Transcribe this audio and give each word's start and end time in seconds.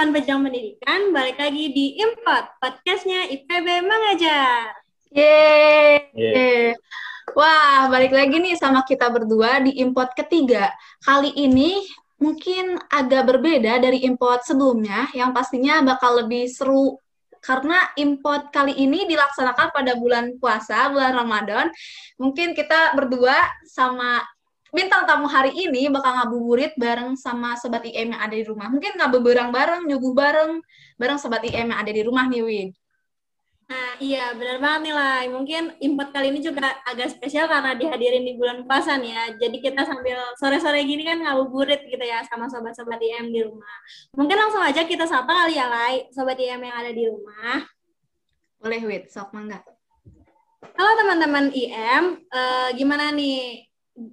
teman-teman 0.00 0.16
pejuang 0.16 0.42
pendidikan, 0.48 1.00
balik 1.12 1.36
lagi 1.36 1.76
di 1.76 2.00
Import, 2.00 2.56
podcastnya 2.56 3.28
IPB 3.36 3.84
Mengajar. 3.84 4.72
Yeay. 5.12 6.08
Yeah. 6.16 6.72
Wah, 7.36 7.84
balik 7.92 8.16
lagi 8.16 8.40
nih 8.40 8.56
sama 8.56 8.80
kita 8.88 9.12
berdua 9.12 9.60
di 9.60 9.76
Import 9.76 10.16
ketiga. 10.16 10.72
Kali 11.04 11.36
ini 11.36 11.84
mungkin 12.16 12.80
agak 12.88 13.28
berbeda 13.28 13.76
dari 13.76 14.00
import 14.08 14.40
sebelumnya, 14.40 15.12
yang 15.12 15.36
pastinya 15.36 15.84
bakal 15.84 16.24
lebih 16.24 16.48
seru 16.48 16.96
karena 17.44 17.92
import 18.00 18.48
kali 18.56 18.72
ini 18.72 19.04
dilaksanakan 19.04 19.68
pada 19.68 20.00
bulan 20.00 20.32
puasa, 20.40 20.88
bulan 20.88 21.12
Ramadan. 21.12 21.68
Mungkin 22.16 22.56
kita 22.56 22.96
berdua 22.96 23.36
sama 23.68 24.24
bintang 24.70 25.02
tamu 25.06 25.26
hari 25.26 25.50
ini 25.54 25.90
bakal 25.90 26.14
ngabuburit 26.14 26.74
bareng 26.78 27.18
sama 27.18 27.58
sobat 27.58 27.82
IM 27.82 28.14
yang 28.14 28.22
ada 28.22 28.34
di 28.34 28.46
rumah. 28.46 28.70
Mungkin 28.70 28.98
ngabuburit 28.98 29.50
bareng, 29.50 29.86
nyuguh 29.86 30.14
bareng, 30.14 30.62
bareng 30.98 31.18
sobat 31.18 31.42
IM 31.46 31.74
yang 31.74 31.78
ada 31.78 31.92
di 31.92 32.02
rumah 32.06 32.26
nih, 32.30 32.42
Win. 32.42 32.68
Nah, 33.70 33.94
iya 34.02 34.34
benar 34.34 34.58
banget 34.58 34.90
nih 34.90 34.94
lah. 34.98 35.22
Mungkin 35.30 35.62
import 35.78 36.10
kali 36.10 36.34
ini 36.34 36.42
juga 36.42 36.74
agak 36.82 37.14
spesial 37.14 37.46
karena 37.46 37.78
dihadirin 37.78 38.26
di 38.26 38.34
bulan 38.34 38.66
puasa 38.66 38.98
nih 38.98 39.14
ya. 39.14 39.24
Jadi 39.46 39.62
kita 39.62 39.86
sambil 39.86 40.18
sore-sore 40.42 40.82
gini 40.82 41.06
kan 41.06 41.22
ngabuburit 41.22 41.86
gitu 41.86 42.02
ya 42.02 42.18
sama 42.26 42.50
sobat-sobat 42.50 42.98
IM 42.98 43.30
di 43.30 43.46
rumah. 43.46 43.76
Mungkin 44.18 44.34
langsung 44.34 44.58
aja 44.58 44.82
kita 44.82 45.06
sapa 45.06 45.30
kali 45.30 45.54
ya, 45.54 45.70
Lai, 45.70 46.10
sobat 46.10 46.34
IM 46.34 46.66
yang 46.66 46.76
ada 46.82 46.90
di 46.90 47.06
rumah. 47.06 47.62
Boleh, 48.58 48.82
Wit. 48.90 49.06
Sok 49.14 49.30
mangga. 49.38 49.62
Halo 50.74 50.90
teman-teman 50.98 51.54
IM, 51.54 52.26
uh, 52.26 52.68
gimana 52.74 53.14
nih 53.14 53.69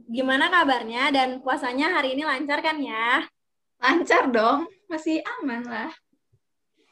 gimana 0.10 0.50
kabarnya 0.50 1.14
dan 1.14 1.30
puasanya 1.42 1.94
hari 1.94 2.18
ini 2.18 2.24
lancar 2.26 2.60
kan 2.60 2.78
ya? 2.82 3.24
Lancar 3.78 4.30
dong, 4.34 4.66
masih 4.90 5.22
aman 5.40 5.62
lah. 5.66 5.92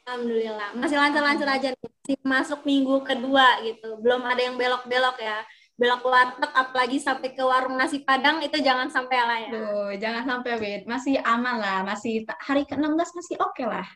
Alhamdulillah, 0.06 0.78
masih 0.78 0.98
lancar-lancar 1.02 1.50
aja 1.50 1.68
nih. 1.74 1.90
Masih 1.90 2.18
masuk 2.22 2.60
minggu 2.62 3.02
kedua 3.02 3.58
gitu, 3.66 3.98
belum 3.98 4.22
ada 4.22 4.38
yang 4.38 4.54
belok-belok 4.54 5.18
ya. 5.18 5.42
Belok 5.76 6.06
warteg 6.06 6.52
apalagi 6.54 7.02
sampai 7.02 7.34
ke 7.34 7.42
warung 7.42 7.76
nasi 7.76 8.06
padang 8.06 8.40
itu 8.46 8.62
jangan 8.62 8.88
sampai 8.88 9.18
lah 9.18 9.38
ya. 9.42 9.50
Duh, 9.50 9.92
jangan 9.98 10.24
sampai 10.24 10.52
wait, 10.62 10.84
masih 10.86 11.18
aman 11.26 11.58
lah, 11.58 11.82
masih 11.82 12.22
hari 12.38 12.70
ke-16 12.70 13.10
masih 13.18 13.36
oke 13.42 13.58
okay 13.58 13.66
lah. 13.66 13.88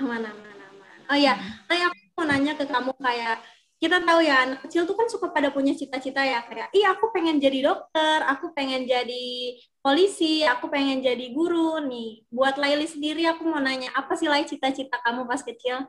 Aman 0.00 0.24
aman 0.24 0.56
aman. 0.56 0.96
Oh 1.12 1.18
ya, 1.20 1.36
hmm. 1.36 1.68
aku 1.68 1.96
mau 2.16 2.24
nanya 2.32 2.56
ke 2.56 2.64
kamu 2.64 2.96
kayak 2.96 3.36
kita 3.76 4.00
tahu 4.00 4.20
ya 4.24 4.48
anak 4.48 4.64
kecil 4.64 4.88
tuh 4.88 4.96
kan 4.96 5.04
suka 5.04 5.28
pada 5.28 5.52
punya 5.52 5.76
cita-cita 5.76 6.24
ya 6.24 6.40
kayak 6.48 6.72
iya 6.72 6.96
aku 6.96 7.12
pengen 7.12 7.36
jadi 7.36 7.60
dokter, 7.60 8.24
aku 8.24 8.56
pengen 8.56 8.88
jadi 8.88 9.60
polisi, 9.84 10.40
aku 10.48 10.72
pengen 10.72 11.04
jadi 11.04 11.28
guru 11.36 11.84
nih. 11.84 12.24
Buat 12.32 12.56
Laili 12.56 12.88
sendiri 12.88 13.28
aku 13.28 13.44
mau 13.44 13.60
nanya 13.60 13.92
apa 13.92 14.16
sih 14.16 14.32
Lai 14.32 14.48
cita-cita 14.48 14.96
kamu 15.04 15.28
pas 15.28 15.44
kecil? 15.44 15.84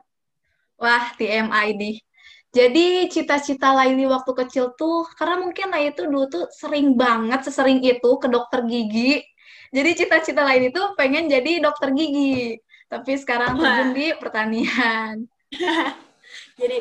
Wah, 0.76 1.16
TMI 1.16 1.68
nih. 1.74 1.96
Jadi 2.52 3.08
cita-cita 3.08 3.72
Laili 3.72 4.04
waktu 4.04 4.32
kecil 4.36 4.76
tuh 4.76 5.08
karena 5.16 5.40
mungkin 5.40 5.72
Laili 5.72 5.96
tuh 5.96 6.12
dulu 6.12 6.24
tuh 6.28 6.44
sering 6.52 6.92
banget 6.92 7.40
sesering 7.48 7.80
itu 7.80 8.10
ke 8.20 8.28
dokter 8.28 8.68
gigi. 8.68 9.24
Jadi 9.72 9.90
cita-cita 9.96 10.44
Laili 10.44 10.68
tuh 10.76 10.92
pengen 10.92 11.24
jadi 11.24 11.64
dokter 11.64 11.88
gigi. 11.96 12.60
Tapi 12.88 13.16
sekarang 13.16 13.56
terjun 13.56 13.90
di 13.96 14.06
pertanian. 14.16 15.24
jadi 16.60 16.76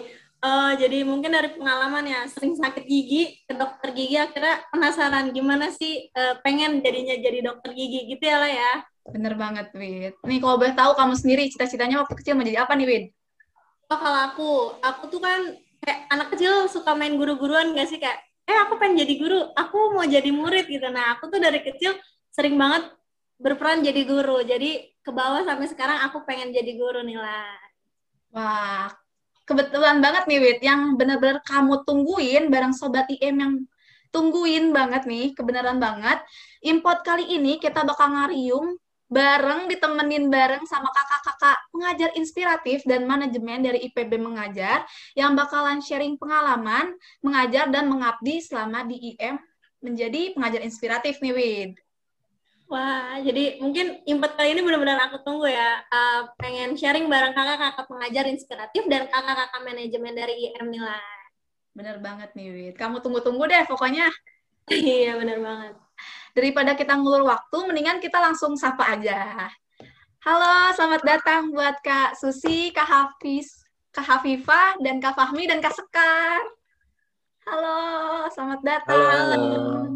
Uh, 0.47 0.71
jadi 0.79 1.03
mungkin 1.03 1.35
dari 1.35 1.51
pengalaman 1.59 2.07
ya 2.07 2.23
sering 2.31 2.55
sakit 2.55 2.87
gigi 2.87 3.35
ke 3.43 3.51
dokter 3.51 3.91
gigi 3.91 4.15
akhirnya 4.15 4.63
penasaran 4.71 5.27
gimana 5.35 5.67
sih 5.75 6.07
uh, 6.15 6.39
pengen 6.39 6.79
jadinya 6.79 7.19
jadi 7.19 7.43
dokter 7.43 7.75
gigi 7.75 8.07
gitu 8.15 8.23
ya 8.23 8.39
lah 8.39 8.47
ya. 8.47 8.73
Bener 9.11 9.35
banget 9.35 9.75
Wid. 9.75 10.15
Nih 10.23 10.39
kalau 10.39 10.55
boleh 10.55 10.71
tahu 10.71 10.95
kamu 10.95 11.19
sendiri 11.19 11.51
cita-citanya 11.51 11.99
waktu 11.99 12.15
kecil 12.15 12.39
mau 12.39 12.47
jadi 12.47 12.63
apa 12.63 12.79
nih 12.79 12.87
Wid? 12.87 13.05
Oh 13.91 13.99
kalau 13.99 14.19
aku, 14.31 14.49
aku 14.79 15.03
tuh 15.11 15.19
kan 15.19 15.51
kayak 15.83 15.99
anak 16.15 16.27
kecil 16.31 16.71
suka 16.71 16.95
main 16.95 17.19
guru-guruan 17.19 17.75
gak 17.75 17.91
sih 17.91 17.99
kayak 17.99 18.23
eh 18.47 18.57
aku 18.63 18.79
pengen 18.79 19.03
jadi 19.03 19.13
guru, 19.19 19.51
aku 19.51 19.99
mau 19.99 20.07
jadi 20.07 20.31
murid 20.31 20.71
gitu. 20.71 20.87
Nah 20.87 21.19
aku 21.19 21.27
tuh 21.27 21.43
dari 21.43 21.59
kecil 21.59 21.91
sering 22.31 22.55
banget 22.55 22.87
berperan 23.35 23.83
jadi 23.83 23.99
guru. 24.07 24.47
Jadi 24.47 24.95
ke 25.03 25.11
bawah 25.11 25.43
sampai 25.43 25.67
sekarang 25.67 26.07
aku 26.07 26.23
pengen 26.23 26.55
jadi 26.55 26.71
guru 26.79 27.03
nih 27.03 27.19
lah. 27.19 27.51
Wah, 28.31 28.91
kebetulan 29.47 30.03
banget 30.03 30.27
nih 30.27 30.39
Wit 30.43 30.59
yang 30.59 30.99
benar-benar 30.99 31.39
kamu 31.47 31.87
tungguin 31.87 32.51
bareng 32.51 32.75
sobat 32.75 33.07
IM 33.07 33.35
yang 33.39 33.53
tungguin 34.11 34.75
banget 34.75 35.07
nih 35.07 35.31
kebenaran 35.31 35.79
banget 35.79 36.19
import 36.61 37.01
kali 37.07 37.23
ini 37.23 37.55
kita 37.57 37.87
bakal 37.87 38.11
ngariung 38.11 38.75
bareng 39.07 39.71
ditemenin 39.71 40.27
bareng 40.27 40.67
sama 40.67 40.91
kakak-kakak 40.91 41.57
pengajar 41.71 42.11
inspiratif 42.19 42.83
dan 42.83 43.07
manajemen 43.07 43.63
dari 43.63 43.87
IPB 43.87 44.19
Mengajar 44.19 44.83
yang 45.15 45.31
bakalan 45.31 45.79
sharing 45.79 46.19
pengalaman 46.19 46.91
mengajar 47.23 47.71
dan 47.71 47.87
mengabdi 47.87 48.43
selama 48.43 48.83
di 48.83 49.15
IM 49.15 49.39
menjadi 49.79 50.35
pengajar 50.35 50.59
inspiratif 50.59 51.23
nih 51.23 51.33
Wid. 51.33 51.86
Wah, 52.67 53.15
jadi 53.23 53.63
mungkin 53.63 54.03
impet 54.03 54.35
kali 54.35 54.51
ini 54.51 54.59
benar-benar 54.59 55.07
aku 55.07 55.23
tunggu 55.23 55.47
ya. 55.47 55.79
Uh, 55.87 56.27
pengen 56.35 56.75
sharing 56.75 57.07
bareng 57.07 57.31
kakak-kakak 57.31 57.87
pengajar 57.87 58.25
inspiratif 58.27 58.83
dan 58.91 59.07
kakak-kakak 59.07 59.61
manajemen 59.63 60.11
dari 60.11 60.51
IM 60.51 60.67
Nila. 60.75 60.99
Bener 61.71 62.03
banget 62.03 62.35
nih, 62.35 62.47
Wid. 62.51 62.75
Kamu 62.75 62.99
tunggu-tunggu 62.99 63.47
deh 63.47 63.63
pokoknya. 63.71 64.11
iya, 64.67 65.15
bener 65.15 65.39
banget. 65.39 65.79
Daripada 66.35 66.75
kita 66.75 66.99
ngulur 66.99 67.23
waktu, 67.23 67.57
mendingan 67.71 68.03
kita 68.03 68.19
langsung 68.19 68.59
sapa 68.59 68.99
aja. 68.99 69.47
Halo, 70.27 70.75
selamat 70.75 71.01
datang 71.07 71.55
buat 71.55 71.79
Kak 71.79 72.19
Susi, 72.19 72.75
Kak 72.75 72.83
Hafiz, 72.83 73.63
Kak 73.95 74.03
Hafifah, 74.03 74.75
dan 74.83 74.99
Kak 74.99 75.15
Fahmi, 75.15 75.47
dan 75.47 75.63
Kak 75.63 75.71
Sekar. 75.71 76.43
Halo, 77.47 78.27
selamat 78.27 78.59
datang. 78.59 79.07
Halo. 79.07 79.87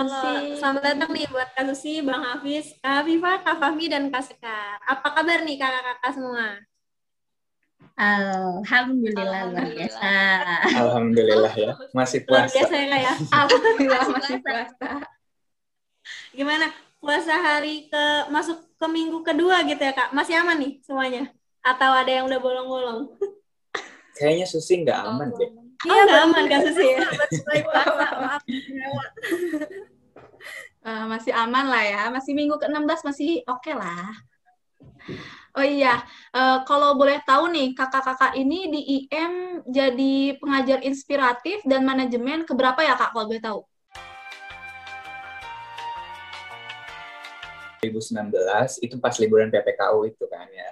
Halo, 0.00 0.20
selamat 0.56 0.80
datang 0.80 1.12
nih 1.12 1.28
buat 1.28 1.52
Kak 1.52 1.68
Susi, 1.68 2.00
Bang 2.00 2.24
Hafiz, 2.24 2.72
Kak 2.80 3.04
Viva, 3.04 3.44
Kak 3.44 3.60
Fahmi, 3.60 3.92
dan 3.92 4.08
Kak 4.08 4.24
Sekar. 4.24 4.80
Apa 4.88 5.12
kabar 5.12 5.44
nih 5.44 5.60
kakak-kakak 5.60 6.12
semua? 6.16 6.56
Alhamdulillah 8.00 9.52
luar 9.52 9.68
biasa. 9.76 10.08
Alhamdulillah 10.64 11.52
ya, 11.52 11.72
masih 11.92 12.24
puasa. 12.24 12.48
Luar 12.48 12.56
biasa 12.56 12.72
ya 12.72 12.86
Kak 12.88 13.00
ya? 13.04 13.14
Alhamdulillah 13.44 14.06
masih 14.08 14.36
puasa. 14.40 14.88
Gimana? 16.32 16.66
Puasa 16.96 17.34
hari 17.36 17.92
ke 17.92 18.04
masuk 18.32 18.56
ke 18.80 18.86
minggu 18.88 19.20
kedua 19.20 19.68
gitu 19.68 19.84
ya 19.84 19.92
Kak? 19.92 20.16
Masih 20.16 20.40
aman 20.40 20.56
nih 20.56 20.80
semuanya? 20.80 21.28
Atau 21.60 21.92
ada 21.92 22.08
yang 22.08 22.24
udah 22.24 22.40
bolong-bolong? 22.40 23.00
kayaknya 24.16 24.46
Susi 24.48 24.84
nggak 24.84 25.00
aman 25.08 25.28
deh. 25.36 25.50
Iya 25.82 26.02
nggak 26.06 26.22
aman 26.30 26.44
kan 26.46 26.60
Susi 26.68 26.86
ya. 26.86 27.00
uh, 30.86 31.04
masih 31.12 31.32
aman 31.34 31.66
lah 31.66 31.84
ya, 31.84 32.02
masih 32.14 32.32
minggu 32.36 32.58
ke-16 32.60 33.00
masih 33.06 33.42
oke 33.48 33.60
okay 33.62 33.74
lah. 33.74 34.12
Oh 35.52 35.66
iya, 35.66 36.00
uh, 36.32 36.64
kalau 36.64 36.96
boleh 36.96 37.20
tahu 37.28 37.52
nih, 37.52 37.76
kakak-kakak 37.76 38.32
ini 38.40 38.72
di 38.72 38.80
IM 39.04 39.60
jadi 39.68 40.40
pengajar 40.40 40.80
inspiratif 40.80 41.60
dan 41.68 41.84
manajemen 41.84 42.48
keberapa 42.48 42.80
ya 42.80 42.96
kak, 42.96 43.12
kalau 43.12 43.28
boleh 43.28 43.42
tahu? 43.42 43.60
2019 47.84 48.32
itu 48.80 48.94
pas 48.96 49.12
liburan 49.18 49.50
PPKU 49.50 50.06
itu 50.08 50.24
kan 50.30 50.46
ya. 50.48 50.70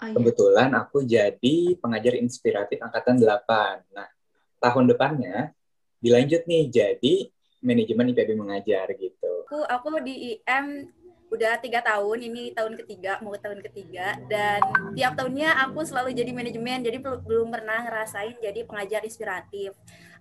Oh, 0.00 0.08
iya. 0.08 0.16
Kebetulan 0.16 0.70
aku 0.72 1.04
jadi 1.04 1.56
pengajar 1.76 2.16
inspiratif 2.16 2.80
angkatan 2.80 3.20
8. 3.20 3.84
Nah, 3.92 4.08
tahun 4.56 4.88
depannya 4.88 5.52
dilanjut 6.00 6.48
nih 6.48 6.72
jadi 6.72 7.14
manajemen 7.60 8.16
IPB 8.16 8.30
mengajar 8.32 8.88
gitu. 8.96 9.44
Aku 9.44 9.60
aku 9.68 10.00
di 10.00 10.40
IM 10.40 10.88
udah 11.30 11.62
tiga 11.62 11.78
tahun 11.78 12.26
ini 12.26 12.50
tahun 12.50 12.74
ketiga 12.74 13.22
mau 13.22 13.38
tahun 13.38 13.62
ketiga 13.62 14.18
dan 14.26 14.58
tiap 14.98 15.14
tahunnya 15.14 15.62
aku 15.62 15.86
selalu 15.86 16.10
jadi 16.10 16.34
manajemen 16.34 16.82
jadi 16.82 16.98
belum 16.98 17.54
pernah 17.54 17.86
ngerasain 17.86 18.34
jadi 18.42 18.66
pengajar 18.66 19.06
inspiratif 19.06 19.70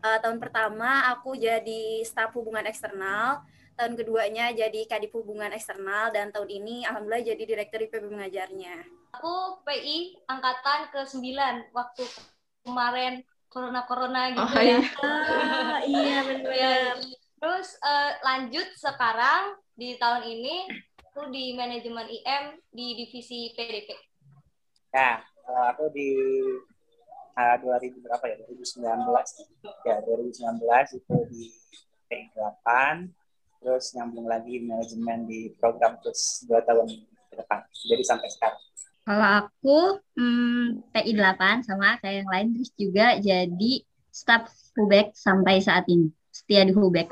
uh, 0.05 0.21
tahun 0.21 0.37
pertama 0.37 1.09
aku 1.09 1.33
jadi 1.33 2.05
staf 2.05 2.29
hubungan 2.37 2.61
eksternal 2.69 3.41
tahun 3.79 3.95
keduanya 3.95 4.51
jadi 4.51 4.83
kadip 4.91 5.15
hubungan 5.15 5.55
eksternal 5.55 6.11
dan 6.11 6.35
tahun 6.35 6.51
ini 6.51 6.83
alhamdulillah 6.83 7.23
jadi 7.23 7.43
direktur 7.47 7.79
IPB 7.87 8.11
mengajarnya 8.11 8.75
Aku 9.17 9.63
PI 9.65 10.21
angkatan 10.29 10.93
ke-9 10.93 11.23
waktu 11.73 12.03
kemarin 12.61 13.25
corona-corona 13.49 14.29
gitu 14.37 14.45
oh, 14.45 14.61
ya. 14.61 14.77
Iya, 14.77 14.79
ah, 15.01 15.79
iya 15.81 16.17
benar. 16.21 16.93
Terus 17.41 17.67
uh, 17.81 18.11
lanjut 18.21 18.67
sekarang 18.77 19.57
di 19.73 19.97
tahun 19.97 20.29
ini 20.29 20.69
aku 21.09 21.33
di 21.33 21.57
manajemen 21.57 22.05
IM 22.05 22.61
di 22.69 22.93
divisi 23.01 23.49
PDP. 23.57 23.97
Nah, 24.93 25.25
kalau 25.41 25.63
aku 25.73 25.85
di 25.89 26.13
uh, 27.33 27.55
2000 27.57 28.05
berapa 28.05 28.25
ya? 28.29 28.35
2019. 28.45 28.85
Ya, 29.89 29.97
2019 30.05 31.01
itu 31.01 31.15
di 31.33 31.45
T8 32.05 32.67
terus 33.59 33.91
nyambung 33.95 34.25
lagi 34.25 34.63
manajemen 34.63 35.27
di 35.27 35.51
program 35.59 36.00
terus 36.00 36.44
dua 36.47 36.63
tahun 36.63 36.88
ke 37.29 37.35
depan. 37.39 37.59
Jadi 37.67 38.03
sampai 38.03 38.29
sekarang. 38.31 38.61
Kalau 39.03 39.27
aku 39.41 39.77
hmm, 40.19 40.94
TI 40.94 41.11
8 41.17 41.65
sama 41.65 41.97
kayak 41.97 42.23
yang 42.23 42.29
lain 42.29 42.47
terus 42.56 42.71
juga 42.77 43.17
jadi 43.17 43.71
staff 44.09 44.47
Hubek 44.77 45.11
sampai 45.17 45.59
saat 45.59 45.89
ini. 45.89 46.13
Setia 46.29 46.63
di 46.63 46.73
Hubek 46.73 47.11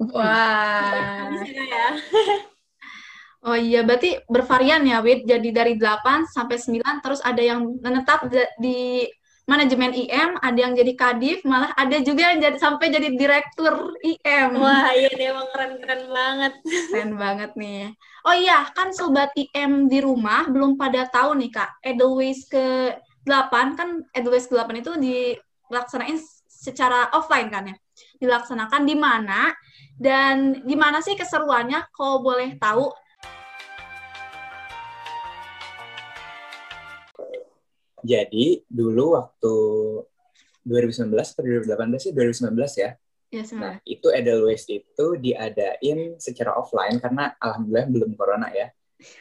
wah. 0.00 1.32
Ya. 1.42 1.88
Oh 3.46 3.54
iya, 3.54 3.86
berarti 3.86 4.18
bervarian 4.26 4.82
ya, 4.82 4.98
Wid. 4.98 5.22
Jadi 5.22 5.54
dari 5.54 5.78
8 5.78 6.26
sampai 6.26 6.58
9, 6.58 6.82
terus 6.98 7.22
ada 7.22 7.38
yang 7.38 7.78
menetap 7.78 8.26
di 8.58 9.06
manajemen 9.46 9.94
IM, 9.94 10.34
ada 10.42 10.58
yang 10.58 10.74
jadi 10.74 10.92
kadif, 10.98 11.46
malah 11.46 11.70
ada 11.78 12.02
juga 12.02 12.34
yang 12.34 12.42
jadi 12.42 12.58
sampai 12.58 12.90
jadi 12.90 13.14
direktur 13.14 13.94
IM. 14.02 14.58
Wah, 14.58 14.90
iya 14.90 15.10
nih 15.14 15.26
emang 15.30 15.48
keren-keren 15.54 16.02
banget. 16.10 16.52
Keren 16.90 17.12
banget 17.14 17.50
nih. 17.54 17.94
Oh 18.26 18.34
iya, 18.34 18.66
kan 18.74 18.90
sobat 18.90 19.30
IM 19.38 19.86
di 19.86 20.02
rumah 20.02 20.50
belum 20.50 20.74
pada 20.74 21.06
tahu 21.06 21.38
nih 21.38 21.54
Kak, 21.54 21.78
Edelweiss 21.78 22.50
ke 22.50 22.90
8 23.22 23.78
kan 23.78 24.02
Edelweiss 24.10 24.50
ke 24.50 24.54
8 24.58 24.82
itu 24.82 24.92
dilaksanain 24.98 26.18
secara 26.50 27.14
offline 27.14 27.46
kan 27.46 27.70
ya. 27.70 27.76
Dilaksanakan 28.18 28.82
di 28.82 28.98
mana 28.98 29.54
dan 29.94 30.66
gimana 30.66 30.98
sih 30.98 31.14
keseruannya 31.14 31.86
kalau 31.94 32.18
boleh 32.18 32.58
tahu 32.58 32.90
Jadi 38.06 38.62
dulu 38.70 39.18
waktu 39.18 39.54
2019 40.62 41.10
atau 41.10 41.42
2018 41.42 41.98
sih 41.98 42.12
2019 42.14 42.82
ya. 42.82 42.90
Ya, 43.26 43.42
nah, 43.58 43.74
itu 43.82 44.06
Edelweiss 44.14 44.70
itu 44.70 45.06
diadain 45.18 46.14
secara 46.22 46.54
offline 46.54 47.02
karena 47.02 47.34
alhamdulillah 47.42 47.90
belum 47.90 48.10
corona 48.14 48.54
ya. 48.54 48.70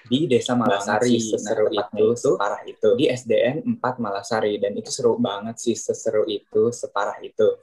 Di 0.08 0.30
Desa 0.30 0.54
Malasari, 0.56 1.18
seseru 1.20 1.68
nah, 1.74 1.84
itu, 1.84 2.14
separah 2.14 2.62
itu. 2.70 2.90
Di 2.96 3.06
SDN 3.10 3.66
4 3.82 3.82
Malasari 3.98 4.62
dan 4.62 4.78
itu 4.78 4.94
seru 4.94 5.18
banget 5.18 5.58
sih 5.58 5.74
seseru 5.74 6.24
itu, 6.30 6.70
separah 6.70 7.18
itu. 7.26 7.60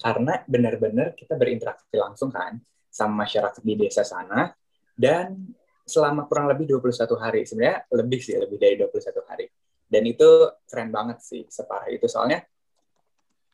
Karena 0.00 0.40
benar-benar 0.48 1.12
kita 1.12 1.36
berinteraksi 1.36 1.92
langsung 1.94 2.32
kan 2.32 2.56
sama 2.88 3.28
masyarakat 3.28 3.62
di 3.62 3.74
desa 3.78 4.02
sana 4.02 4.50
dan 4.96 5.38
selama 5.84 6.24
kurang 6.26 6.50
lebih 6.50 6.72
21 6.80 7.20
hari. 7.20 7.44
Sebenarnya 7.44 7.84
lebih 7.94 8.20
sih, 8.24 8.34
lebih 8.34 8.58
dari 8.58 8.74
21 8.80 9.22
hari 9.28 9.46
dan 9.92 10.08
itu 10.08 10.48
keren 10.64 10.88
banget 10.88 11.20
sih 11.20 11.44
separah 11.52 11.92
itu 11.92 12.08
soalnya 12.08 12.40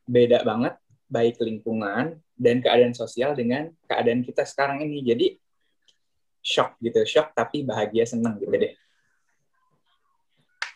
beda 0.06 0.46
banget 0.46 0.78
baik 1.10 1.42
lingkungan 1.42 2.22
dan 2.38 2.62
keadaan 2.62 2.94
sosial 2.94 3.34
dengan 3.34 3.74
keadaan 3.90 4.22
kita 4.22 4.46
sekarang 4.46 4.86
ini 4.86 5.02
jadi 5.02 5.26
shock 6.38 6.78
gitu 6.78 7.02
shock 7.02 7.34
tapi 7.34 7.66
bahagia 7.66 8.06
seneng 8.06 8.38
gitu 8.38 8.54
deh 8.54 8.74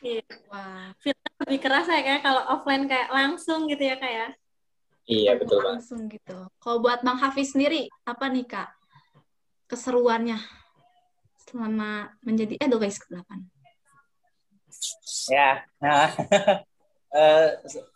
Iya. 0.03 0.27
Wah, 0.51 0.91
filmnya 0.99 1.31
lebih 1.47 1.61
kerasa 1.63 1.95
ya 1.95 2.03
kayak 2.03 2.23
kalau 2.27 2.43
offline 2.51 2.91
kayak 2.91 3.07
langsung 3.15 3.71
gitu 3.71 3.87
ya 3.87 3.95
kayak. 4.03 4.35
Ya? 4.35 4.43
Iya 5.07 5.33
betul 5.39 5.63
banget. 5.63 5.79
Langsung 5.79 6.11
gitu. 6.11 6.39
Kalau 6.59 6.83
buat 6.83 7.07
Bang 7.07 7.23
Hafiz 7.23 7.55
sendiri 7.55 7.87
apa 8.03 8.27
nih 8.27 8.43
kak 8.51 8.75
keseruannya 9.71 10.43
selama 11.47 12.11
menjadi 12.27 12.59
Edelweiss 12.59 12.99
ke-8? 12.99 13.52
Ya. 15.31 15.63
Nah 15.83 16.11
uh, 17.17 17.49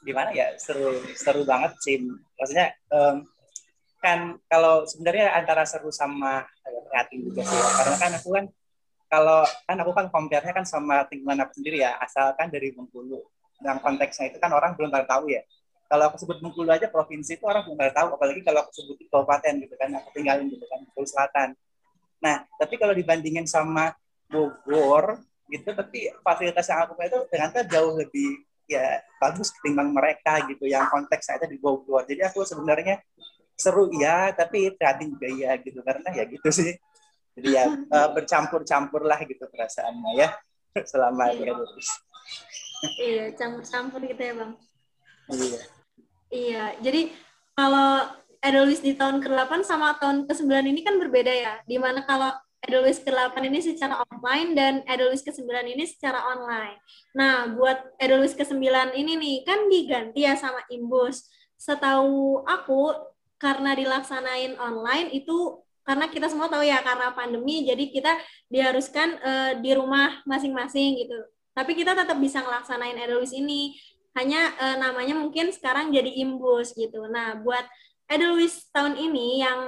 gimana 0.05 0.31
ya? 0.33 0.55
Seru 0.61 1.03
seru 1.17 1.43
banget 1.43 1.73
sih. 1.83 2.03
Maksudnya 2.37 2.77
um, 2.93 3.27
kan 4.01 4.39
kalau 4.47 4.85
sebenarnya 4.87 5.35
antara 5.35 5.67
seru 5.67 5.91
sama 5.91 6.47
prihatin 6.63 7.27
juga 7.27 7.43
sih 7.43 7.57
ya. 7.57 7.69
karena 7.83 7.97
kan 7.99 8.13
aku 8.21 8.29
kan 8.31 8.45
kalau 9.07 9.41
kan 9.67 9.77
aku 9.79 9.93
kan 9.95 10.07
compare-nya 10.11 10.53
kan 10.55 10.67
sama 10.67 11.07
lingkungan 11.11 11.47
aku 11.47 11.63
sendiri 11.63 11.83
ya. 11.83 11.99
Asalkan 12.03 12.51
dari 12.51 12.75
Bengkulu. 12.75 13.23
Yang 13.65 13.79
konteksnya 13.81 14.29
itu 14.35 14.39
kan 14.43 14.53
orang 14.53 14.77
belum 14.77 14.93
tahu 14.93 15.31
ya. 15.31 15.43
Kalau 15.87 16.11
aku 16.11 16.19
sebut 16.19 16.43
Bengkulu 16.43 16.71
aja 16.75 16.91
provinsi 16.91 17.39
itu 17.39 17.45
orang 17.47 17.63
belum 17.63 17.79
tahu. 17.79 18.09
Apalagi 18.19 18.43
kalau 18.43 18.67
aku 18.67 18.71
sebut 18.75 18.97
kabupaten 19.07 19.55
gitu 19.63 19.75
kan 19.79 19.91
aku 19.95 20.09
tinggalin 20.11 20.51
gitu 20.51 20.67
kan 20.67 20.83
Bengkulu 20.83 21.07
Selatan. 21.07 21.49
Nah 22.19 22.43
tapi 22.59 22.75
kalau 22.77 22.93
dibandingin 22.93 23.47
sama 23.47 23.95
Bogor 24.27 25.23
gitu. 25.51 25.69
Tapi 25.73 26.11
fasilitas 26.21 26.67
yang 26.69 26.87
aku 26.87 26.93
punya 26.99 27.09
itu 27.11 27.21
ternyata 27.31 27.59
jauh 27.67 27.95
lebih 27.97 28.45
ya 28.67 28.99
bagus 29.23 29.55
ketimbang 29.55 29.95
mereka 29.95 30.43
gitu 30.51 30.67
yang 30.67 30.91
konteks 30.91 31.31
saya 31.31 31.47
di 31.47 31.55
Bogor 31.55 32.03
jadi 32.03 32.27
aku 32.27 32.43
sebenarnya 32.43 32.99
seru 33.55 33.87
ya 33.95 34.35
tapi 34.35 34.75
prihatin 34.75 35.15
juga 35.15 35.31
ya 35.31 35.55
gitu 35.63 35.81
karena 35.81 36.09
ya 36.13 36.25
gitu 36.29 36.49
sih. 36.51 36.75
Jadi 37.37 37.49
ya 37.53 37.69
uh, 37.69 38.09
bercampur-campur 38.17 39.05
lah 39.05 39.21
gitu 39.25 39.45
perasaannya 39.49 40.13
ya 40.17 40.29
selama 40.91 41.31
iya. 41.37 41.53
terus 41.53 41.89
iya 42.97 43.25
campur-campur 43.37 44.01
gitu 44.05 44.23
ya 44.23 44.35
bang. 44.37 44.53
Iya. 45.31 45.61
Iya 46.27 46.65
jadi 46.83 47.01
kalau 47.57 48.13
Edelweiss 48.45 48.85
di 48.85 48.95
tahun 48.95 49.25
ke-8 49.25 49.65
sama 49.65 49.97
tahun 49.99 50.29
ke-9 50.29 50.53
ini 50.71 50.81
kan 50.87 51.01
berbeda 51.01 51.33
ya. 51.33 51.55
Di 51.65 51.81
mana 51.81 52.05
kalau 52.05 52.31
Edelweiss 52.65 53.05
ke-8 53.05 53.37
ini 53.47 53.61
secara 53.61 54.01
offline 54.03 54.57
dan 54.57 54.83
Edelweiss 54.89 55.23
ke-9 55.23 55.47
ini 55.77 55.85
secara 55.87 56.25
online. 56.35 56.81
Nah, 57.13 57.53
buat 57.53 57.95
Edelweiss 58.01 58.35
ke-9 58.35 58.65
ini 58.97 59.13
nih 59.15 59.37
kan 59.45 59.69
diganti 59.69 60.25
ya 60.25 60.35
sama 60.35 60.65
Imbus. 60.73 61.29
Setahu 61.57 62.43
aku 62.49 62.97
karena 63.37 63.77
dilaksanain 63.77 64.57
online 64.57 65.13
itu 65.13 65.61
karena 65.87 66.11
kita 66.11 66.27
semua 66.27 66.51
tahu 66.51 66.67
ya 66.67 66.83
karena 66.83 67.15
pandemi 67.15 67.63
jadi 67.63 67.85
kita 67.87 68.13
diharuskan 68.51 69.09
uh, 69.23 69.53
di 69.63 69.71
rumah 69.77 70.25
masing-masing 70.27 70.99
gitu. 71.07 71.19
Tapi 71.55 71.73
kita 71.79 71.95
tetap 71.95 72.19
bisa 72.19 72.43
ngelaksanain 72.43 72.99
Edelweiss 72.99 73.37
ini. 73.37 73.79
Hanya 74.17 74.49
uh, 74.57 74.77
namanya 74.81 75.13
mungkin 75.13 75.53
sekarang 75.53 75.93
jadi 75.93 76.09
Imbus 76.25 76.73
gitu. 76.73 77.05
Nah, 77.07 77.37
buat 77.37 77.63
Edelweiss 78.09 78.73
tahun 78.73 78.97
ini 78.97 79.45
yang 79.45 79.61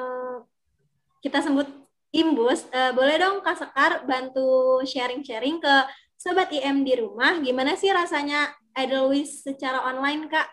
kita 1.23 1.43
sebut 1.43 1.67
Imbus, 2.09 2.65
uh, 2.73 2.97
boleh 2.97 3.21
dong 3.21 3.45
Kak 3.45 3.61
Sekar 3.61 4.09
bantu 4.09 4.81
sharing-sharing 4.81 5.61
ke 5.61 5.75
Sobat 6.17 6.49
IM 6.49 6.81
di 6.81 6.97
rumah, 6.97 7.37
gimana 7.45 7.77
sih 7.77 7.93
rasanya 7.93 8.49
Edelweiss 8.73 9.45
secara 9.45 9.85
online, 9.85 10.25
Kak? 10.25 10.49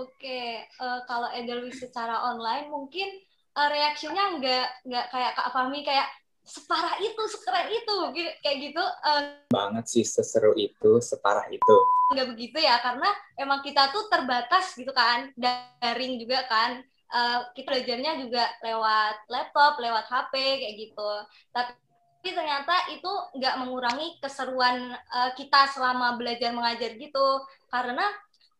Oke, 0.00 0.64
uh, 0.80 1.04
kalau 1.04 1.28
Edelweiss 1.36 1.84
secara 1.84 2.32
online 2.32 2.72
mungkin 2.72 3.12
uh, 3.60 3.68
reaksinya 3.68 4.40
nggak 4.40 4.88
nggak 4.88 5.06
kayak 5.12 5.32
Kak 5.36 5.52
Fahmi 5.52 5.84
kayak 5.84 6.08
separah 6.48 6.96
itu, 6.96 7.22
sekeren 7.28 7.68
itu, 7.68 7.96
kayak 8.40 8.56
gitu. 8.72 8.84
Uh, 9.04 9.36
banget 9.52 9.84
sih 9.84 10.04
seseru 10.08 10.56
itu, 10.56 10.96
separah 11.04 11.44
itu. 11.52 11.76
Nggak 12.08 12.28
begitu 12.32 12.56
ya, 12.56 12.80
karena 12.80 13.12
emang 13.36 13.60
kita 13.60 13.92
tuh 13.92 14.08
terbatas 14.08 14.72
gitu 14.80 14.96
kan, 14.96 15.28
daring 15.36 16.16
juga 16.16 16.40
kan 16.48 16.80
uh, 17.14 17.38
kita 17.54 17.70
belajarnya 17.70 18.12
juga 18.26 18.44
lewat 18.60 19.30
laptop, 19.30 19.78
lewat 19.78 20.04
HP 20.10 20.34
kayak 20.34 20.74
gitu. 20.76 21.10
Tapi 21.54 22.28
ternyata 22.28 22.74
itu 22.90 23.12
nggak 23.38 23.54
mengurangi 23.62 24.18
keseruan 24.18 24.92
uh, 24.92 25.30
kita 25.38 25.70
selama 25.70 26.18
belajar 26.18 26.50
mengajar 26.50 26.98
gitu, 26.98 27.26
karena 27.70 28.04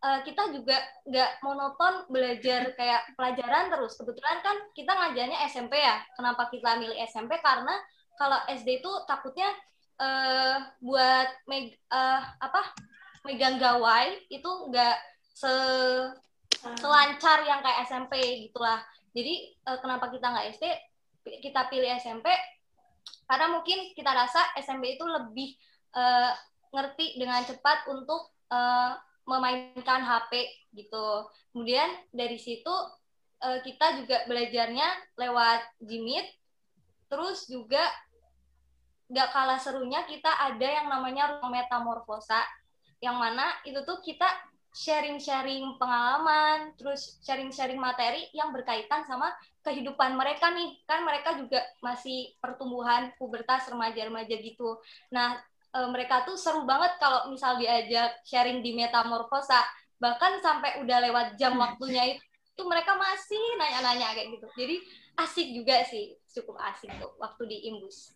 uh, 0.06 0.22
kita 0.22 0.54
juga 0.54 0.78
nggak 1.04 1.30
monoton 1.42 2.06
belajar 2.08 2.70
kayak 2.78 3.02
pelajaran 3.18 3.74
terus. 3.74 3.98
Kebetulan 3.98 4.38
kan 4.40 4.56
kita 4.72 4.92
ngajarnya 4.94 5.38
SMP 5.50 5.74
ya. 5.82 5.98
Kenapa 6.14 6.46
kita 6.48 6.78
milih 6.78 6.96
SMP? 7.10 7.36
Karena 7.42 7.74
kalau 8.14 8.38
SD 8.46 8.78
itu 8.78 8.92
takutnya 9.10 9.50
uh, 9.98 10.70
buat 10.78 11.28
meg 11.50 11.74
uh, 11.90 12.22
apa 12.38 12.62
megang 13.24 13.56
gawai 13.58 14.20
itu 14.28 14.50
nggak 14.70 14.96
se 15.34 15.50
selancar 16.80 17.44
yang 17.44 17.60
kayak 17.60 17.84
SMP 17.84 18.48
gitulah. 18.48 18.80
Jadi 19.14 19.54
uh, 19.68 19.78
kenapa 19.78 20.10
kita 20.10 20.26
nggak 20.32 20.46
SD 20.56 20.64
kita 21.40 21.68
pilih 21.72 21.88
SMP 21.96 22.28
karena 23.24 23.48
mungkin 23.48 23.96
kita 23.96 24.12
rasa 24.12 24.52
SMP 24.60 24.96
itu 24.96 25.04
lebih 25.04 25.56
uh, 25.96 26.32
ngerti 26.74 27.16
dengan 27.16 27.40
cepat 27.44 27.88
untuk 27.88 28.34
uh, 28.52 28.96
memainkan 29.24 30.04
HP 30.04 30.48
gitu. 30.76 31.28
Kemudian 31.54 31.88
dari 32.12 32.36
situ 32.36 32.72
uh, 33.40 33.58
kita 33.64 34.04
juga 34.04 34.24
belajarnya 34.28 35.16
lewat 35.16 35.60
Jimit 35.80 36.26
terus 37.08 37.46
juga 37.46 37.84
nggak 39.12 39.28
kalah 39.30 39.60
serunya 39.60 40.02
kita 40.08 40.32
ada 40.32 40.64
yang 40.64 40.88
namanya 40.88 41.36
ruang 41.36 41.52
metamorfosa 41.52 42.40
yang 43.04 43.20
mana 43.20 43.52
itu 43.68 43.76
tuh 43.84 44.00
kita 44.00 44.26
sharing-sharing 44.74 45.78
pengalaman, 45.78 46.74
terus 46.74 47.22
sharing-sharing 47.22 47.78
materi 47.78 48.26
yang 48.34 48.50
berkaitan 48.50 49.06
sama 49.06 49.30
kehidupan 49.62 50.18
mereka 50.18 50.50
nih. 50.50 50.82
Kan 50.82 51.06
mereka 51.06 51.38
juga 51.38 51.62
masih 51.78 52.34
pertumbuhan 52.42 53.14
pubertas 53.16 53.70
remaja-remaja 53.70 54.34
gitu. 54.34 54.82
Nah, 55.14 55.38
e, 55.70 55.78
mereka 55.90 56.26
tuh 56.26 56.34
seru 56.34 56.66
banget 56.66 56.98
kalau 56.98 57.30
misal 57.30 57.54
diajak 57.54 58.18
sharing 58.26 58.66
di 58.66 58.74
metamorfosa 58.74 59.62
bahkan 59.98 60.42
sampai 60.42 60.82
udah 60.82 60.98
lewat 61.06 61.26
jam 61.38 61.54
waktunya 61.56 62.18
itu, 62.18 62.22
itu 62.54 62.62
mereka 62.66 62.94
masih 62.98 63.42
nanya-nanya 63.58 64.14
kayak 64.14 64.28
gitu 64.36 64.46
jadi 64.54 64.76
asik 65.18 65.48
juga 65.54 65.76
sih 65.86 66.18
cukup 66.34 66.58
asik 66.60 66.90
tuh 66.98 67.14
waktu 67.18 67.42
di 67.46 67.58
imbus 67.70 68.14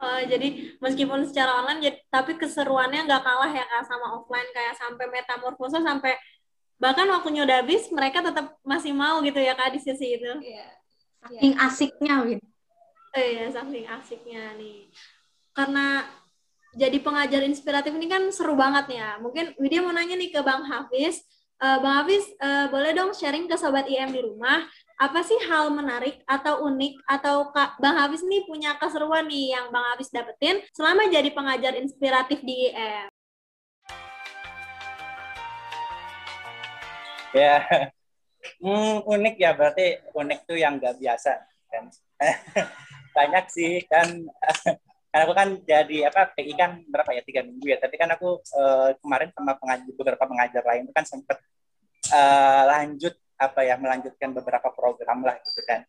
Uh, 0.00 0.24
jadi 0.24 0.72
meskipun 0.80 1.28
secara 1.28 1.60
online, 1.60 1.80
jadi, 1.84 1.96
tapi 2.08 2.32
keseruannya 2.40 3.04
nggak 3.04 3.20
kalah 3.20 3.52
ya 3.52 3.68
kak 3.68 3.84
sama 3.84 4.16
offline 4.16 4.48
kayak 4.56 4.72
sampai 4.80 5.06
metamorfosa 5.12 5.84
sampai 5.84 6.16
bahkan 6.80 7.04
waktunya 7.12 7.44
udah 7.44 7.60
habis 7.60 7.92
mereka 7.92 8.24
tetap 8.24 8.56
masih 8.64 8.96
mau 8.96 9.20
gitu 9.20 9.36
ya 9.36 9.52
kak 9.52 9.76
di 9.76 9.80
sesi 9.84 10.16
itu. 10.16 10.32
Iya. 10.40 10.66
Saking 11.20 11.54
asiknya, 11.60 12.14
Win. 12.24 12.40
Oh 13.12 13.20
iya, 13.20 13.44
saking 13.52 13.84
asiknya 13.84 14.56
nih. 14.56 14.88
Karena 15.52 16.08
jadi 16.72 16.96
pengajar 17.02 17.42
inspiratif 17.42 17.92
ini 17.92 18.06
kan 18.06 18.22
seru 18.32 18.54
banget 18.54 18.96
ya. 18.96 19.18
Mungkin 19.18 19.58
Widya 19.58 19.82
mau 19.82 19.92
nanya 19.92 20.16
nih 20.16 20.30
ke 20.30 20.40
Bang 20.40 20.64
Hafiz. 20.64 21.20
Uh, 21.60 21.76
Bang 21.84 22.00
Hafiz, 22.00 22.24
uh, 22.40 22.72
boleh 22.72 22.96
dong 22.96 23.12
sharing 23.12 23.44
ke 23.44 23.52
Sobat 23.60 23.84
IM 23.84 24.16
di 24.16 24.24
rumah, 24.24 24.64
apa 25.00 25.24
sih 25.24 25.40
hal 25.48 25.72
menarik 25.72 26.20
atau 26.28 26.68
unik? 26.68 27.00
Atau 27.08 27.48
Kak 27.56 27.80
Bang 27.80 27.96
Hafiz 27.96 28.20
nih 28.20 28.44
punya 28.44 28.76
keseruan 28.76 29.24
nih 29.24 29.56
yang 29.56 29.72
Bang 29.72 29.88
Hafiz 29.88 30.12
dapetin 30.12 30.60
selama 30.76 31.08
jadi 31.08 31.32
pengajar 31.32 31.72
inspiratif 31.80 32.44
di 32.44 32.68
IM? 32.68 33.08
Ya, 37.32 37.64
hmm, 38.60 39.08
unik 39.08 39.34
ya. 39.40 39.56
Berarti 39.56 40.04
unik 40.12 40.38
tuh 40.44 40.60
yang 40.60 40.76
nggak 40.76 41.00
biasa 41.00 41.32
kan. 41.72 41.88
Banyak 43.16 43.48
sih 43.48 43.80
kan? 43.88 44.04
Karena 45.10 45.24
aku 45.26 45.34
kan 45.34 45.48
jadi 45.64 46.12
apa 46.12 46.28
PI 46.36 46.52
kan 46.60 46.84
berapa 46.84 47.08
ya? 47.16 47.24
Tiga 47.24 47.40
minggu 47.40 47.72
ya? 47.72 47.80
Tapi 47.80 47.96
kan 47.96 48.12
aku 48.12 48.44
uh, 48.52 48.92
kemarin 49.00 49.32
sama 49.32 49.56
pengajar 49.56 49.90
beberapa 49.96 50.28
pengajar 50.28 50.62
lain 50.68 50.84
itu 50.84 50.92
kan 50.92 51.08
sempat 51.08 51.40
uh, 52.12 52.20
eh, 52.20 52.62
lanjut 52.68 53.16
apa 53.40 53.64
ya 53.64 53.80
melanjutkan 53.80 54.36
beberapa 54.36 54.68
program 54.76 55.24
lah 55.24 55.40
gitu 55.40 55.64
kan. 55.64 55.88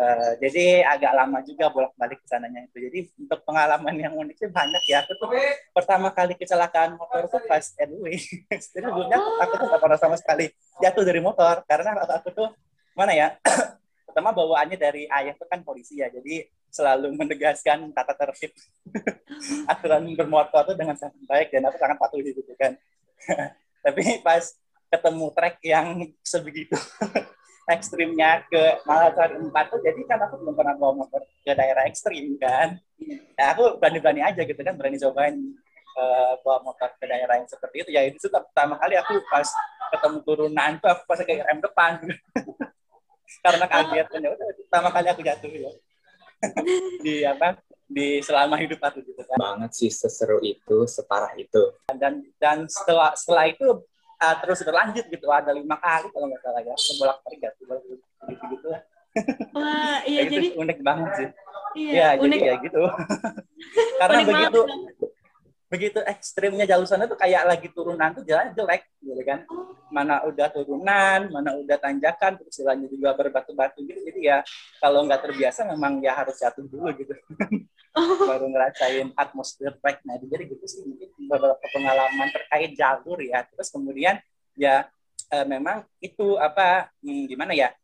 Uh, 0.00 0.32
jadi 0.40 0.80
agak 0.86 1.12
lama 1.12 1.44
juga 1.44 1.68
bolak 1.68 1.92
balik 1.96 2.20
ke 2.24 2.28
sananya 2.28 2.64
itu. 2.64 2.76
Jadi 2.88 2.98
untuk 3.20 3.40
pengalaman 3.44 3.96
yang 3.96 4.12
unik 4.16 4.36
sih 4.36 4.48
banyak 4.52 4.84
ya. 4.88 5.04
Aku 5.04 5.12
tuh 5.16 5.28
pertama 5.72 6.12
kali 6.12 6.36
kecelakaan 6.36 6.96
motor 6.96 7.28
tuh 7.28 7.40
pas 7.48 7.64
anyway 7.80 8.16
sebelumnya 8.64 9.18
aku 9.18 9.54
tuh 9.60 9.66
gak 9.68 9.82
pernah 9.82 9.98
sama 10.00 10.16
sekali 10.16 10.52
jatuh 10.80 11.04
dari 11.04 11.20
motor. 11.20 11.64
Karena 11.64 11.96
aku 12.16 12.32
tuh 12.32 12.48
mana 12.96 13.12
ya 13.16 13.36
pertama 14.08 14.32
bawaannya 14.32 14.76
dari 14.76 15.04
ayah 15.08 15.36
itu 15.36 15.44
kan 15.48 15.60
polisi 15.64 16.00
ya. 16.00 16.08
Jadi 16.08 16.48
selalu 16.70 17.12
menegaskan 17.18 17.90
tata 17.90 18.14
tertib 18.14 18.54
aturan 19.72 20.06
bermotor 20.14 20.70
itu 20.70 20.74
dengan 20.78 20.94
sangat 20.94 21.18
baik 21.26 21.50
dan 21.50 21.66
aku 21.66 21.76
sangat 21.76 21.96
patuh 21.98 22.22
gitu 22.22 22.40
kan. 22.56 22.78
Tapi 23.84 24.22
pas 24.22 24.44
ketemu 24.90 25.26
trek 25.32 25.56
yang 25.62 25.86
sebegitu. 26.20 26.74
Ekstrimnya 27.70 28.42
ke 28.50 28.82
Malabar 28.82 29.38
empat 29.38 29.70
tuh 29.70 29.78
jadi 29.78 30.02
kan 30.02 30.18
aku 30.26 30.42
belum 30.42 30.58
pernah 30.58 30.74
bawa 30.74 31.06
motor 31.06 31.22
ke 31.46 31.54
daerah 31.54 31.86
ekstrim 31.86 32.34
kan. 32.34 32.82
Ya, 33.38 33.54
aku 33.54 33.78
berani-berani 33.78 34.26
aja 34.26 34.42
gitu 34.42 34.58
kan 34.58 34.74
berani 34.74 34.98
cobain 34.98 35.38
uh, 35.94 36.34
bawa 36.42 36.66
motor 36.66 36.90
ke 36.98 37.06
daerah 37.06 37.38
yang 37.38 37.46
seperti 37.46 37.86
itu. 37.86 37.90
Ya 37.94 38.02
itu 38.10 38.26
pertama 38.26 38.74
kali 38.74 38.98
aku 38.98 39.22
pas 39.30 39.46
ketemu 39.94 40.18
turunan 40.26 40.82
tuh 40.82 40.90
aku 40.90 41.02
pas 41.06 41.22
kayak 41.22 41.46
rem 41.46 41.62
depan. 41.62 41.92
Karena 43.46 43.66
kaget 43.70 44.06
kan 44.10 44.18
udah 44.18 44.48
pertama 44.66 44.88
kali 44.90 45.06
aku 45.14 45.22
jatuh 45.22 45.50
ya. 45.54 45.70
Di 47.06 47.22
apa 47.22 47.54
di 47.90 48.22
selama 48.22 48.54
hidup 48.54 48.78
aku 48.82 49.02
gitu 49.02 49.22
kan. 49.26 49.36
Banget 49.38 49.70
sih 49.74 49.90
seseru 49.90 50.38
itu 50.46 50.86
separah 50.86 51.34
itu. 51.34 51.74
Dan 51.90 52.22
dan 52.38 52.70
setelah 52.70 53.14
setelah 53.18 53.50
itu 53.50 53.66
uh, 54.20 54.36
terus 54.44 54.60
berlanjut 54.62 55.06
gitu 55.08 55.26
ada 55.32 55.50
lima 55.50 55.76
kali 55.80 56.08
kalau 56.12 56.26
nggak 56.28 56.42
salah 56.44 56.62
ya 56.62 56.74
sebolak 56.76 57.18
balik 57.24 57.40
gitu 57.40 57.74
gitu 58.28 58.44
gitu 58.52 58.66
lah. 58.68 58.82
Wah 59.56 59.98
iya 60.06 60.22
gitu, 60.28 60.34
jadi 60.38 60.48
unik 60.54 60.78
banget 60.86 61.10
sih. 61.18 61.28
Iya, 61.70 62.14
ya 62.14 62.22
unik. 62.22 62.38
jadi 62.38 62.46
ya 62.46 62.54
gitu. 62.62 62.82
Karena 64.00 64.18
unik 64.20 64.28
begitu 64.28 64.60
banget 64.66 65.08
begitu 65.70 66.02
ekstrimnya 66.02 66.66
jalur 66.66 66.82
sana 66.82 67.06
tuh 67.06 67.14
kayak 67.14 67.46
lagi 67.46 67.70
turunan 67.70 68.10
tuh 68.10 68.26
jalan 68.26 68.50
jelek 68.54 68.90
gitu 69.02 69.22
kan. 69.22 69.46
Mana 69.90 70.22
udah 70.26 70.46
turunan 70.50 71.30
mana 71.30 71.50
udah 71.58 71.78
tanjakan 71.78 72.38
terus 72.38 72.54
jalannya 72.58 72.90
juga 72.90 73.14
berbatu-batu 73.14 73.82
gitu. 73.86 74.00
Jadi 74.02 74.20
ya 74.30 74.42
kalau 74.82 75.06
nggak 75.06 75.30
terbiasa 75.30 75.66
memang 75.70 76.02
ya 76.02 76.14
harus 76.18 76.38
jatuh 76.38 76.66
dulu 76.66 76.90
gitu 76.98 77.14
baru 78.30 78.46
ngerasain 78.46 79.10
atmosfer 79.18 79.74
trek 79.82 79.98
nah 80.06 80.14
jadi 80.14 80.46
gitu 80.46 80.62
sih 80.62 80.86
mungkin 80.86 81.10
beberapa 81.26 81.64
pengalaman 81.74 82.28
terkait 82.30 82.70
jalur 82.78 83.18
ya. 83.22 83.46
Terus 83.50 83.68
kemudian 83.70 84.18
ya 84.54 84.86
eh, 85.30 85.46
memang 85.46 85.86
itu 85.98 86.38
apa 86.38 86.90
hmm, 87.02 87.26
gimana 87.30 87.52
ya 87.54 87.74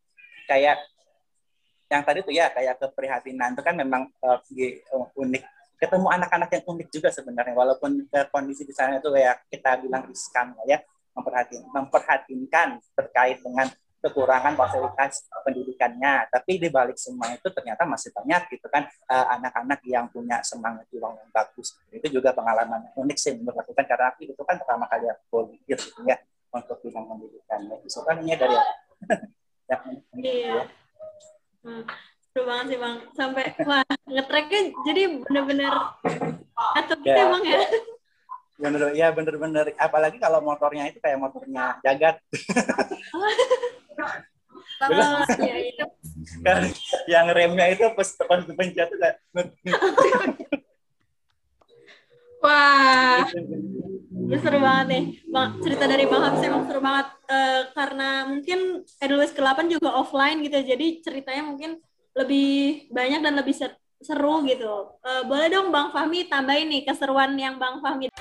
kayak 0.46 0.78
yang 1.86 2.02
tadi 2.02 2.18
tuh 2.26 2.34
ya 2.34 2.50
kayak 2.50 2.82
keprihatinan 2.82 3.54
itu 3.54 3.62
kan 3.62 3.74
memang 3.78 4.10
uh, 4.18 4.42
unik. 5.14 5.44
Ketemu 5.78 6.08
anak-anak 6.10 6.50
yang 6.50 6.64
unik 6.66 6.88
juga 6.90 7.14
sebenarnya. 7.14 7.54
Walaupun 7.54 8.10
uh, 8.10 8.26
kondisi 8.34 8.66
di 8.66 8.74
sana 8.74 8.98
itu 8.98 9.06
ya 9.14 9.38
kita 9.46 9.78
bilang 9.78 10.02
riskan 10.10 10.50
ya 10.66 10.82
memperhatikan 11.14 11.70
memperhatikan 11.70 12.68
terkait 12.98 13.38
dengan 13.40 13.70
kekurangan 14.06 14.54
fasilitas 14.54 15.26
pendidikannya 15.42 16.30
tapi 16.30 16.62
di 16.62 16.70
balik 16.70 16.94
semua 16.94 17.34
itu 17.34 17.50
ternyata 17.50 17.82
masih 17.82 18.14
banyak 18.14 18.46
gitu 18.54 18.70
kan 18.70 18.86
eh, 18.86 19.26
anak-anak 19.34 19.82
uh, 19.82 19.88
yang 19.90 20.06
punya 20.06 20.38
semangat 20.46 20.86
juang 20.94 21.18
yang 21.18 21.30
bagus 21.34 21.74
itu 21.90 22.06
juga 22.14 22.30
pengalaman 22.30 22.86
unik 22.94 23.18
sih 23.18 23.34
menurut 23.34 23.58
aku 23.66 23.74
kan 23.74 23.84
karena 23.84 24.14
aku 24.14 24.30
itu 24.30 24.42
kan 24.46 24.56
pertama 24.62 24.86
kali 24.86 25.10
aku 25.10 25.22
volunteer 25.30 25.78
gitu 25.82 26.00
ya 26.06 26.16
untuk 26.54 26.78
bidang 26.80 27.04
pendidikan 27.10 27.60
itu 27.82 28.00
kan 28.06 28.16
ini 28.22 28.34
dari 28.38 28.56
ya, 29.70 29.76
iya. 30.14 30.62
Hmm. 31.66 31.82
Seru 32.30 32.46
banget 32.46 32.66
sih 32.68 32.78
bang. 32.78 32.96
Sampai 33.16 33.44
wah 33.66 33.82
ngetreknya 34.06 34.60
jadi 34.86 35.02
bener-bener 35.24 35.72
atau 36.54 36.96
gitu 37.02 37.10
ya. 37.10 37.26
bang 37.32 37.44
ya. 37.48 37.60
Bener 38.56 38.82
ya 38.94 39.06
bener-bener. 39.10 39.72
Apalagi 39.80 40.20
kalau 40.22 40.44
motornya 40.44 40.86
itu 40.92 41.02
kayak 41.02 41.18
motornya 41.18 41.80
jagat. 41.82 42.20
Iya, 44.76 45.56
iya. 45.72 45.84
Kan 46.44 46.58
yang 47.08 47.26
remnya 47.32 47.66
itu 47.72 47.84
pas 47.96 48.08
pas 48.28 48.42
pencet 48.44 48.88
kayak 48.92 49.16
Wah, 52.44 53.26
ya 54.30 54.36
seru 54.38 54.58
banget 54.60 54.86
nih. 54.86 55.02
Bang, 55.32 55.58
cerita 55.64 55.84
dari 55.88 56.04
Bang 56.06 56.22
Habis 56.22 56.46
emang 56.46 56.62
seru 56.68 56.78
banget. 56.84 57.08
Uh, 57.26 57.62
karena 57.74 58.08
mungkin 58.28 58.86
Edelweiss 59.02 59.34
ke-8 59.34 59.66
juga 59.66 59.96
offline 59.96 60.44
gitu. 60.44 60.60
Jadi 60.62 61.00
ceritanya 61.02 61.42
mungkin 61.42 61.80
lebih 62.14 62.86
banyak 62.92 63.20
dan 63.24 63.34
lebih 63.34 63.56
seru 64.04 64.44
gitu. 64.46 64.94
Uh, 65.00 65.22
boleh 65.26 65.48
dong 65.48 65.72
Bang 65.72 65.90
Fahmi 65.90 66.28
tambahin 66.28 66.68
nih 66.70 66.86
keseruan 66.86 67.34
yang 67.34 67.56
Bang 67.56 67.80
Fahmi. 67.80 68.12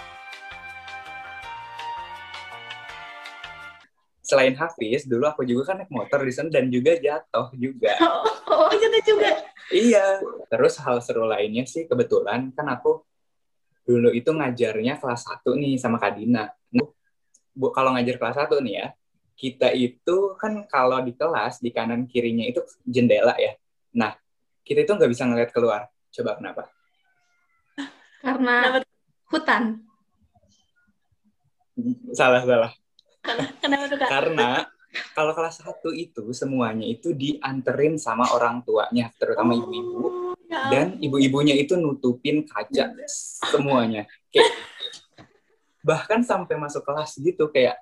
Selain 4.25 4.57
Hafiz, 4.57 5.05
dulu 5.05 5.29
aku 5.29 5.45
juga 5.45 5.69
kan 5.69 5.85
naik 5.85 5.93
motor 5.93 6.25
di 6.25 6.33
sana 6.33 6.49
dan 6.49 6.73
juga 6.73 6.97
jatuh 6.97 7.53
juga. 7.53 7.93
Oh, 8.45 8.69
oh 8.69 8.73
jatuh 8.77 9.01
juga? 9.05 9.29
iya. 9.73 10.21
Terus 10.49 10.77
hal 10.81 11.01
seru 11.01 11.25
lainnya 11.25 11.65
sih 11.65 11.89
kebetulan 11.89 12.53
kan 12.53 12.65
aku 12.69 13.01
dulu 13.85 14.09
itu 14.09 14.33
ngajarnya 14.33 14.97
kelas 14.97 15.29
1 15.29 15.53
nih 15.57 15.77
sama 15.77 16.01
Kadina. 16.01 16.49
Bu, 17.55 17.71
kalau 17.71 17.93
ngajar 17.93 18.17
kelas 18.17 18.37
1 18.49 18.61
nih 18.65 18.73
ya, 18.81 18.87
kita 19.35 19.71
itu 19.71 20.35
kan 20.41 20.63
kalau 20.69 20.99
di 21.03 21.13
kelas 21.13 21.59
di 21.61 21.69
kanan 21.69 22.07
kirinya 22.09 22.43
itu 22.47 22.65
jendela 22.83 23.33
ya. 23.37 23.57
Nah, 23.95 24.15
kita 24.65 24.83
itu 24.83 24.91
nggak 24.91 25.11
bisa 25.11 25.23
ngeliat 25.29 25.49
keluar. 25.53 25.87
Coba 26.09 26.37
kenapa? 26.39 26.63
Karena 28.23 28.81
hutan. 29.29 29.85
Salah, 32.15 32.41
salah. 32.41 32.71
Kenapa 33.61 33.83
tuh, 33.89 33.97
Kak? 33.97 34.09
Karena 34.09 34.49
kalau 35.11 35.35
kelas 35.35 35.59
satu 35.59 35.91
itu 35.91 36.31
semuanya 36.31 36.87
itu 36.87 37.11
dianterin 37.11 37.99
sama 37.99 38.31
orang 38.31 38.63
tuanya, 38.63 39.11
terutama 39.19 39.55
oh, 39.55 39.59
ibu-ibu. 39.59 40.03
Ya. 40.45 40.69
Dan 40.71 40.87
ibu-ibunya 41.01 41.57
itu 41.57 41.75
nutupin 41.75 42.45
kaca 42.45 42.95
semuanya. 43.51 44.07
Kayak 44.29 44.53
bahkan 45.85 46.25
sampai 46.25 46.57
masuk 46.57 46.81
kelas 46.81 47.13
gitu 47.21 47.53
kayak 47.53 47.77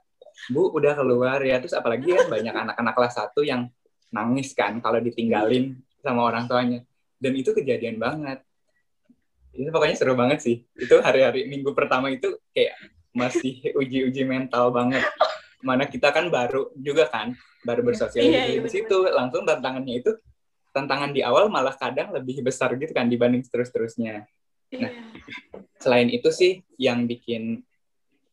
Bu 0.52 0.76
udah 0.76 0.92
keluar 0.92 1.40
ya 1.40 1.56
terus 1.64 1.72
apalagi 1.72 2.12
ya 2.12 2.28
banyak 2.28 2.52
anak-anak 2.52 2.94
kelas 3.00 3.14
satu 3.16 3.48
yang 3.48 3.72
nangis 4.12 4.52
kan 4.52 4.84
kalau 4.84 5.00
ditinggalin 5.00 5.80
sama 6.04 6.28
orang 6.28 6.44
tuanya 6.52 6.84
dan 7.24 7.32
itu 7.32 7.56
kejadian 7.56 7.96
banget 7.96 8.44
itu 9.56 9.72
pokoknya 9.72 9.96
seru 9.96 10.20
banget 10.20 10.44
sih 10.44 10.68
itu 10.76 10.96
hari-hari 11.00 11.48
minggu 11.48 11.72
pertama 11.72 12.12
itu 12.12 12.36
kayak 12.52 12.76
masih 13.16 13.62
uji-uji 13.80 14.28
mental 14.28 14.74
banget 14.76 15.06
mana 15.64 15.88
kita 15.88 16.12
kan 16.12 16.28
baru 16.28 16.70
juga 16.76 17.08
kan 17.08 17.34
baru 17.64 17.82
iya, 17.82 17.88
bersosialisasi 17.88 18.36
iya, 18.36 18.44
iya, 18.60 18.62
di 18.62 18.70
situ. 18.70 18.98
Langsung 19.10 19.48
tantangannya 19.48 20.04
itu 20.04 20.12
tantangan 20.76 21.16
di 21.16 21.24
awal 21.24 21.48
malah 21.48 21.74
kadang 21.80 22.12
lebih 22.12 22.44
besar 22.44 22.76
gitu 22.76 22.92
kan 22.92 23.08
dibanding 23.08 23.42
terus-terusnya. 23.48 24.28
Nah 24.78 24.92
selain 25.80 26.12
itu 26.12 26.30
sih 26.30 26.60
yang 26.76 27.08
bikin 27.08 27.64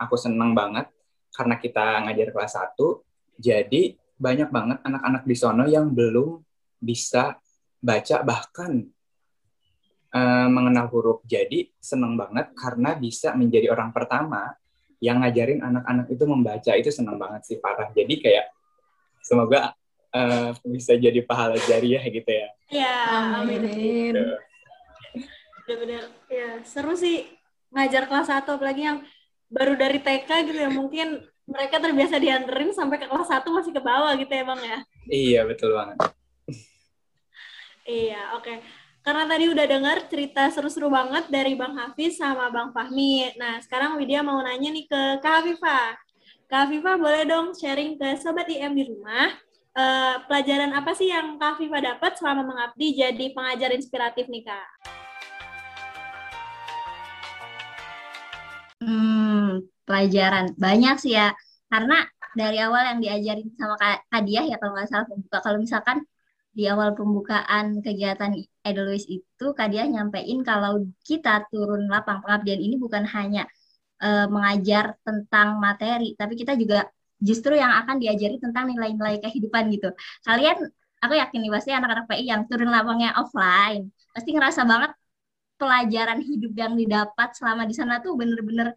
aku 0.01 0.17
senang 0.19 0.57
banget 0.57 0.91
karena 1.31 1.57
kita 1.63 2.05
ngajar 2.05 2.29
kelas 2.35 2.55
1, 2.59 3.39
jadi 3.39 3.83
banyak 4.21 4.49
banget 4.51 4.79
anak-anak 4.85 5.23
di 5.25 5.37
sono 5.39 5.65
yang 5.65 5.95
belum 5.95 6.43
bisa 6.81 7.39
baca 7.81 8.17
bahkan 8.21 8.85
uh, 10.13 10.49
mengenal 10.51 10.91
huruf. 10.93 11.25
Jadi 11.25 11.73
senang 11.81 12.19
banget 12.19 12.53
karena 12.53 12.97
bisa 12.99 13.33
menjadi 13.33 13.73
orang 13.73 13.95
pertama 13.95 14.53
yang 15.01 15.25
ngajarin 15.25 15.65
anak-anak 15.65 16.07
itu 16.13 16.25
membaca 16.29 16.73
itu 16.77 16.93
senang 16.93 17.17
banget 17.17 17.43
sih 17.49 17.57
parah. 17.57 17.89
Jadi 17.97 18.21
kayak 18.21 18.53
semoga 19.25 19.73
uh, 20.13 20.53
bisa 20.69 20.95
jadi 20.95 21.25
pahala 21.25 21.57
jariah 21.65 22.05
gitu 22.05 22.31
ya. 22.31 22.49
Iya, 22.71 22.97
amin. 23.41 23.61
Gitu. 23.65 24.25
Benar-benar 25.65 26.05
ya 26.29 26.49
seru 26.63 26.93
sih 26.95 27.27
ngajar 27.73 28.07
kelas 28.07 28.29
1 28.29 28.45
apalagi 28.45 28.83
yang 28.85 28.99
baru 29.51 29.75
dari 29.75 29.99
TK 30.03 30.31
gitu 30.51 30.59
ya 30.59 30.71
mungkin 30.71 31.23
mereka 31.51 31.83
terbiasa 31.83 32.23
dianterin 32.23 32.71
sampai 32.71 33.03
ke 33.03 33.07
kelas 33.11 33.27
1 33.27 33.43
masih 33.51 33.73
ke 33.75 33.83
bawah 33.83 34.15
gitu 34.15 34.31
ya 34.31 34.45
Bang 34.47 34.63
ya. 34.63 34.79
Iya, 35.11 35.41
betul 35.49 35.75
banget. 35.75 35.97
iya, 37.89 38.37
oke. 38.39 38.47
Okay. 38.47 38.80
Karena 39.01 39.25
tadi 39.25 39.49
udah 39.49 39.65
dengar 39.65 39.97
cerita 40.13 40.53
seru-seru 40.53 40.93
banget 40.93 41.33
dari 41.33 41.57
Bang 41.57 41.73
Hafiz 41.73 42.21
sama 42.21 42.53
Bang 42.53 42.77
Fahmi. 42.77 43.33
Nah, 43.41 43.57
sekarang 43.65 43.97
Widya 43.97 44.21
mau 44.21 44.37
nanya 44.45 44.69
nih 44.69 44.85
ke 44.85 45.01
Kak 45.25 45.41
Hafifah. 45.41 45.97
Kak 46.45 46.69
Hafifah 46.69 47.01
boleh 47.01 47.25
dong 47.25 47.57
sharing 47.57 47.97
ke 47.97 48.21
Sobat 48.21 48.45
IM 48.53 48.77
di 48.77 48.85
rumah. 48.85 49.33
Uh, 49.71 50.21
pelajaran 50.29 50.77
apa 50.77 50.93
sih 50.93 51.09
yang 51.09 51.41
Kak 51.41 51.57
Hafifah 51.57 51.81
dapat 51.81 52.13
selama 52.21 52.45
mengabdi 52.45 53.01
jadi 53.01 53.27
pengajar 53.33 53.73
inspiratif 53.73 54.29
nih 54.29 54.45
Kak? 54.45 54.69
Hmm, 58.85 59.65
pelajaran 59.89 60.53
banyak 60.61 60.97
sih 61.01 61.17
ya. 61.17 61.33
Karena 61.73 62.05
dari 62.37 62.61
awal 62.61 62.93
yang 62.93 63.01
diajarin 63.01 63.49
sama 63.57 63.81
Kak 63.81 64.13
Kadiah 64.13 64.45
ya 64.45 64.57
kalau 64.61 64.77
nggak 64.77 64.89
salah 64.93 65.07
pembuka. 65.09 65.39
Kalau 65.41 65.57
misalkan 65.57 66.05
di 66.51 66.67
awal 66.67 66.99
pembukaan 66.99 67.79
kegiatan 67.79 68.35
Edelweiss 68.67 69.07
itu 69.07 69.47
Kadiah 69.55 69.87
nyampein 69.87 70.43
kalau 70.43 70.83
kita 71.07 71.47
turun 71.49 71.87
lapang 71.87 72.21
pengabdian 72.21 72.61
ini 72.61 72.75
bukan 72.77 73.07
hanya 73.07 73.47
uh, 74.03 74.27
mengajar 74.27 74.99
tentang 75.07 75.63
materi, 75.63 76.19
tapi 76.19 76.35
kita 76.35 76.59
juga 76.59 76.91
justru 77.21 77.55
yang 77.55 77.71
akan 77.85 78.01
diajari 78.03 78.37
tentang 78.41 78.67
nilai-nilai 78.73 79.21
kehidupan 79.23 79.71
gitu. 79.71 79.93
Kalian, 80.27 80.57
aku 81.01 81.15
yakin 81.17 81.39
nih 81.45 81.53
pasti 81.53 81.71
anak-anak 81.71 82.05
PI 82.09 82.25
yang 82.27 82.43
turun 82.49 82.69
lapangnya 82.73 83.15
offline, 83.15 83.93
pasti 84.13 84.31
ngerasa 84.35 84.65
banget 84.67 84.91
pelajaran 85.61 86.19
hidup 86.25 86.53
yang 86.57 86.73
didapat 86.73 87.29
selama 87.37 87.69
di 87.69 87.75
sana 87.77 88.01
tuh 88.01 88.17
bener-bener 88.17 88.73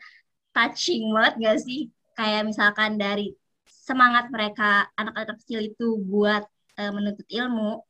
touching 0.52 1.10
banget 1.16 1.34
gak 1.42 1.58
sih? 1.64 1.90
Kayak 2.14 2.42
misalkan 2.52 3.00
dari 3.00 3.34
semangat 3.66 4.30
mereka 4.30 4.88
anak-anak 5.00 5.40
kecil 5.42 5.60
itu 5.72 5.98
buat 6.04 6.44
uh, 6.80 6.92
menuntut 6.96 7.28
ilmu, 7.30 7.82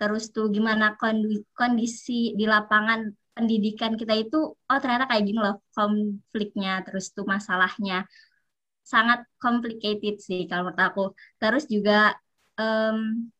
terus 0.00 0.32
tuh 0.34 0.46
gimana 0.54 0.96
kondisi 1.58 2.32
di 2.38 2.44
lapangan 2.48 3.00
pendidikan 3.36 3.92
kita 4.00 4.14
itu, 4.16 4.38
oh 4.52 4.78
ternyata 4.82 5.04
kayak 5.08 5.24
gini 5.28 5.38
loh 5.40 5.56
konfliknya, 5.76 6.82
terus 6.86 7.12
tuh 7.16 7.24
masalahnya. 7.24 8.04
Sangat 8.84 9.22
complicated 9.38 10.18
sih 10.18 10.40
kalau 10.50 10.68
menurut 10.68 10.80
aku. 10.82 11.04
Terus 11.40 11.64
juga 11.70 12.16
um, 12.58 13.30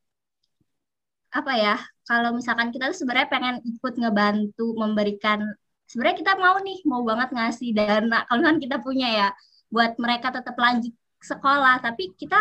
apa 1.30 1.52
ya 1.54 1.74
kalau 2.08 2.34
misalkan 2.34 2.74
kita 2.74 2.90
tuh 2.90 2.98
sebenarnya 3.02 3.28
pengen 3.30 3.56
ikut 3.62 3.94
ngebantu 4.02 4.74
memberikan 4.74 5.38
sebenarnya 5.86 6.18
kita 6.22 6.32
mau 6.42 6.56
nih 6.58 6.78
mau 6.86 7.02
banget 7.06 7.28
ngasih 7.34 7.68
dana. 7.74 8.18
Kalau 8.26 8.42
kan 8.46 8.56
kita 8.62 8.76
punya 8.82 9.08
ya 9.10 9.28
buat 9.70 9.94
mereka 10.02 10.34
tetap 10.34 10.54
lanjut 10.58 10.94
sekolah 11.22 11.78
tapi 11.84 12.10
kita 12.18 12.36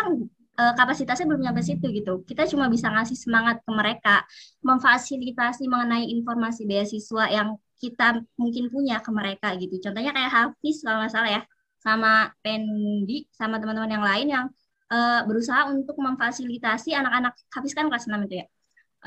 e, 0.60 0.62
kapasitasnya 0.76 1.24
belum 1.24 1.40
nyampe 1.40 1.64
situ 1.64 1.88
gitu 1.88 2.20
kita 2.28 2.44
cuma 2.52 2.68
bisa 2.68 2.92
ngasih 2.92 3.16
semangat 3.16 3.64
ke 3.64 3.70
mereka 3.72 4.28
memfasilitasi 4.60 5.64
mengenai 5.64 6.12
informasi 6.12 6.68
beasiswa 6.68 7.24
yang 7.32 7.56
kita 7.80 8.20
mungkin 8.36 8.68
punya 8.68 9.00
ke 9.00 9.08
mereka 9.08 9.56
gitu 9.56 9.80
contohnya 9.80 10.12
kayak 10.12 10.28
Hafiz 10.28 10.84
kalau 10.84 11.00
nggak 11.00 11.12
salah 11.16 11.30
ya 11.40 11.42
sama 11.80 12.28
Pendi 12.44 13.24
sama 13.32 13.56
teman-teman 13.56 13.88
yang 13.88 14.04
lain 14.04 14.26
yang 14.28 14.46
uh, 14.92 15.24
berusaha 15.24 15.72
untuk 15.72 15.96
memfasilitasi 15.96 16.92
anak-anak 16.92 17.32
Hafiz 17.48 17.72
kan 17.72 17.88
kelas 17.88 18.04
6 18.04 18.28
itu 18.28 18.44
ya 18.44 18.46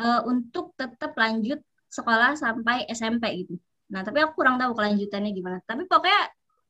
uh, 0.02 0.22
untuk 0.26 0.74
tetap 0.74 1.14
lanjut 1.14 1.62
sekolah 1.94 2.34
sampai 2.34 2.90
SMP 2.90 3.46
gitu. 3.46 3.56
Nah, 3.94 4.02
tapi 4.02 4.26
aku 4.26 4.42
kurang 4.42 4.58
tahu 4.58 4.74
kelanjutannya 4.74 5.30
gimana. 5.30 5.58
Tapi 5.62 5.86
pokoknya 5.86 6.22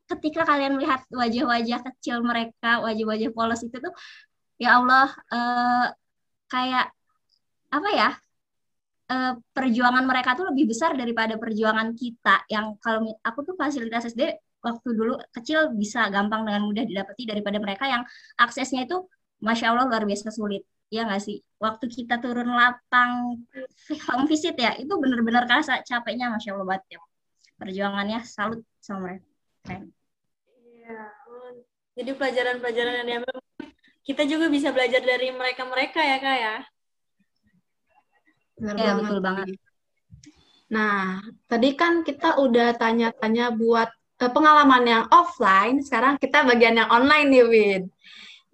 ketika 0.04 0.44
kalian 0.44 0.76
melihat 0.76 1.00
wajah-wajah 1.08 1.80
kecil 1.92 2.20
mereka, 2.20 2.84
wajah-wajah 2.84 3.32
polos 3.32 3.64
itu 3.64 3.72
tuh, 3.80 3.94
ya 4.58 4.78
Allah, 4.78 5.08
uh, 5.30 5.86
kayak 6.50 6.86
apa 7.72 7.90
ya? 7.94 8.10
Uh, 9.04 9.36
perjuangan 9.52 10.00
mereka 10.08 10.32
tuh 10.32 10.48
lebih 10.48 10.72
besar 10.72 10.96
daripada 10.96 11.36
perjuangan 11.36 11.92
kita 11.92 12.48
yang 12.48 12.80
kalau 12.80 13.12
aku 13.20 13.44
tuh 13.44 13.52
fasilitas 13.52 14.08
SD 14.08 14.32
waktu 14.64 14.88
dulu 14.96 15.20
kecil 15.28 15.76
bisa 15.76 16.08
gampang 16.08 16.48
dengan 16.48 16.64
mudah 16.64 16.88
didapati 16.88 17.28
daripada 17.28 17.60
mereka 17.60 17.84
yang 17.84 18.00
aksesnya 18.40 18.88
itu 18.88 19.04
masya 19.44 19.76
Allah 19.76 19.84
luar 19.92 20.08
biasa 20.08 20.32
sulit. 20.32 20.64
Ya 20.88 21.04
nggak 21.04 21.20
sih? 21.20 21.44
Waktu 21.60 21.84
kita 21.92 22.16
turun 22.16 22.48
lapang 22.48 23.44
home 24.08 24.24
visit 24.24 24.56
ya 24.56 24.72
itu 24.80 24.92
benar-benar 24.96 25.44
kerasa 25.44 25.84
capeknya 25.84 26.32
masya 26.32 26.56
allah 26.56 26.64
banget 26.64 26.96
ya. 26.96 27.00
Perjuangannya 27.60 28.24
salut 28.24 28.64
sama 28.80 29.12
mereka. 29.12 29.28
Keren. 29.68 29.92
Iya 30.80 31.12
jadi 31.94 32.10
pelajaran-pelajaran 32.18 32.94
yang 33.02 33.06
diambil 33.06 33.34
kita 34.04 34.28
juga 34.28 34.52
bisa 34.52 34.68
belajar 34.70 35.00
dari 35.00 35.32
mereka-mereka 35.32 36.00
ya 36.00 36.16
kak 36.20 36.36
ya. 36.36 36.56
Benar 38.60 38.76
ya 38.76 38.92
betul 39.00 39.18
banget. 39.24 39.46
Nah 40.68 41.24
tadi 41.48 41.72
kan 41.74 42.04
kita 42.04 42.36
udah 42.38 42.76
tanya-tanya 42.76 43.56
buat 43.56 43.88
uh, 44.20 44.30
pengalaman 44.30 44.84
yang 44.84 45.04
offline 45.10 45.80
sekarang 45.80 46.20
kita 46.20 46.44
bagian 46.44 46.78
yang 46.78 46.88
online 46.92 47.28
nih 47.32 47.46
Win. 47.48 47.82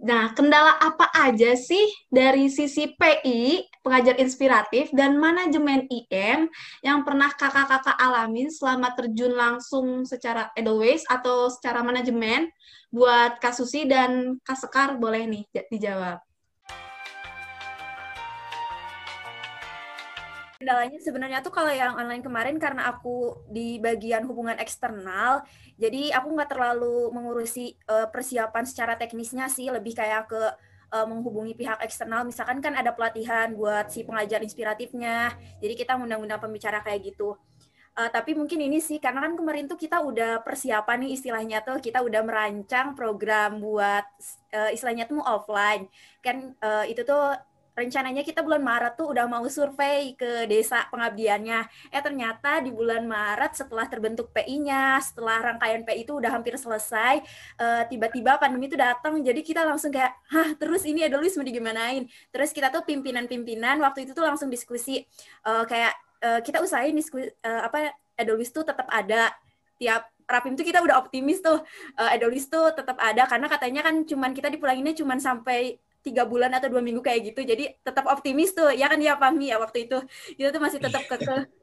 Nah, 0.01 0.33
kendala 0.33 0.81
apa 0.81 1.13
aja 1.13 1.53
sih 1.53 1.85
dari 2.09 2.49
sisi 2.49 2.97
PI, 2.97 3.69
pengajar 3.85 4.17
inspiratif, 4.17 4.89
dan 4.97 5.21
manajemen 5.21 5.85
IM 5.93 6.49
yang 6.81 7.05
pernah 7.05 7.29
kakak-kakak 7.29 8.01
alamin 8.01 8.49
selama 8.49 8.97
terjun 8.97 9.37
langsung 9.37 10.09
secara 10.09 10.49
Edelweiss 10.57 11.05
atau 11.05 11.53
secara 11.53 11.85
manajemen 11.85 12.49
buat 12.91 13.39
Kasusi 13.39 13.87
dan 13.87 14.43
Kasekar 14.43 14.99
boleh 14.99 15.23
nih 15.31 15.47
dijawab. 15.71 16.19
Kendalanya 20.61 21.01
sebenarnya 21.01 21.41
tuh 21.41 21.57
kalau 21.57 21.73
yang 21.73 21.97
online 21.97 22.21
kemarin 22.21 22.61
karena 22.61 22.93
aku 22.93 23.33
di 23.49 23.81
bagian 23.81 24.29
hubungan 24.29 24.61
eksternal, 24.61 25.41
jadi 25.81 26.13
aku 26.21 26.37
nggak 26.37 26.53
terlalu 26.53 27.09
mengurusi 27.17 27.81
uh, 27.89 28.13
persiapan 28.13 28.69
secara 28.69 28.93
teknisnya 29.01 29.49
sih, 29.49 29.73
lebih 29.73 29.97
kayak 29.97 30.29
ke 30.29 30.43
uh, 30.93 31.07
menghubungi 31.09 31.57
pihak 31.57 31.81
eksternal. 31.81 32.29
Misalkan 32.29 32.61
kan 32.61 32.77
ada 32.77 32.93
pelatihan 32.93 33.57
buat 33.57 33.89
si 33.89 34.05
pengajar 34.05 34.45
inspiratifnya, 34.45 35.33
jadi 35.65 35.73
kita 35.73 35.97
ngundang-undang 35.97 36.45
pembicara 36.45 36.85
kayak 36.85 37.09
gitu. 37.09 37.41
Uh, 37.91 38.07
tapi 38.07 38.39
mungkin 38.39 38.63
ini 38.63 38.79
sih 38.79 39.03
karena 39.03 39.19
kan 39.27 39.35
kemarin 39.35 39.67
tuh 39.67 39.75
kita 39.75 39.99
udah 39.99 40.47
persiapan 40.47 41.05
nih 41.05 41.11
istilahnya 41.19 41.59
tuh 41.67 41.83
kita 41.83 41.99
udah 42.01 42.23
merancang 42.23 42.95
program 42.95 43.59
buat 43.59 44.07
uh, 44.55 44.71
istilahnya 44.71 45.11
tuh 45.11 45.19
offline 45.19 45.91
kan 46.23 46.55
uh, 46.63 46.87
itu 46.87 47.03
tuh 47.03 47.35
rencananya 47.81 48.21
kita 48.21 48.45
bulan 48.45 48.61
Maret 48.61 48.95
tuh 48.99 49.17
udah 49.17 49.25
mau 49.25 49.41
survei 49.49 50.13
ke 50.13 50.45
desa 50.45 50.85
pengabdiannya. 50.93 51.65
Eh 51.89 52.03
ternyata 52.05 52.61
di 52.61 52.69
bulan 52.69 53.09
Maret 53.09 53.57
setelah 53.57 53.89
terbentuk 53.89 54.29
PI-nya, 54.37 55.01
setelah 55.01 55.41
rangkaian 55.41 55.81
PI 55.87 56.05
itu 56.05 56.13
udah 56.19 56.31
hampir 56.35 56.61
selesai, 56.61 57.25
tiba 57.89 58.11
tiba-tiba 58.11 58.37
pandemi 58.37 58.69
itu 58.69 58.77
datang. 58.77 59.17
Jadi 59.25 59.41
kita 59.41 59.65
langsung 59.65 59.95
kayak, 59.95 60.13
hah 60.29 60.53
terus 60.61 60.85
ini 60.85 61.09
ada 61.09 61.17
Luis 61.17 61.33
mau 61.41 61.47
digimanain? 61.47 62.05
Terus 62.29 62.53
kita 62.53 62.69
tuh 62.69 62.85
pimpinan-pimpinan 62.85 63.81
waktu 63.81 64.05
itu 64.05 64.13
tuh 64.13 64.29
langsung 64.29 64.53
diskusi 64.53 65.01
uh, 65.49 65.65
kayak 65.65 65.95
uh, 66.25 66.41
kita 66.41 66.61
usahain 66.63 66.95
diskusi 66.95 67.29
uh, 67.45 67.63
apa 67.67 67.93
Edolis 68.17 68.53
tuh 68.53 68.65
tetap 68.65 68.87
ada. 68.89 69.33
Tiap 69.81 70.13
rapim 70.29 70.55
tuh 70.55 70.63
kita 70.63 70.85
udah 70.85 71.01
optimis 71.01 71.41
tuh 71.41 71.59
uh, 71.97 72.11
Edolis 72.15 72.47
tuh 72.49 72.73
tetap 72.77 72.97
ada. 73.01 73.25
Karena 73.27 73.47
katanya 73.49 73.81
kan 73.85 74.05
cuman 74.05 74.31
kita 74.37 74.53
dipulanginnya 74.53 74.95
cuman 74.97 75.19
sampai 75.19 75.81
tiga 76.01 76.25
bulan 76.25 76.53
atau 76.57 76.73
dua 76.73 76.81
minggu 76.85 77.01
kayak 77.05 77.33
gitu. 77.33 77.41
Jadi 77.45 77.77
tetap 77.81 78.09
optimis 78.09 78.53
tuh. 78.53 78.73
Ya 78.73 78.89
kan 78.89 79.01
ya 79.01 79.17
Pami 79.17 79.53
ya 79.53 79.61
waktu 79.61 79.89
itu. 79.89 79.99
Kita 80.37 80.53
tuh 80.53 80.63
masih 80.63 80.79
tetap 80.81 81.05
keke 81.09 81.61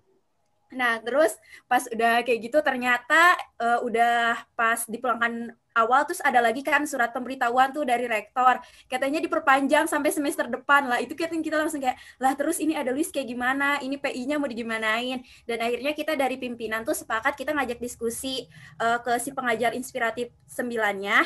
nah 0.67 0.99
terus 0.99 1.31
pas 1.63 1.79
udah 1.87 2.27
kayak 2.27 2.51
gitu 2.51 2.59
ternyata 2.59 3.39
uh, 3.55 3.79
udah 3.87 4.35
pas 4.51 4.83
dipulangkan 4.83 5.55
awal 5.77 6.09
terus 6.09 6.19
ada 6.25 6.41
lagi 6.41 6.65
kan 6.65 6.81
surat 6.89 7.13
pemberitahuan 7.13 7.69
tuh 7.69 7.85
dari 7.85 8.09
rektor. 8.09 8.57
Katanya 8.89 9.21
diperpanjang 9.21 9.85
sampai 9.85 10.09
semester 10.09 10.49
depan. 10.49 10.89
Lah 10.89 10.97
itu 10.97 11.13
kita 11.13 11.29
kita 11.37 11.61
langsung 11.61 11.79
kayak 11.79 12.01
lah 12.17 12.33
terus 12.33 12.57
ini 12.57 12.73
ada 12.73 12.89
list 12.89 13.13
kayak 13.13 13.29
gimana? 13.29 13.77
Ini 13.77 14.01
PI-nya 14.01 14.41
mau 14.41 14.49
digimanain? 14.49 15.21
Dan 15.45 15.57
akhirnya 15.61 15.93
kita 15.93 16.17
dari 16.17 16.41
pimpinan 16.41 16.81
tuh 16.81 16.97
sepakat 16.97 17.37
kita 17.37 17.53
ngajak 17.53 17.77
diskusi 17.77 18.49
uh, 18.81 18.97
ke 18.99 19.13
si 19.21 19.29
pengajar 19.31 19.77
inspiratif 19.77 20.33
sembilannya 20.49 21.17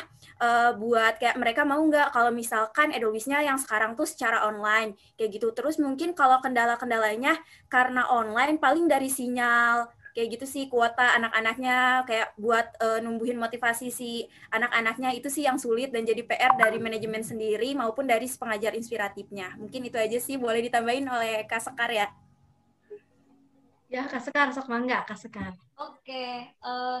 uh, 0.44 0.70
buat 0.76 1.16
kayak 1.16 1.40
mereka 1.40 1.64
mau 1.64 1.80
nggak 1.80 2.12
kalau 2.12 2.30
misalkan 2.34 2.92
Edelwisnya 2.92 3.40
yang 3.40 3.56
sekarang 3.56 3.96
tuh 3.96 4.04
secara 4.04 4.44
online 4.44 4.98
kayak 5.16 5.40
gitu. 5.40 5.48
Terus 5.56 5.80
mungkin 5.80 6.12
kalau 6.12 6.42
kendala-kendalanya 6.44 7.40
karena 7.72 8.04
online 8.12 8.60
paling 8.60 8.90
dari 8.90 9.08
sinyal 9.08 10.01
kayak 10.12 10.38
gitu 10.38 10.46
sih 10.48 10.64
kuota 10.68 11.16
anak-anaknya 11.16 12.04
kayak 12.04 12.28
buat 12.36 12.68
uh, 12.80 13.00
numbuhin 13.00 13.40
motivasi 13.40 13.88
si 13.88 14.28
anak-anaknya 14.52 15.16
itu 15.16 15.32
sih 15.32 15.48
yang 15.48 15.56
sulit 15.56 15.88
dan 15.88 16.04
jadi 16.04 16.22
PR 16.24 16.56
dari 16.56 16.76
manajemen 16.76 17.24
sendiri 17.24 17.72
maupun 17.72 18.04
dari 18.04 18.28
pengajar 18.28 18.76
inspiratifnya. 18.76 19.56
Mungkin 19.56 19.88
itu 19.88 19.96
aja 19.96 20.18
sih 20.20 20.36
boleh 20.36 20.60
ditambahin 20.68 21.08
oleh 21.08 21.48
Kak 21.48 21.64
Sekar 21.64 21.90
ya. 21.90 22.06
Ya 23.92 24.08
Kak 24.08 24.24
Sekar, 24.24 24.48
sok 24.52 24.72
mangga 24.72 25.04
Kak 25.04 25.20
Sekar. 25.20 25.52
Oke, 25.76 26.48
uh, 26.64 27.00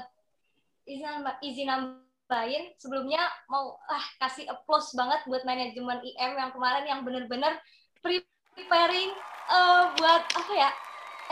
izin 0.84 1.24
izin 1.40 1.68
nambahin 1.68 2.72
sebelumnya 2.76 3.28
mau 3.48 3.76
ah 3.88 4.04
kasih 4.20 4.48
applause 4.48 4.92
banget 4.96 5.20
buat 5.28 5.44
manajemen 5.44 6.00
IM 6.00 6.32
yang 6.36 6.52
kemarin 6.52 6.84
yang 6.88 7.00
bener-bener 7.04 7.56
preparing 8.02 9.12
uh, 9.48 9.92
buat 9.96 10.22
apa 10.36 10.52
ya 10.52 10.70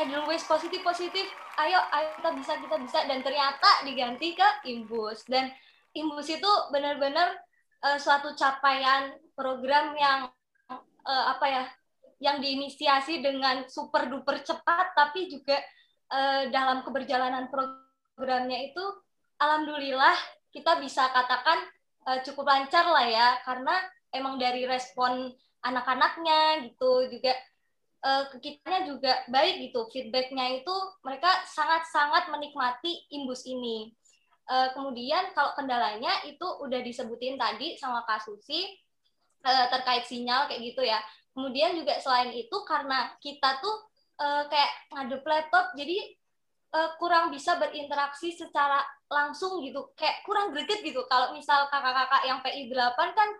Edelweiss 0.00 0.48
positif 0.48 0.80
positif 0.80 1.28
ayo 1.66 1.80
ayo 1.92 2.08
kita 2.20 2.30
bisa 2.36 2.52
kita 2.60 2.76
bisa. 2.80 2.98
Dan 3.06 3.20
ternyata 3.20 3.84
diganti 3.84 4.36
ke 4.36 4.48
imbus. 4.68 5.24
Dan 5.28 5.50
imbus 5.96 6.28
itu 6.30 6.52
benar-benar 6.72 7.36
uh, 7.84 7.98
suatu 7.98 8.32
capaian 8.36 9.12
program 9.34 9.96
yang 9.96 10.30
uh, 11.04 11.24
apa 11.32 11.46
ya 11.48 11.64
yang 12.20 12.36
diinisiasi 12.38 13.24
dengan 13.24 13.64
super 13.64 14.04
duper 14.12 14.44
cepat 14.44 14.92
tapi 14.92 15.32
juga 15.32 15.56
uh, 16.12 16.52
dalam 16.52 16.84
keberjalanan 16.84 17.48
programnya 17.48 18.68
itu 18.68 18.84
alhamdulillah 19.40 20.12
kita 20.52 20.76
bisa 20.84 21.08
katakan 21.08 21.64
uh, 22.08 22.20
cukup 22.20 22.48
lancar 22.48 22.84
lah 22.88 23.06
ya. 23.08 23.28
Karena 23.44 23.74
emang 24.12 24.36
dari 24.36 24.66
respon 24.66 25.32
anak-anaknya 25.60 26.64
gitu 26.72 27.08
juga 27.12 27.36
uh, 28.04 28.24
kitanya 28.40 28.88
juga 28.88 29.12
baik 29.28 29.70
gitu. 29.70 29.88
Feedbacknya 29.92 30.60
itu 30.60 30.74
mereka 31.04 31.30
sangat-sangat 31.48 32.32
menikmati 32.32 33.08
imbus 33.12 33.44
ini. 33.44 33.92
Uh, 34.50 34.72
kemudian 34.74 35.30
kalau 35.30 35.54
kendalanya 35.54 36.10
itu 36.26 36.42
udah 36.42 36.82
disebutin 36.82 37.38
tadi 37.38 37.78
sama 37.78 38.02
Kak 38.02 38.26
Susi 38.26 38.66
uh, 39.46 39.66
terkait 39.70 40.08
sinyal 40.08 40.50
kayak 40.50 40.62
gitu 40.74 40.82
ya. 40.82 40.98
Kemudian 41.30 41.78
juga 41.78 42.00
selain 42.02 42.34
itu 42.34 42.56
karena 42.66 43.14
kita 43.22 43.62
tuh 43.62 43.76
uh, 44.18 44.44
kayak 44.50 44.72
ngadep 44.90 45.22
laptop 45.22 45.70
jadi 45.78 46.18
uh, 46.74 46.90
kurang 46.98 47.30
bisa 47.30 47.54
berinteraksi 47.62 48.34
secara 48.34 48.82
langsung 49.06 49.62
gitu. 49.62 49.94
Kayak 49.94 50.26
kurang 50.26 50.50
greget 50.50 50.82
gitu. 50.82 51.06
Kalau 51.06 51.30
misal 51.36 51.70
kakak-kakak 51.70 52.22
yang 52.26 52.42
PI 52.42 52.74
8 52.74 53.14
kan 53.14 53.30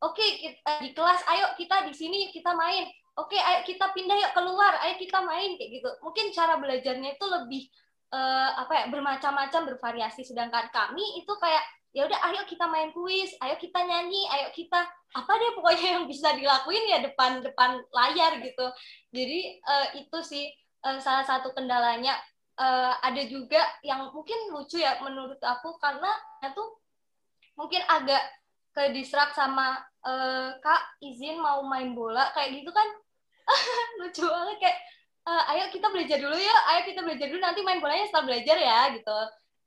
oke 0.00 0.16
okay, 0.16 0.56
di 0.80 0.90
kelas 0.96 1.20
ayo 1.28 1.52
kita 1.60 1.84
di 1.84 1.92
sini 1.92 2.32
kita 2.32 2.56
main 2.56 2.88
oke 3.20 3.36
okay, 3.36 3.40
ayo 3.40 3.60
kita 3.68 3.92
pindah 3.92 4.16
yuk 4.16 4.32
keluar 4.32 4.80
ayo 4.80 4.96
kita 4.96 5.20
main 5.20 5.60
kayak 5.60 5.70
gitu. 5.80 5.88
Mungkin 6.00 6.32
cara 6.32 6.56
belajarnya 6.56 7.20
itu 7.20 7.26
lebih 7.28 7.62
uh, 8.16 8.50
apa 8.64 8.72
ya 8.72 8.84
bermacam-macam 8.88 9.76
bervariasi. 9.76 10.24
Sedangkan 10.24 10.72
kami 10.72 11.20
itu 11.20 11.32
kayak 11.36 11.64
ya 11.92 12.06
udah 12.06 12.20
ayo 12.30 12.46
kita 12.46 12.70
main 12.70 12.94
kuis 12.94 13.34
ayo 13.42 13.58
kita 13.58 13.82
nyanyi 13.82 14.22
ayo 14.30 14.54
kita 14.54 14.78
apa 15.10 15.32
deh 15.42 15.58
pokoknya 15.58 15.88
yang 15.98 16.04
bisa 16.06 16.30
dilakuin 16.38 16.86
ya 16.86 16.98
depan 17.04 17.44
depan 17.44 17.82
layar 17.92 18.40
gitu. 18.40 18.66
Jadi 19.12 19.60
uh, 19.62 19.86
itu 20.00 20.18
sih 20.24 20.44
uh, 20.88 20.98
salah 20.98 21.26
satu 21.26 21.52
kendalanya. 21.52 22.16
Uh, 22.60 22.92
ada 23.00 23.24
juga 23.24 23.56
yang 23.80 24.12
mungkin 24.12 24.36
lucu 24.52 24.76
ya 24.76 25.00
menurut 25.00 25.40
aku 25.40 25.80
karena 25.80 26.12
itu 26.44 26.60
mungkin 27.56 27.80
agak 27.88 28.20
ke 28.76 28.92
distrak 28.92 29.32
sama 29.32 29.80
uh, 30.04 30.60
kak 30.60 30.82
izin 31.00 31.40
mau 31.40 31.64
main 31.64 31.96
bola 31.96 32.28
kayak 32.36 32.60
gitu 32.60 32.68
kan 32.68 32.84
lucu 34.00 34.24
banget 34.26 34.56
kayak 34.62 34.78
uh, 35.26 35.42
ayo 35.54 35.64
kita 35.70 35.86
belajar 35.92 36.18
dulu 36.18 36.36
ya 36.36 36.56
ayo 36.74 36.80
kita 36.88 37.00
belajar 37.04 37.26
dulu 37.28 37.40
nanti 37.40 37.60
main 37.62 37.80
bolanya 37.82 38.06
setelah 38.08 38.26
belajar 38.26 38.56
ya 38.56 38.80
gitu. 38.96 39.18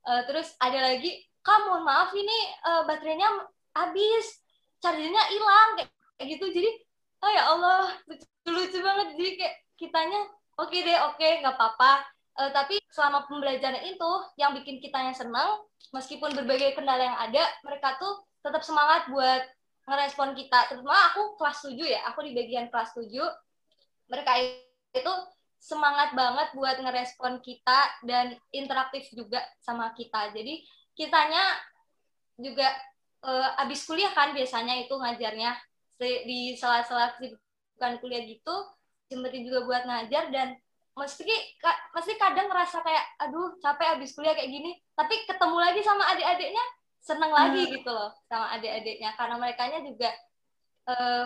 Uh, 0.03 0.21
terus 0.27 0.51
ada 0.59 0.79
lagi 0.83 1.23
kamu 1.43 1.83
maaf 1.83 2.11
ini 2.15 2.37
uh, 2.67 2.83
baterainya 2.87 3.27
habis 3.75 4.43
chargernya 4.79 5.23
hilang 5.31 5.69
kayak, 5.79 6.27
gitu. 6.27 6.45
Jadi 6.51 6.69
oh 7.23 7.31
ya 7.31 7.43
Allah 7.51 7.91
lucu, 8.07 8.25
lucu 8.47 8.79
banget. 8.83 9.07
Jadi 9.15 9.31
kayak 9.39 9.55
kitanya 9.79 10.19
oke 10.59 10.71
okay 10.71 10.79
deh 10.83 10.97
oke 11.07 11.15
okay, 11.19 11.31
nggak 11.43 11.55
apa-apa. 11.55 12.03
Uh, 12.33 12.49
tapi 12.49 12.81
selama 12.89 13.29
pembelajaran 13.29 13.85
itu 13.85 14.11
yang 14.41 14.57
bikin 14.57 14.81
kitanya 14.81 15.13
senang 15.13 15.61
meskipun 15.93 16.33
berbagai 16.33 16.73
kendala 16.73 17.05
yang 17.05 17.17
ada 17.21 17.45
mereka 17.61 17.93
tuh 18.01 18.25
tetap 18.41 18.65
semangat 18.65 19.05
buat 19.07 19.45
ngerespon 19.85 20.33
kita. 20.33 20.71
Terutama 20.71 21.13
aku 21.13 21.37
kelas 21.37 21.57
7 21.63 21.77
ya 21.79 22.01
aku 22.09 22.25
di 22.25 22.31
bagian 22.33 22.71
kelas 22.73 22.95
7 22.97 23.13
mereka 24.07 24.39
itu 24.93 25.13
semangat 25.63 26.11
banget 26.11 26.51
buat 26.51 26.75
ngerespon 26.75 27.39
kita 27.39 28.03
dan 28.03 28.35
interaktif 28.51 29.07
juga 29.15 29.39
sama 29.63 29.95
kita. 29.95 30.35
Jadi 30.35 30.59
kitanya 30.93 31.55
juga 32.35 32.67
uh, 33.23 33.61
abis 33.63 33.87
kuliah 33.87 34.11
kan 34.11 34.35
biasanya 34.35 34.83
itu 34.83 34.93
ngajarnya 34.93 35.55
di 36.03 36.59
sela-sela 36.59 37.15
kesibukan 37.15 37.93
kuliah 38.03 38.27
gitu 38.27 38.55
sempetin 39.07 39.47
juga 39.47 39.63
buat 39.63 39.83
ngajar 39.87 40.33
dan 40.33 40.57
mesti 40.93 41.25
mesti 41.95 42.13
kadang 42.21 42.51
ngerasa 42.51 42.83
kayak 42.85 43.05
aduh 43.17 43.57
capek 43.63 43.97
abis 43.97 44.13
kuliah 44.13 44.35
kayak 44.37 44.51
gini 44.51 44.77
tapi 44.93 45.25
ketemu 45.25 45.57
lagi 45.57 45.81
sama 45.81 46.03
adik-adiknya 46.13 46.65
seneng 47.01 47.31
lagi 47.33 47.61
hmm. 47.65 47.71
gitu 47.79 47.89
loh 47.89 48.11
sama 48.29 48.53
adik-adiknya 48.57 49.09
karena 49.17 49.35
mereka 49.41 49.69
juga 49.81 50.09
uh, 50.91 51.25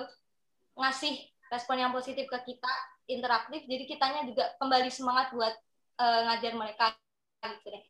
ngasih 0.78 1.16
respon 1.52 1.80
yang 1.80 1.92
positif 1.96 2.28
ke 2.28 2.38
kita 2.54 2.74
interaktif 3.08 3.64
jadi 3.66 3.84
kitanya 3.88 4.22
juga 4.28 4.52
kembali 4.60 4.90
semangat 4.92 5.32
buat 5.32 5.56
uh, 6.00 6.20
ngajar 6.32 6.54
mereka 6.56 6.86
gitu 7.44 7.70
deh 7.72 7.86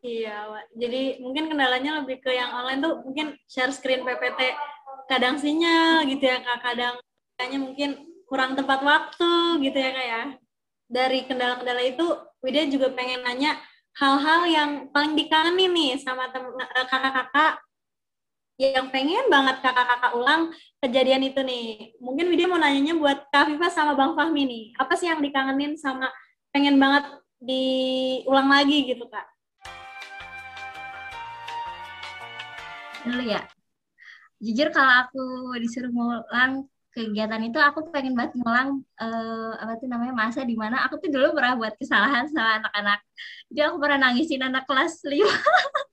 Iya, 0.00 0.48
Wak. 0.48 0.64
jadi 0.80 1.20
mungkin 1.20 1.52
kendalanya 1.52 2.00
lebih 2.00 2.24
ke 2.24 2.32
yang 2.32 2.56
online 2.56 2.80
tuh 2.80 3.04
mungkin 3.04 3.36
share 3.44 3.68
screen 3.68 4.00
PPT 4.00 4.56
kadang 5.12 5.36
sinyal 5.36 6.08
gitu 6.08 6.24
ya 6.24 6.40
kak, 6.40 6.64
kadang 6.64 6.96
kayaknya 7.36 7.58
mungkin 7.60 7.90
kurang 8.24 8.56
tepat 8.56 8.80
waktu 8.80 9.60
gitu 9.60 9.76
ya 9.76 9.90
kak 9.92 10.06
ya. 10.08 10.22
Dari 10.88 11.28
kendala-kendala 11.28 11.84
itu, 11.84 12.06
Widya 12.40 12.64
juga 12.72 12.96
pengen 12.96 13.20
nanya 13.28 13.60
hal-hal 14.00 14.40
yang 14.48 14.70
paling 14.88 15.12
dikangenin 15.12 15.68
nih 15.68 16.00
sama 16.00 16.32
kakak-kakak 16.32 17.60
yang 18.60 18.92
pengen 18.92 19.32
banget 19.32 19.64
kakak-kakak 19.64 20.12
ulang 20.12 20.52
kejadian 20.84 21.24
itu 21.24 21.40
nih. 21.40 21.96
Mungkin 21.96 22.28
Widya 22.28 22.44
mau 22.44 22.60
nanyanya 22.60 22.92
buat 22.92 23.32
Kak 23.32 23.48
Viva 23.48 23.72
sama 23.72 23.96
Bang 23.96 24.12
Fahmi 24.12 24.44
nih. 24.44 24.64
Apa 24.76 25.00
sih 25.00 25.08
yang 25.08 25.24
dikangenin 25.24 25.80
sama 25.80 26.12
pengen 26.52 26.76
banget 26.76 27.08
diulang 27.40 28.52
lagi 28.52 28.84
gitu, 28.84 29.08
Kak? 29.08 29.26
Dulu 33.08 33.24
ya. 33.24 33.48
Jujur 34.44 34.68
kalau 34.76 35.08
aku 35.08 35.24
disuruh 35.56 35.88
ngulang 35.88 36.68
kegiatan 36.90 37.40
itu 37.46 37.56
aku 37.56 37.88
pengen 37.94 38.18
banget 38.18 38.34
ngulang 38.40 38.82
uh, 38.98 39.52
apa 39.56 39.78
tuh 39.78 39.86
namanya 39.86 40.10
masa 40.10 40.42
di 40.42 40.58
mana 40.58 40.82
aku 40.84 40.98
tuh 40.98 41.08
dulu 41.08 41.38
pernah 41.38 41.54
buat 41.56 41.76
kesalahan 41.80 42.28
sama 42.28 42.60
anak-anak. 42.60 43.00
Jadi 43.48 43.60
aku 43.64 43.76
pernah 43.80 43.98
nangisin 44.10 44.44
anak 44.44 44.68
kelas 44.68 45.00
5. 45.00 45.16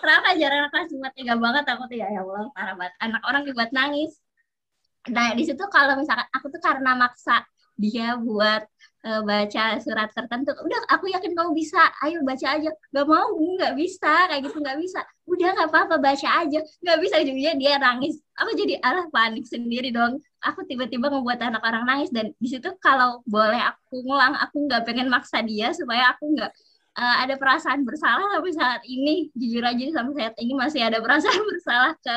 Kenapa 0.00 0.28
jarang 0.38 0.70
kelas 0.70 0.88
cuma 0.94 1.08
tega 1.10 1.34
banget 1.34 1.64
aku 1.66 1.82
tuh 1.90 1.96
ya, 1.98 2.06
ya 2.10 2.20
Allah 2.22 2.46
parah 2.54 2.74
banget. 2.78 2.94
Anak 3.02 3.22
orang 3.26 3.42
dibuat 3.42 3.70
nangis. 3.74 4.14
Nah 5.10 5.34
di 5.34 5.42
situ 5.46 5.62
kalau 5.70 5.98
misalkan 5.98 6.26
aku 6.34 6.46
tuh 6.50 6.62
karena 6.62 6.94
maksa 6.98 7.42
dia 7.76 8.16
buat 8.16 8.64
uh, 9.04 9.20
baca 9.22 9.76
surat 9.84 10.08
tertentu, 10.08 10.56
udah 10.56 10.80
aku 10.88 11.12
yakin 11.12 11.36
kamu 11.36 11.52
bisa, 11.52 11.78
ayo 12.02 12.24
baca 12.24 12.56
aja. 12.56 12.72
Gak 12.72 13.06
mau, 13.06 13.36
nggak 13.36 13.76
bisa, 13.76 14.32
kayak 14.32 14.42
gitu 14.48 14.58
nggak 14.64 14.78
bisa. 14.80 15.00
Udah 15.28 15.48
nggak 15.52 15.68
apa-apa 15.68 15.96
baca 16.00 16.28
aja, 16.40 16.58
nggak 16.80 16.98
bisa 17.04 17.16
juga 17.20 17.52
dia 17.52 17.76
nangis. 17.76 18.16
Aku 18.40 18.56
jadi 18.56 18.80
alah 18.80 19.06
panik 19.12 19.44
sendiri 19.44 19.92
dong. 19.92 20.16
Aku 20.40 20.64
tiba-tiba 20.64 21.12
membuat 21.12 21.44
anak 21.44 21.60
orang 21.68 21.84
nangis 21.84 22.08
dan 22.08 22.32
di 22.40 22.48
situ 22.48 22.72
kalau 22.80 23.20
boleh 23.28 23.60
aku 23.60 24.00
ngulang, 24.08 24.34
aku 24.40 24.56
nggak 24.64 24.82
pengen 24.88 25.12
maksa 25.12 25.44
dia 25.44 25.76
supaya 25.76 26.16
aku 26.16 26.32
nggak 26.32 26.50
uh, 26.96 27.16
ada 27.22 27.36
perasaan 27.36 27.84
bersalah 27.84 28.26
sampai 28.32 28.52
saat 28.56 28.82
ini 28.88 29.28
jujur 29.36 29.62
aja 29.62 29.84
sampai 29.92 30.12
saat 30.16 30.34
ini 30.40 30.52
masih 30.56 30.80
ada 30.82 30.98
perasaan 30.98 31.42
bersalah 31.52 31.92
ke 32.00 32.16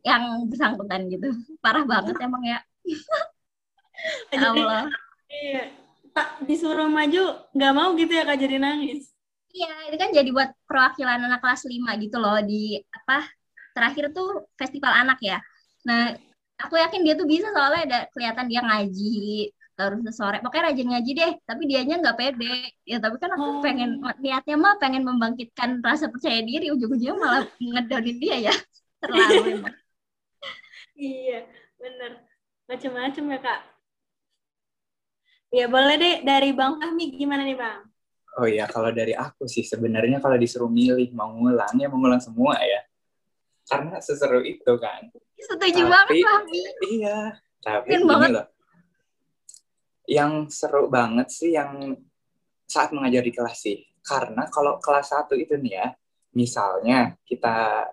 yang 0.00 0.48
bersangkutan 0.50 1.06
gitu. 1.08 1.28
Parah 1.62 1.84
banget 1.86 2.16
emang 2.18 2.42
ya. 2.44 2.58
Allah. 4.34 4.88
iya. 5.28 5.76
Tak 6.10 6.42
disuruh 6.42 6.90
maju 6.90 7.38
nggak 7.54 7.72
mau 7.76 7.94
gitu 7.94 8.10
ya 8.10 8.26
kak 8.26 8.40
jadi 8.40 8.58
nangis. 8.58 9.14
Iya, 9.50 9.90
itu 9.90 9.96
kan 9.98 10.10
jadi 10.14 10.30
buat 10.30 10.50
perwakilan 10.66 11.26
anak 11.26 11.42
kelas 11.42 11.66
5 11.66 12.02
gitu 12.02 12.16
loh 12.22 12.38
di 12.42 12.78
apa 12.90 13.26
terakhir 13.74 14.10
tuh 14.14 14.46
festival 14.58 14.90
anak 14.94 15.18
ya. 15.22 15.38
Nah, 15.86 16.14
aku 16.58 16.78
yakin 16.78 17.02
dia 17.02 17.14
tuh 17.18 17.26
bisa 17.26 17.50
soalnya 17.50 17.82
ada 17.86 17.98
kelihatan 18.14 18.46
dia 18.46 18.62
ngaji 18.62 19.50
terus 19.80 20.12
sore 20.12 20.44
pokoknya 20.44 20.64
rajin 20.68 20.88
ngaji 20.92 21.10
deh 21.16 21.32
tapi 21.48 21.62
dianya 21.64 21.96
nggak 22.04 22.16
pede 22.20 22.56
ya 22.84 23.00
tapi 23.00 23.16
kan 23.16 23.32
aku 23.32 23.48
oh. 23.48 23.62
pengen 23.64 23.96
niatnya 24.20 24.56
mah 24.60 24.76
pengen 24.76 25.08
membangkitkan 25.08 25.80
rasa 25.80 26.12
percaya 26.12 26.44
diri 26.44 26.68
ujung-ujungnya 26.68 27.16
malah 27.16 27.48
ngedonin 27.56 28.16
dia 28.20 28.36
ya 28.52 28.54
terlalu 29.00 29.56
emang 29.56 29.76
iya 31.00 31.48
bener 31.80 32.12
macam-macam 32.68 33.24
ya 33.24 33.38
kak 33.40 33.60
ya 35.48 35.66
boleh 35.72 35.96
deh 35.96 36.16
dari 36.28 36.52
bang 36.52 36.76
Fahmi 36.76 37.04
gimana 37.16 37.42
nih 37.48 37.56
bang 37.56 37.80
Oh 38.38 38.46
iya, 38.46 38.62
kalau 38.70 38.94
dari 38.94 39.10
aku 39.10 39.50
sih 39.50 39.66
sebenarnya 39.66 40.22
kalau 40.22 40.38
disuruh 40.38 40.70
milih 40.70 41.10
mau 41.18 41.34
ngulang 41.34 41.74
ya 41.74 41.90
mau 41.90 41.98
ngulang 41.98 42.22
semua 42.22 42.54
ya. 42.62 42.86
Karena 43.66 43.98
seseru 43.98 44.46
itu 44.46 44.70
kan. 44.78 45.10
Setuju 45.34 45.82
tapi, 45.82 45.90
banget, 45.90 46.14
Fahmi. 46.22 46.62
Iya, 46.94 47.18
tapi 47.58 47.90
ini 47.90 48.06
banget. 48.06 48.30
loh. 48.38 48.46
Yang 50.10 50.58
seru 50.58 50.90
banget 50.90 51.30
sih 51.30 51.54
yang 51.54 51.94
saat 52.66 52.90
mengajar 52.90 53.22
di 53.22 53.30
kelas 53.30 53.62
sih. 53.62 53.78
Karena 54.02 54.50
kalau 54.50 54.82
kelas 54.82 55.14
satu 55.14 55.38
itu 55.38 55.54
nih 55.54 55.78
ya, 55.78 55.86
misalnya 56.34 57.14
kita 57.22 57.86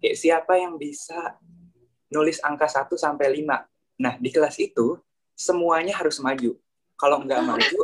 kayak 0.00 0.16
siapa 0.16 0.56
yang 0.56 0.80
bisa 0.80 1.36
nulis 2.12 2.40
angka 2.40 2.68
1 2.68 2.88
sampai 2.96 3.32
5. 3.36 4.00
Nah, 4.00 4.14
di 4.16 4.28
kelas 4.32 4.56
itu 4.60 4.96
semuanya 5.36 5.96
harus 5.96 6.20
maju. 6.20 6.56
Kalau 6.96 7.20
nggak 7.24 7.42
maju, 7.42 7.80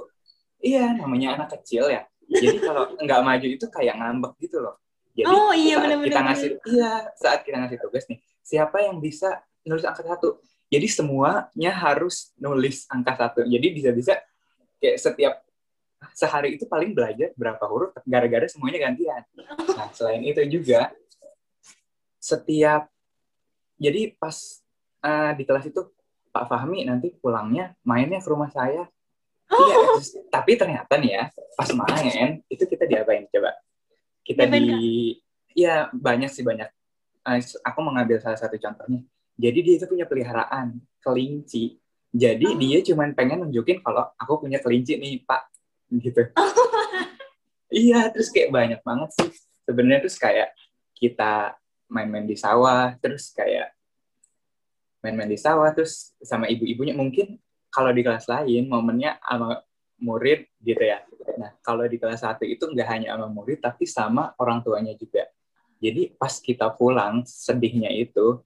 iya 0.63 0.95
namanya 0.95 1.37
anak 1.37 1.59
kecil 1.59 1.91
ya. 1.91 2.07
Jadi 2.29 2.61
kalau 2.61 2.93
nggak 3.01 3.21
maju 3.25 3.47
itu 3.49 3.67
kayak 3.73 3.97
ngambek 3.99 4.33
gitu 4.45 4.61
loh. 4.61 4.77
Jadi 5.17 5.27
oh, 5.27 5.51
iya, 5.51 5.75
saat 5.81 5.85
bener, 5.91 6.07
kita 6.07 6.21
ngasih, 6.23 6.51
iya 6.71 6.93
saat 7.19 7.41
kita 7.43 7.57
ngasih 7.59 7.79
tugas 7.83 8.05
nih, 8.07 8.19
siapa 8.47 8.77
yang 8.87 9.03
bisa 9.03 9.43
nulis 9.67 9.83
angka 9.83 10.07
satu? 10.07 10.39
Jadi 10.69 10.87
semuanya 10.89 11.73
harus 11.73 12.37
nulis 12.37 12.85
angka 12.93 13.17
satu. 13.17 13.41
Jadi 13.49 13.67
bisa-bisa 13.73 14.21
kayak 14.79 14.99
setiap 15.01 15.35
sehari 16.15 16.55
itu 16.55 16.65
paling 16.69 16.95
belajar 16.95 17.35
berapa 17.35 17.65
huruf 17.67 17.91
gara-gara 18.07 18.47
semuanya 18.47 18.91
gantian. 18.91 19.23
Nah, 19.75 19.91
selain 19.91 20.23
itu 20.23 20.45
juga 20.47 20.95
setiap 22.23 22.87
jadi 23.79 24.15
pas 24.19 24.35
uh, 25.03 25.33
di 25.35 25.43
kelas 25.47 25.71
itu 25.71 25.87
Pak 26.31 26.45
Fahmi 26.51 26.87
nanti 26.87 27.15
pulangnya 27.19 27.75
mainnya 27.83 28.21
ke 28.23 28.29
rumah 28.29 28.51
saya. 28.51 28.87
Oh. 29.49 29.57
Iya, 29.65 29.77
tapi 30.29 30.61
ternyata 30.61 31.01
nih 31.01 31.11
ya 31.17 31.25
pas 31.57 31.71
main 31.73 32.45
itu 32.53 32.65
kita 32.69 32.85
diapain 32.85 33.25
coba? 33.33 33.57
Kita 34.21 34.45
di 34.45 35.17
ya 35.57 35.89
banyak 35.91 36.29
sih 36.29 36.45
banyak. 36.45 36.69
Uh, 37.25 37.41
aku 37.65 37.81
mengambil 37.81 38.21
salah 38.21 38.37
satu 38.37 38.61
contohnya. 38.61 39.03
Jadi 39.39 39.59
dia 39.63 39.75
itu 39.79 39.87
punya 39.87 40.05
peliharaan 40.05 40.83
kelinci. 40.99 41.79
Jadi 42.11 42.47
oh. 42.51 42.59
dia 42.59 42.79
cuma 42.83 43.07
pengen 43.15 43.47
nunjukin 43.47 43.79
kalau 43.81 44.11
aku 44.19 44.43
punya 44.45 44.59
kelinci 44.59 44.99
nih 44.99 45.23
Pak, 45.23 45.43
gitu. 45.95 46.23
Oh. 47.69 47.77
iya, 47.77 48.09
terus 48.09 48.33
kayak 48.33 48.49
banyak 48.49 48.81
banget 48.81 49.13
sih. 49.13 49.31
Sebenarnya 49.69 50.01
terus 50.09 50.17
kayak 50.17 50.57
kita 50.97 51.53
main-main 51.93 52.25
di 52.25 52.33
sawah, 52.33 52.97
terus 52.97 53.29
kayak 53.37 53.77
main-main 55.05 55.29
di 55.29 55.37
sawah, 55.37 55.69
terus 55.77 56.17
sama 56.25 56.49
ibu-ibunya 56.49 56.97
mungkin 56.97 57.37
kalau 57.69 57.93
di 57.93 58.01
kelas 58.01 58.25
lain 58.25 58.73
momennya 58.73 59.21
sama 59.21 59.61
murid 60.01 60.49
gitu 60.65 60.81
ya. 60.81 61.05
Nah, 61.37 61.55
kalau 61.61 61.85
di 61.87 62.01
kelas 62.01 62.25
satu 62.25 62.49
itu 62.49 62.65
nggak 62.67 62.89
hanya 62.89 63.15
sama 63.15 63.29
murid, 63.29 63.61
tapi 63.61 63.85
sama 63.85 64.33
orang 64.41 64.65
tuanya 64.65 64.97
juga. 64.97 65.29
Jadi 65.79 66.17
pas 66.17 66.35
kita 66.41 66.73
pulang, 66.75 67.23
sedihnya 67.29 67.93
itu, 67.95 68.43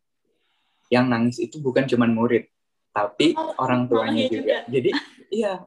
yang 0.93 1.09
nangis 1.09 1.41
itu 1.41 1.57
bukan 1.57 1.89
cuma 1.89 2.05
murid, 2.05 2.53
tapi 2.93 3.33
oh, 3.33 3.57
orang 3.57 3.89
tuanya 3.89 4.29
juga. 4.29 4.37
juga. 4.37 4.57
Jadi, 4.69 4.91
iya, 5.33 5.65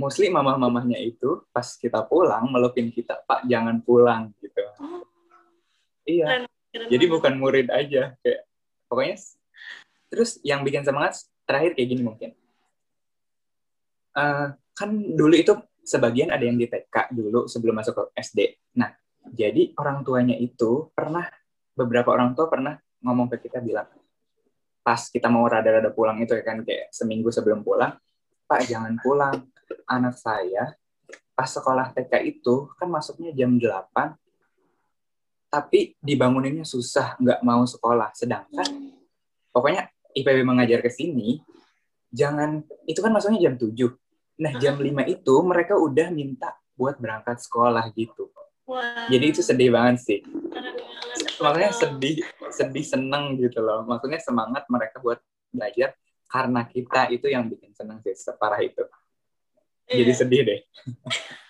mostly 0.00 0.32
mamah-mamahnya 0.32 0.96
itu 0.96 1.44
pas 1.52 1.76
kita 1.76 2.08
pulang 2.08 2.48
melupin 2.48 2.88
kita, 2.88 3.20
Pak 3.28 3.44
jangan 3.44 3.84
pulang 3.84 4.32
gitu. 4.40 4.64
Oh. 4.80 5.04
Iya. 6.08 6.48
Jadi 6.72 7.04
bukan 7.08 7.40
murid 7.40 7.72
aja 7.72 8.12
kayak 8.20 8.40
pokoknya 8.86 9.16
terus 10.12 10.36
yang 10.44 10.60
bikin 10.60 10.84
semangat 10.84 11.24
terakhir 11.48 11.72
kayak 11.76 11.88
gini 11.88 12.02
mungkin. 12.04 12.30
Uh, 14.16 14.56
kan 14.72 14.92
dulu 14.92 15.36
itu 15.36 15.52
sebagian 15.84 16.32
ada 16.32 16.44
yang 16.44 16.56
di 16.56 16.68
TK 16.68 17.12
dulu 17.12 17.44
sebelum 17.48 17.76
masuk 17.80 17.96
ke 17.96 18.02
SD. 18.20 18.40
Nah, 18.80 18.92
jadi 19.28 19.72
orang 19.76 20.04
tuanya 20.04 20.36
itu 20.36 20.92
pernah 20.92 21.28
beberapa 21.76 22.12
orang 22.12 22.32
tua 22.32 22.48
pernah 22.48 22.76
ngomong 23.04 23.28
ke 23.32 23.48
kita 23.48 23.60
bilang 23.60 23.88
pas 24.86 25.10
kita 25.10 25.26
mau 25.26 25.42
rada-rada 25.50 25.90
pulang 25.90 26.22
itu 26.22 26.30
ya 26.38 26.46
kan 26.46 26.62
kayak 26.62 26.94
seminggu 26.94 27.34
sebelum 27.34 27.66
pulang, 27.66 27.98
Pak 28.46 28.70
jangan 28.70 28.94
pulang, 29.02 29.42
anak 29.90 30.14
saya 30.14 30.78
pas 31.34 31.50
sekolah 31.50 31.90
TK 31.90 32.22
itu 32.22 32.70
kan 32.78 32.86
masuknya 32.86 33.34
jam 33.34 33.58
8 33.58 34.14
tapi 35.50 35.96
dibanguninnya 35.98 36.62
susah, 36.68 37.16
nggak 37.16 37.40
mau 37.40 37.64
sekolah. 37.64 38.12
Sedangkan 38.12 38.92
pokoknya 39.54 39.88
IPB 40.12 40.44
mengajar 40.44 40.84
ke 40.84 40.90
sini, 40.92 41.40
jangan, 42.12 42.60
itu 42.84 43.00
kan 43.00 43.12
masuknya 43.14 43.48
jam 43.50 43.54
7. 43.56 43.72
Nah, 44.36 44.52
jam 44.60 44.76
5 44.76 45.08
itu 45.08 45.34
mereka 45.40 45.80
udah 45.80 46.12
minta 46.12 46.52
buat 46.76 47.00
berangkat 47.00 47.40
sekolah 47.40 47.88
gitu. 47.96 48.28
Wow. 48.68 49.08
Jadi 49.08 49.24
itu 49.32 49.40
sedih 49.40 49.72
banget 49.72 49.96
sih. 50.04 50.20
Makanya 51.42 51.72
sedih, 51.72 52.24
sedih 52.52 52.86
seneng 52.86 53.36
gitu 53.36 53.60
loh. 53.60 53.84
Maksudnya 53.84 54.20
semangat 54.20 54.64
mereka 54.72 55.00
buat 55.00 55.20
belajar 55.52 55.96
karena 56.26 56.60
kita 56.66 57.08
itu 57.14 57.26
yang 57.30 57.46
bikin 57.46 57.72
seneng 57.72 58.02
sih 58.02 58.16
separah 58.16 58.60
itu. 58.60 58.82
Jadi 59.86 60.12
yeah. 60.12 60.18
sedih 60.18 60.40
deh. 60.44 60.60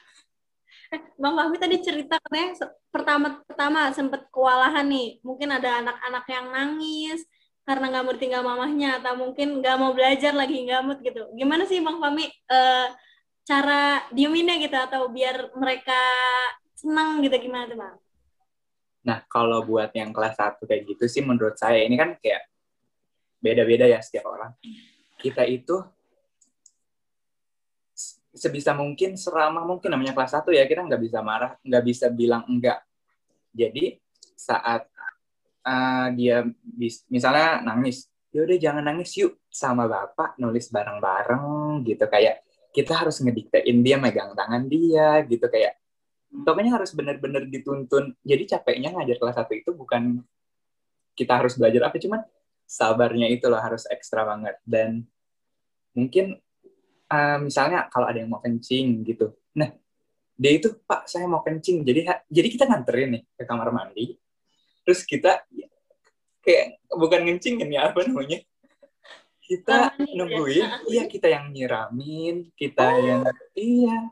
Eh, 0.87 1.03
Bang 1.19 1.35
Fahmi 1.35 1.59
tadi 1.59 1.83
cerita 1.83 2.15
katanya 2.23 2.71
pertama-pertama 2.95 3.91
sempat 3.91 4.31
kewalahan 4.31 4.87
nih. 4.87 5.19
Mungkin 5.19 5.51
ada 5.51 5.83
anak-anak 5.83 6.25
yang 6.31 6.47
nangis 6.55 7.27
karena 7.67 7.91
nggak 7.91 8.05
mau 8.07 8.15
tinggal 8.15 8.43
mamahnya 8.47 9.03
atau 9.03 9.19
mungkin 9.19 9.59
nggak 9.59 9.77
mau 9.83 9.91
belajar 9.91 10.31
lagi 10.31 10.63
nggak 10.63 10.83
mood 10.87 11.03
gitu. 11.03 11.27
Gimana 11.35 11.67
sih 11.67 11.83
Bang 11.83 11.99
Fahmi 11.99 12.31
uh, 12.31 12.87
cara 13.43 14.07
dieminnya 14.15 14.63
gitu 14.63 14.79
atau 14.79 15.11
biar 15.11 15.51
mereka 15.59 15.99
senang 16.79 17.19
gitu 17.27 17.35
gimana 17.35 17.67
tuh 17.67 17.79
Bang? 17.83 17.99
Nah, 19.07 19.23
kalau 19.31 19.63
buat 19.63 19.95
yang 19.95 20.11
kelas 20.11 20.35
1 20.35 20.67
kayak 20.67 20.83
gitu 20.83 21.05
sih 21.07 21.23
menurut 21.23 21.55
saya 21.55 21.79
ini 21.87 21.95
kan 21.95 22.19
kayak 22.19 22.51
beda-beda 23.39 23.87
ya 23.87 24.03
setiap 24.03 24.27
orang. 24.27 24.51
Kita 25.17 25.47
itu 25.47 25.79
sebisa 28.37 28.77
mungkin 28.77 29.17
seramah 29.17 29.65
mungkin 29.65 29.89
namanya 29.89 30.13
kelas 30.13 30.37
satu 30.37 30.53
ya 30.53 30.69
kita 30.69 30.85
nggak 30.85 31.01
bisa 31.01 31.25
marah 31.25 31.57
nggak 31.63 31.85
bisa 31.87 32.07
bilang 32.11 32.45
enggak. 32.51 32.83
Jadi 33.55 33.97
saat 34.37 34.85
uh, 35.65 36.09
dia 36.13 36.45
bis, 36.61 37.07
misalnya 37.09 37.65
nangis 37.65 38.11
ya 38.35 38.45
udah 38.45 38.59
jangan 38.61 38.85
nangis 38.85 39.17
yuk 39.17 39.41
sama 39.49 39.89
bapak 39.89 40.37
nulis 40.37 40.69
bareng-bareng 40.69 41.81
gitu. 41.89 42.05
Kayak 42.11 42.45
kita 42.75 42.93
harus 43.07 43.23
ngediktein 43.25 43.81
dia 43.81 43.97
megang 43.97 44.37
tangan 44.37 44.69
dia 44.69 45.25
gitu. 45.25 45.49
Kayak 45.49 45.81
pokoknya 46.45 46.77
harus 46.77 46.93
benar-benar 46.93 47.49
dituntun. 47.49 48.13
Jadi 48.21 48.43
capeknya 48.51 48.93
ngajar 48.93 49.17
kelas 49.17 49.37
satu 49.39 49.53
itu 49.57 49.71
bukan 49.73 50.21
kita 51.17 51.33
harus 51.41 51.57
belajar 51.57 51.89
apa 51.89 51.97
cuman 51.97 52.21
sabarnya 52.67 53.31
itu 53.31 53.47
loh 53.49 53.63
harus 53.63 53.89
ekstra 53.89 54.27
banget. 54.27 54.59
Dan 54.67 55.07
mungkin 55.97 56.37
uh, 57.09 57.39
misalnya 57.41 57.89
kalau 57.89 58.11
ada 58.11 58.21
yang 58.21 58.29
mau 58.29 58.43
kencing 58.43 59.07
gitu. 59.07 59.33
Nah 59.57 59.73
dia 60.37 60.53
itu 60.53 60.77
pak 60.85 61.09
saya 61.09 61.25
mau 61.25 61.41
kencing. 61.41 61.87
Jadi 61.87 62.05
jadi 62.29 62.49
kita 62.53 62.65
nganterin 62.69 63.17
nih 63.17 63.23
ke 63.33 63.43
kamar 63.49 63.73
mandi. 63.73 64.19
Terus 64.85 65.03
kita 65.09 65.47
kayak 66.45 66.79
bukan 66.93 67.21
ngencingin 67.27 67.71
ya 67.73 67.89
apa 67.89 68.05
namanya? 68.05 68.45
Kita 69.47 69.95
nungguin 69.95 70.91
iya 70.91 71.07
kita 71.07 71.31
yang 71.31 71.55
nyiramin 71.55 72.51
kita 72.59 72.83
oh. 72.83 72.99
yang 72.99 73.23
iya 73.55 74.11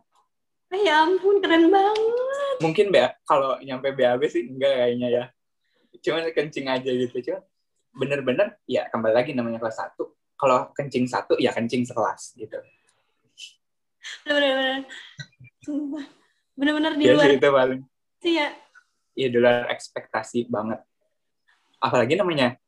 ya 0.80 1.06
ampun 1.06 1.38
keren 1.38 1.70
banget. 1.70 2.56
Mungkin 2.62 2.90
be 2.90 3.02
kalau 3.26 3.58
nyampe 3.62 3.94
BAB 3.94 4.22
sih 4.30 4.46
enggak 4.46 4.72
kayaknya 4.74 5.08
ya. 5.10 5.24
Cuma 6.02 6.24
kencing 6.30 6.66
aja 6.68 6.90
gitu 6.90 7.16
cuma 7.30 7.40
bener-bener 7.94 8.58
ya 8.66 8.90
kembali 8.90 9.14
lagi 9.14 9.30
namanya 9.32 9.62
kelas 9.62 9.78
satu. 9.78 10.14
Kalau 10.34 10.74
kencing 10.74 11.06
satu 11.06 11.38
ya 11.38 11.54
kencing 11.54 11.86
sekelas 11.86 12.34
gitu. 12.34 12.58
Bener-bener. 14.26 14.84
Bener-bener 16.54 16.92
di 16.98 17.04
ya, 17.06 17.12
luar 17.14 17.30
itu 17.30 17.48
paling. 17.50 17.80
Sih 18.20 18.34
ya 18.38 18.48
iya 19.14 19.28
di 19.30 19.38
luar 19.38 19.70
ekspektasi 19.70 20.50
banget. 20.50 20.82
Apalagi 21.78 22.18
namanya 22.18 22.58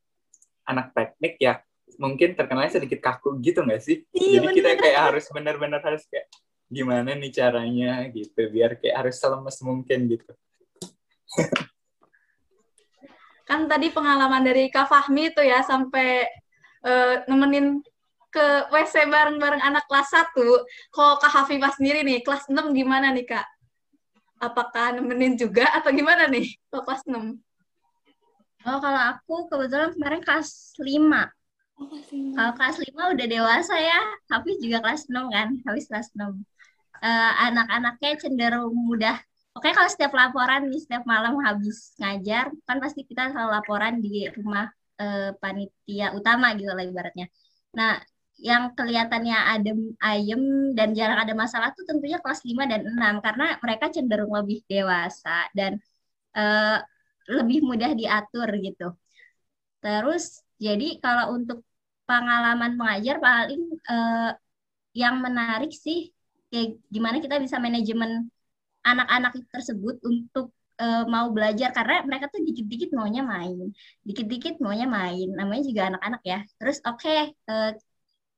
anak 0.66 0.95
teknik 0.95 1.38
ya 1.38 1.62
mungkin 1.97 2.35
terkenalnya 2.35 2.79
sedikit 2.79 2.99
kaku 3.03 3.38
gitu 3.42 3.62
nggak 3.62 3.83
sih? 3.83 4.03
Iya, 4.11 4.42
jadi 4.42 4.47
bener. 4.47 4.57
kita 4.59 4.71
kayak 4.79 5.01
harus 5.11 5.25
benar-benar 5.31 5.81
harus 5.83 6.03
kayak 6.11 6.27
gimana 6.66 7.14
nih 7.14 7.31
caranya 7.31 8.07
gitu 8.11 8.50
biar 8.50 8.74
kayak 8.79 9.07
harus 9.07 9.16
selemes 9.22 9.59
mungkin 9.62 10.11
gitu 10.11 10.33
kan 13.46 13.70
tadi 13.70 13.94
pengalaman 13.94 14.42
dari 14.42 14.66
Kak 14.66 14.90
Fahmi 14.90 15.31
itu 15.31 15.42
ya 15.46 15.62
sampai 15.62 16.26
uh, 16.83 17.22
nemenin 17.31 17.79
ke 18.35 18.46
WC 18.68 19.09
bareng-bareng 19.09 19.62
anak 19.64 19.88
kelas 19.88 20.12
1. 20.12 20.35
Kalau 20.92 21.16
Kak 21.16 21.33
Hafifah 21.33 21.72
sendiri 21.72 22.05
nih, 22.05 22.20
kelas 22.20 22.50
6 22.52 22.74
gimana 22.76 23.14
nih 23.14 23.24
Kak? 23.24 23.46
Apakah 24.42 25.00
nemenin 25.00 25.40
juga 25.40 25.64
atau 25.72 25.88
gimana 25.94 26.29
nih 26.29 26.52
kalau 26.68 26.85
kelas 26.85 27.02
6? 27.09 27.33
Oh, 28.66 28.79
kalau 28.83 29.00
aku 29.14 29.35
kebetulan 29.48 29.94
kemarin 29.94 30.20
kelas 30.20 30.76
5. 30.76 30.90
Oh, 31.79 31.88
kalau 32.35 32.52
kelas 32.59 32.76
5 32.83 33.14
udah 33.14 33.26
dewasa 33.31 33.74
ya, 33.79 34.00
Hafiz 34.29 34.59
juga 34.61 34.85
kelas 34.85 35.07
6 35.09 35.33
kan, 35.33 35.48
Hafiz 35.64 35.87
kelas 35.88 36.11
6. 36.12 36.35
Uh, 37.02 37.32
anak-anaknya 37.50 38.11
cenderung 38.22 38.74
mudah 38.74 39.16
Oke, 39.56 39.72
kalau 39.72 39.88
setiap 39.88 40.12
laporan 40.12 40.68
nih, 40.68 40.80
setiap 40.85 41.04
malam 41.09 41.40
habis 41.40 41.96
ngajar, 41.96 42.52
kan 42.68 42.76
pasti 42.76 43.09
kita 43.09 43.32
selalu 43.32 43.50
laporan 43.56 43.94
di 44.04 44.28
rumah 44.37 44.68
eh, 45.00 45.32
panitia 45.40 46.12
utama 46.18 46.52
gitu 46.61 46.68
lah 46.76 46.85
ibaratnya. 46.85 47.24
Nah, 47.72 47.96
yang 48.37 48.62
kelihatannya 48.76 49.37
adem 49.52 49.78
ayem 50.04 50.42
dan 50.76 50.88
jarang 50.98 51.18
ada 51.24 51.32
masalah 51.32 51.68
tuh 51.76 51.85
tentunya 51.88 52.20
kelas 52.20 52.44
5 52.44 52.68
dan 52.68 52.85
6 52.85 53.14
karena 53.24 53.44
mereka 53.64 53.85
cenderung 53.94 54.32
lebih 54.37 54.59
dewasa 54.68 55.48
dan 55.56 55.72
eh, 56.37 56.76
lebih 57.37 57.59
mudah 57.68 57.90
diatur 58.00 58.48
gitu. 58.66 58.85
Terus 59.82 60.24
jadi 60.61 60.85
kalau 61.04 61.24
untuk 61.37 61.59
pengalaman 62.09 62.72
mengajar 62.80 63.16
paling 63.24 63.62
eh, 63.92 64.30
yang 65.02 65.16
menarik 65.24 65.72
sih 65.85 66.12
kayak 66.50 66.78
gimana 66.94 67.16
kita 67.24 67.37
bisa 67.42 67.56
manajemen 67.59 68.30
anak-anak 68.87 69.32
tersebut 69.50 69.98
untuk 70.06 70.54
uh, 70.80 71.04
mau 71.11 71.26
belajar. 71.35 71.74
Karena 71.76 72.04
mereka 72.06 72.30
tuh 72.32 72.40
dikit-dikit 72.46 72.90
maunya 72.94 73.22
main, 73.26 73.72
dikit-dikit 74.06 74.62
maunya 74.62 74.87
main, 74.87 75.26
namanya 75.35 75.62
juga 75.66 75.82
anak-anak 75.90 76.22
ya. 76.22 76.38
Terus 76.59 76.78
oke, 76.87 77.02
okay, 77.02 77.18
eh, 77.50 77.70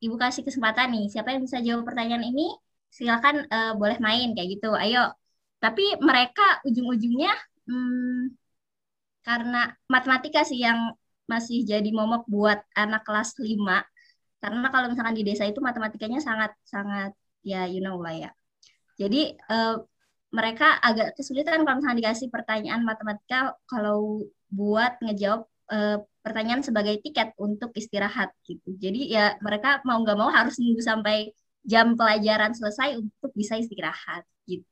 ibu 0.05 0.17
kasih 0.17 0.43
kesempatan 0.47 0.89
nih, 0.95 1.05
siapa 1.13 1.29
yang 1.35 1.43
bisa 1.45 1.59
jawab 1.61 1.85
pertanyaan 1.89 2.25
ini, 2.25 2.47
silakan 2.89 3.45
uh, 3.53 3.73
boleh 3.77 3.99
main 4.01 4.33
kayak 4.33 4.49
gitu, 4.59 4.73
ayo. 4.79 5.13
Tapi 5.61 5.85
mereka 6.01 6.63
ujung-ujungnya 6.65 7.33
hmm, 7.69 8.33
karena 9.27 9.75
matematika 9.91 10.41
sih 10.47 10.63
yang 10.65 10.95
masih 11.29 11.61
jadi 11.69 11.91
momok 11.93 12.25
buat 12.25 12.59
anak 12.73 13.05
kelas 13.05 13.37
5 13.37 13.85
karena 14.41 14.67
kalau 14.73 14.87
misalkan 14.89 15.13
di 15.19 15.25
desa 15.29 15.45
itu 15.45 15.61
matematikanya 15.61 16.23
sangat 16.25 16.57
sangat 16.65 17.13
ya 17.49 17.65
you 17.65 17.81
know 17.81 17.97
lah 17.97 18.13
ya 18.13 18.31
jadi 19.01 19.39
uh, 19.49 19.81
mereka 20.29 20.77
agak 20.85 21.17
kesulitan 21.17 21.65
kalau 21.65 21.81
misalnya 21.81 22.01
dikasih 22.05 22.29
pertanyaan 22.29 22.85
matematika 22.85 23.57
kalau 23.65 24.29
buat 24.53 25.01
ngejawab 25.01 25.49
uh, 25.73 25.99
pertanyaan 26.21 26.61
sebagai 26.61 27.01
tiket 27.01 27.33
untuk 27.41 27.73
istirahat 27.73 28.37
gitu. 28.45 28.77
Jadi 28.77 29.09
ya 29.09 29.41
mereka 29.41 29.81
mau 29.89 29.97
nggak 30.05 30.19
mau 30.19 30.29
harus 30.29 30.61
nunggu 30.61 30.85
sampai 30.85 31.33
jam 31.65 31.97
pelajaran 31.97 32.53
selesai 32.53 33.01
untuk 33.01 33.33
bisa 33.33 33.57
istirahat 33.57 34.29
gitu. 34.45 34.69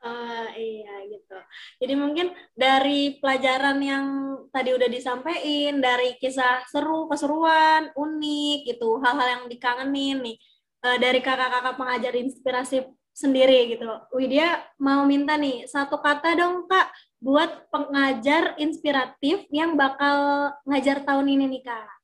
Uh, 0.00 0.48
iya 0.56 1.04
gitu. 1.12 1.38
Jadi 1.76 1.94
mungkin 1.94 2.32
dari 2.56 3.20
pelajaran 3.20 3.78
yang 3.84 4.06
tadi 4.48 4.72
udah 4.72 4.88
disampaikan, 4.88 5.76
dari 5.78 6.16
kisah 6.16 6.64
seru, 6.72 7.04
keseruan, 7.06 7.92
unik 7.92 8.58
gitu, 8.64 8.96
hal-hal 9.04 9.28
yang 9.28 9.44
dikangenin 9.52 10.24
nih, 10.24 10.36
uh, 10.84 10.98
dari 11.00 11.20
kakak-kakak 11.20 11.76
pengajar 11.76 12.14
inspirasi 12.16 12.88
sendiri 13.10 13.76
gitu. 13.76 13.88
Widya 14.16 14.64
mau 14.80 15.04
minta 15.04 15.36
nih 15.36 15.68
satu 15.68 16.00
kata 16.00 16.38
dong 16.38 16.64
kak 16.70 16.88
buat 17.20 17.68
pengajar 17.68 18.56
inspiratif 18.56 19.44
yang 19.52 19.76
bakal 19.76 20.48
ngajar 20.64 21.04
tahun 21.04 21.26
ini 21.28 21.46
nih 21.58 21.64
kak. 21.64 22.00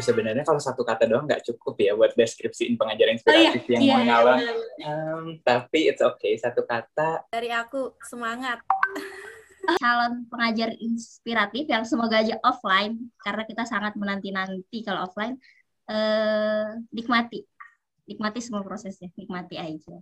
sebenarnya 0.00 0.42
kalau 0.42 0.58
satu 0.58 0.82
kata 0.82 1.06
doang 1.06 1.28
nggak 1.28 1.44
cukup 1.44 1.78
ya 1.78 1.94
buat 1.94 2.16
deskripsiin 2.18 2.74
pengajar 2.74 3.14
inspiratif 3.14 3.62
oh, 3.62 3.68
iya. 3.68 3.74
yang 3.78 3.82
iya, 3.82 3.94
mengalami. 4.00 4.42
Iya, 4.42 4.54
um, 4.90 5.24
tapi 5.44 5.78
it's 5.92 6.02
okay 6.02 6.34
satu 6.34 6.66
kata. 6.66 7.28
Dari 7.30 7.50
aku 7.54 7.94
semangat. 8.02 8.58
Calon 9.80 10.28
pengajar 10.28 10.76
inspiratif 10.78 11.64
yang 11.68 11.84
semoga 11.88 12.20
aja 12.20 12.36
offline 12.44 13.10
karena 13.20 13.42
kita 13.48 13.64
sangat 13.64 13.96
menanti-nanti 13.96 14.84
kalau 14.84 15.08
offline 15.08 15.40
eh, 15.88 16.68
nikmati. 16.92 17.44
Nikmati 18.04 18.38
semua 18.44 18.60
prosesnya 18.60 19.08
nikmati 19.16 19.56
aja. 19.56 19.96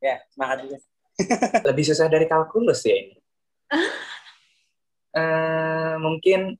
Ya 0.00 0.20
semangat 0.32 0.68
juga. 0.68 0.78
Lebih 1.72 1.84
susah 1.88 2.08
dari 2.08 2.28
kalkulus 2.28 2.84
ya 2.84 2.96
ini. 2.96 3.16
Uh, 5.16 5.96
mungkin 6.04 6.56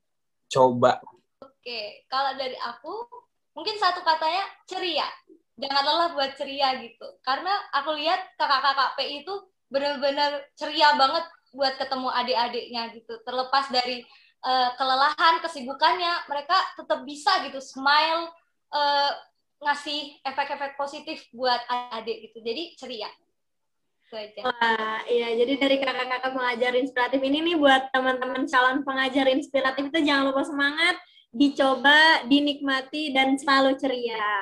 coba. 0.49 1.01
Oke 1.41 2.05
kalau 2.09 2.33
dari 2.37 2.57
aku 2.57 3.05
mungkin 3.53 3.77
satu 3.77 4.01
katanya 4.01 4.45
ceria. 4.65 5.05
Jangan 5.61 5.83
lelah 5.85 6.09
buat 6.17 6.33
ceria 6.33 6.81
gitu. 6.81 7.05
Karena 7.21 7.53
aku 7.77 7.93
lihat 7.93 8.33
kakak-kakak 8.37 8.97
PI 8.97 9.21
itu 9.21 9.33
benar-benar 9.71 10.51
ceria 10.57 10.97
banget 10.97 11.25
buat 11.51 11.75
ketemu 11.75 12.07
adik-adiknya 12.07 12.83
gitu 12.95 13.13
terlepas 13.27 13.67
dari 13.69 14.03
uh, 14.43 14.71
kelelahan 14.75 15.43
kesibukannya 15.43 16.31
mereka 16.31 16.57
tetap 16.79 17.03
bisa 17.03 17.43
gitu 17.47 17.59
smile 17.59 18.31
uh, 18.71 19.11
ngasih 19.61 20.17
efek-efek 20.25 20.73
positif 20.73 21.21
buat 21.29 21.61
adik 21.69 22.29
gitu. 22.29 22.41
Jadi 22.41 22.63
ceria. 22.75 23.11
Wah, 24.43 24.99
iya. 25.07 25.31
Jadi 25.39 25.55
dari 25.55 25.79
kakak-kakak 25.79 26.35
pengajar 26.35 26.73
inspiratif 26.75 27.21
ini 27.23 27.39
nih 27.47 27.55
buat 27.55 27.95
teman-teman 27.95 28.43
calon 28.43 28.83
pengajar 28.83 29.23
inspiratif 29.31 29.87
itu 29.87 29.99
jangan 30.03 30.35
lupa 30.35 30.43
semangat, 30.43 30.99
dicoba, 31.31 32.27
dinikmati, 32.27 33.15
dan 33.15 33.39
selalu 33.39 33.79
ceria. 33.79 34.35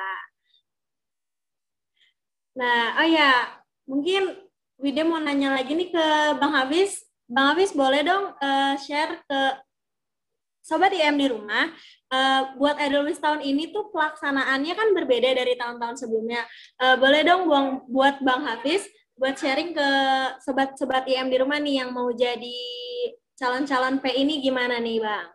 Nah, 2.58 2.98
oh 2.98 3.06
ya, 3.06 3.62
mungkin 3.86 4.42
Widya 4.80 5.04
mau 5.04 5.20
nanya 5.20 5.52
lagi 5.52 5.76
nih 5.76 5.92
ke 5.92 6.06
Bang 6.40 6.56
Habis. 6.56 7.04
Bang 7.28 7.52
Habis 7.52 7.76
boleh 7.76 8.00
dong 8.00 8.32
uh, 8.32 8.74
share 8.80 9.20
ke 9.28 9.40
Sobat 10.64 10.92
IM 10.96 11.20
di 11.20 11.28
rumah, 11.28 11.68
uh, 12.12 12.56
buat 12.56 12.80
Edelweiss 12.80 13.20
tahun 13.20 13.44
ini 13.44 13.76
tuh 13.76 13.92
pelaksanaannya 13.92 14.72
kan 14.72 14.88
berbeda 14.96 15.36
dari 15.36 15.52
tahun-tahun 15.56 16.00
sebelumnya. 16.00 16.48
Uh, 16.80 16.96
boleh 16.96 17.20
dong 17.28 17.44
buang, 17.44 17.84
buat 17.92 18.24
Bang 18.24 18.44
Hafiz, 18.48 18.88
buat 19.20 19.36
sharing 19.36 19.76
ke 19.76 19.88
sobat-sobat 20.40 21.04
IM 21.12 21.28
di 21.28 21.36
rumah 21.44 21.60
nih 21.60 21.84
yang 21.84 21.92
mau 21.92 22.08
jadi 22.12 22.60
calon-calon 23.36 24.00
P 24.00 24.16
ini 24.16 24.40
gimana 24.40 24.80
nih 24.80 25.00
Bang? 25.04 25.28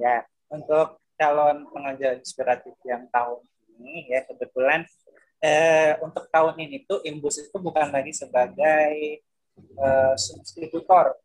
Ya, 0.00 0.24
untuk 0.48 0.96
calon 1.20 1.68
pengajar 1.74 2.16
inspiratif 2.16 2.72
yang 2.88 3.04
tahun 3.12 3.49
ini 3.80 4.12
ya 4.12 4.20
kebetulan 4.28 4.84
eh, 5.40 5.96
untuk 6.04 6.28
tahun 6.28 6.60
ini 6.60 6.84
tuh 6.84 7.00
Imbus 7.08 7.40
itu 7.40 7.56
bukan 7.56 7.88
lagi 7.88 8.12
sebagai 8.12 9.24
uh, 9.80 10.12
substitutor 10.20 11.16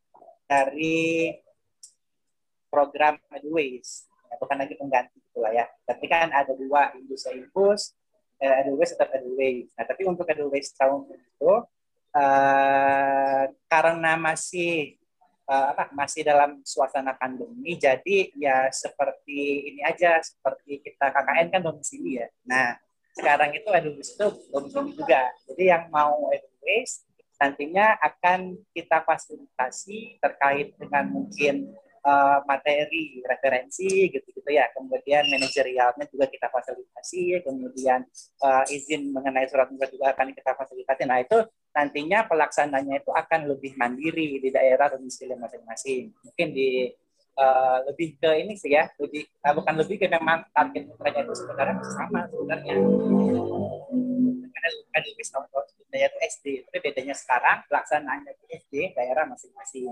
dari 0.47 1.35
program 2.71 3.19
Eduways 3.35 4.07
bukan 4.39 4.57
lagi 4.59 4.75
pengganti 4.75 5.17
itulah 5.31 5.51
ya. 5.51 5.65
Tapi 5.87 6.05
kan 6.07 6.31
ada 6.31 6.51
dua 6.55 6.91
industri 6.95 7.39
impus 7.43 7.95
eh, 8.39 8.63
Eduways 8.63 8.95
tetap 8.95 9.11
nah 9.15 9.85
tapi 9.87 10.03
untuk 10.07 10.27
Eduways 10.27 10.71
tahun 10.75 11.07
itu 11.11 11.53
uh, 12.15 13.43
karena 13.71 14.11
masih 14.19 14.99
uh, 15.49 15.65
apa 15.73 15.89
masih 15.93 16.25
dalam 16.25 16.61
suasana 16.65 17.13
pandemi 17.17 17.77
jadi 17.77 18.33
ya 18.35 18.69
seperti 18.73 19.71
ini 19.73 19.81
aja 19.85 20.19
seperti 20.21 20.81
kita 20.81 21.13
KKN 21.13 21.47
kan 21.53 21.61
domisili 21.61 22.21
ya. 22.21 22.27
Nah 22.45 22.77
sekarang 23.15 23.55
itu 23.55 23.69
Eduways 23.71 24.11
itu 24.13 24.27
domisili 24.51 24.91
juga. 24.97 25.21
Jadi 25.47 25.63
yang 25.71 25.87
mau 25.93 26.29
Eduways 26.33 27.05
nantinya 27.35 27.99
akan 27.99 28.55
kita 28.71 29.03
fasilitasi 29.03 30.19
terkait 30.23 30.75
dengan 30.79 31.05
mungkin 31.11 31.67
uh, 32.05 32.39
materi 32.45 33.19
referensi 33.25 34.07
gitu-gitu 34.13 34.49
ya 34.53 34.69
kemudian 34.77 35.25
manajerialnya 35.27 36.05
juga 36.07 36.25
kita 36.29 36.47
fasilitasi 36.53 37.41
kemudian 37.41 38.05
uh, 38.45 38.63
izin 38.69 39.09
mengenai 39.09 39.49
surat 39.49 39.67
tugas 39.67 39.89
juga 39.89 40.13
akan 40.13 40.31
kita 40.31 40.51
fasilitasi 40.53 41.03
nah 41.09 41.19
itu 41.19 41.37
nantinya 41.75 42.29
pelaksananya 42.29 43.03
itu 43.03 43.11
akan 43.11 43.51
lebih 43.51 43.75
mandiri 43.75 44.39
di 44.39 44.49
daerah 44.53 44.93
domisili 44.93 45.35
masing-masing 45.35 46.13
mungkin 46.23 46.47
di 46.55 46.93
uh, 47.35 47.83
lebih 47.91 48.15
ke 48.21 48.31
ini 48.45 48.53
sih 48.55 48.71
ya 48.71 48.87
lebih 49.01 49.27
uh, 49.43 49.53
bukan 49.57 49.73
lebih 49.81 49.99
ke 49.99 50.07
memang 50.07 50.45
target 50.55 50.87
mereka 50.95 51.19
itu 51.25 51.33
sebenarnya 51.35 51.75
sama 51.83 52.21
sebenarnya 52.31 52.75
kan 54.95 55.01
lebih 55.03 55.25
tahun 55.27 55.45
tahun 55.51 55.65
itu 55.95 56.17
SD 56.35 56.45
tapi 56.67 56.77
bedanya 56.79 57.15
sekarang 57.15 57.63
pelaksanaannya 57.67 58.31
di 58.39 58.45
SD 58.55 58.73
daerah 58.95 59.27
masing-masing 59.27 59.91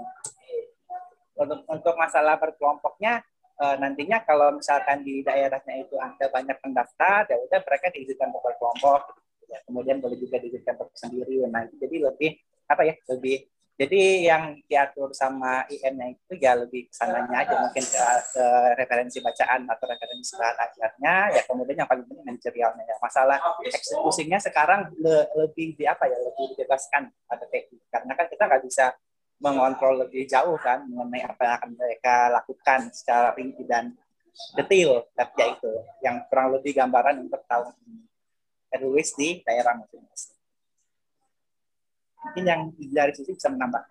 untuk 1.33 1.65
untuk 1.65 1.95
masalah 1.97 2.37
berkelompoknya 2.37 3.25
uh, 3.59 3.75
nantinya 3.77 4.21
kalau 4.25 4.57
misalkan 4.57 5.01
di 5.05 5.21
daerahnya 5.21 5.85
itu 5.85 5.95
ada 5.97 6.25
banyak 6.29 6.57
pendaftar 6.61 7.27
ya 7.29 7.37
udah 7.37 7.59
mereka 7.61 7.87
diizinkan 7.93 8.29
berkelompok. 8.33 9.21
Ya, 9.51 9.61
kemudian 9.69 10.01
boleh 10.01 10.17
juga 10.17 10.41
diizinkan 10.41 10.79
sendiri. 10.97 11.45
Nah 11.45 11.69
jadi 11.77 12.09
lebih 12.09 12.41
apa 12.65 12.81
ya 12.87 12.95
lebih 13.11 13.45
jadi 13.73 14.29
yang 14.29 14.61
diatur 14.69 15.09
sama 15.17 15.65
IM-nya 15.65 16.13
itu 16.13 16.37
ya 16.37 16.53
lebih 16.53 16.89
ke 16.89 16.93
sananya 16.93 17.41
aja. 17.41 17.57
Mungkin 17.57 17.81
ke, 17.81 18.05
ke 18.37 18.45
referensi 18.77 19.17
bacaan 19.17 19.65
atau 19.65 19.85
referensi 19.89 20.37
bahan 20.37 20.69
ya 21.33 21.41
kemudian 21.49 21.81
yang 21.81 21.89
paling 21.89 22.05
penting 22.05 22.21
manajerialnya 22.21 22.83
ya. 22.85 22.95
Masalah 23.01 23.37
eksekusinya 23.65 24.37
sekarang 24.37 24.93
le, 25.01 25.25
lebih 25.37 25.73
di 25.73 25.89
apa 25.89 26.05
ya 26.05 26.17
lebih 26.21 26.53
dibebaskan 26.53 27.09
pada 27.25 27.45
TI 27.49 27.77
karena 27.89 28.13
kan 28.13 28.25
kita 28.29 28.43
nggak 28.45 28.63
bisa 28.65 28.93
mengontrol 29.41 30.05
lebih 30.07 30.25
jauh 30.29 30.55
kan 30.61 30.85
mengenai 30.87 31.25
apa 31.25 31.41
yang 31.43 31.55
akan 31.61 31.71
mereka 31.75 32.15
lakukan 32.31 32.79
secara 32.93 33.33
rinci 33.33 33.63
dan 33.65 33.93
detail 34.57 35.05
tapi 35.13 35.41
ya 35.41 35.47
itu 35.53 35.73
yang 36.01 36.15
kurang 36.29 36.57
lebih 36.57 36.73
gambaran 36.73 37.21
untuk 37.21 37.41
tahun 37.45 37.73
ini 37.85 38.01
di 39.13 39.29
daerah 39.45 39.77
masing-masing 39.77 40.33
mungkin 42.23 42.43
yang 42.47 42.61
dari 42.95 43.11
Susi 43.11 43.35
bisa 43.35 43.51
menambah. 43.51 43.83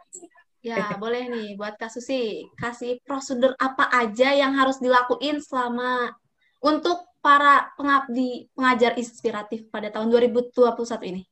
Ya, 0.63 0.95
boleh 0.95 1.27
nih 1.27 1.59
buat 1.59 1.75
Kak 1.75 1.91
Susi, 1.91 2.47
kasih 2.55 3.03
prosedur 3.03 3.53
apa 3.59 3.91
aja 3.91 4.31
yang 4.31 4.55
harus 4.55 4.79
dilakuin 4.79 5.43
selama 5.43 6.15
untuk 6.63 7.03
para 7.19 7.75
pengabdi 7.75 8.47
pengajar 8.55 8.95
inspiratif 8.95 9.67
pada 9.69 9.91
tahun 9.91 10.11
2021 10.11 11.11
ini. 11.11 11.23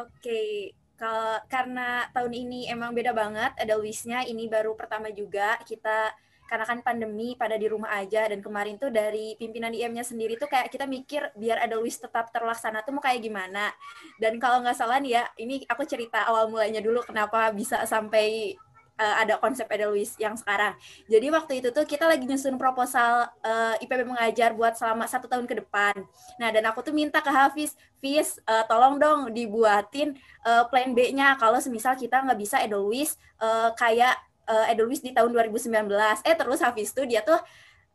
Oke, 0.00 0.72
kalau 1.00 1.40
karena 1.48 2.04
tahun 2.12 2.28
ini 2.36 2.68
emang 2.68 2.92
beda 2.92 3.16
banget, 3.16 3.56
ada 3.56 3.72
Luisnya, 3.80 4.20
ini 4.28 4.52
baru 4.52 4.76
pertama 4.76 5.08
juga 5.08 5.56
kita 5.64 6.12
karena 6.44 6.66
kan 6.66 6.82
pandemi 6.82 7.38
pada 7.38 7.54
di 7.54 7.70
rumah 7.70 7.94
aja 7.94 8.26
dan 8.26 8.42
kemarin 8.42 8.74
tuh 8.74 8.90
dari 8.90 9.38
pimpinan 9.38 9.70
IM-nya 9.70 10.02
sendiri 10.02 10.34
tuh 10.34 10.50
kayak 10.50 10.66
kita 10.66 10.82
mikir 10.82 11.30
biar 11.38 11.62
ada 11.62 11.78
Luis 11.78 11.94
tetap 11.94 12.28
terlaksana 12.34 12.82
tuh 12.82 12.92
mau 12.92 13.00
kayak 13.00 13.22
gimana. 13.22 13.70
Dan 14.18 14.36
kalau 14.42 14.60
nggak 14.60 14.76
salah 14.76 15.00
nih 15.00 15.16
ya 15.16 15.24
ini 15.40 15.62
aku 15.64 15.86
cerita 15.86 16.26
awal 16.26 16.50
mulanya 16.50 16.82
dulu 16.82 17.00
kenapa 17.06 17.48
bisa 17.54 17.86
sampai 17.86 18.58
uh, 19.00 19.14
ada 19.24 19.40
konsep 19.40 19.64
Edelweiss 19.72 20.20
yang 20.20 20.36
sekarang. 20.36 20.76
Jadi 21.08 21.26
waktu 21.32 21.52
itu 21.64 21.72
tuh 21.72 21.88
kita 21.88 22.04
lagi 22.04 22.28
nyusun 22.28 22.60
proposal 22.60 23.32
uh, 23.40 23.74
eh, 23.80 23.84
IPB 23.88 24.04
mengajar 24.04 24.52
buat 24.52 24.76
selama 24.76 25.08
satu 25.08 25.24
tahun 25.26 25.48
ke 25.48 25.64
depan. 25.64 25.96
Nah 26.36 26.48
dan 26.52 26.68
aku 26.68 26.84
tuh 26.84 26.92
minta 26.92 27.24
ke 27.24 27.32
Hafiz, 27.32 27.72
Fiz, 27.98 28.36
uh, 28.44 28.68
tolong 28.68 29.00
dong 29.00 29.32
dibuatin 29.32 30.12
uh, 30.44 30.68
plan 30.68 30.92
B-nya 30.92 31.40
kalau 31.40 31.56
semisal 31.58 31.96
kita 31.96 32.20
nggak 32.20 32.38
bisa 32.38 32.60
Edelweiss 32.60 33.16
uh, 33.40 33.72
kayak 33.72 34.20
uh, 34.44 34.68
Edelweiss 34.68 35.00
di 35.00 35.16
tahun 35.16 35.32
2019. 35.32 35.88
Eh 36.28 36.36
terus 36.36 36.60
habis 36.60 36.92
itu 36.92 37.02
dia 37.08 37.24
tuh 37.24 37.40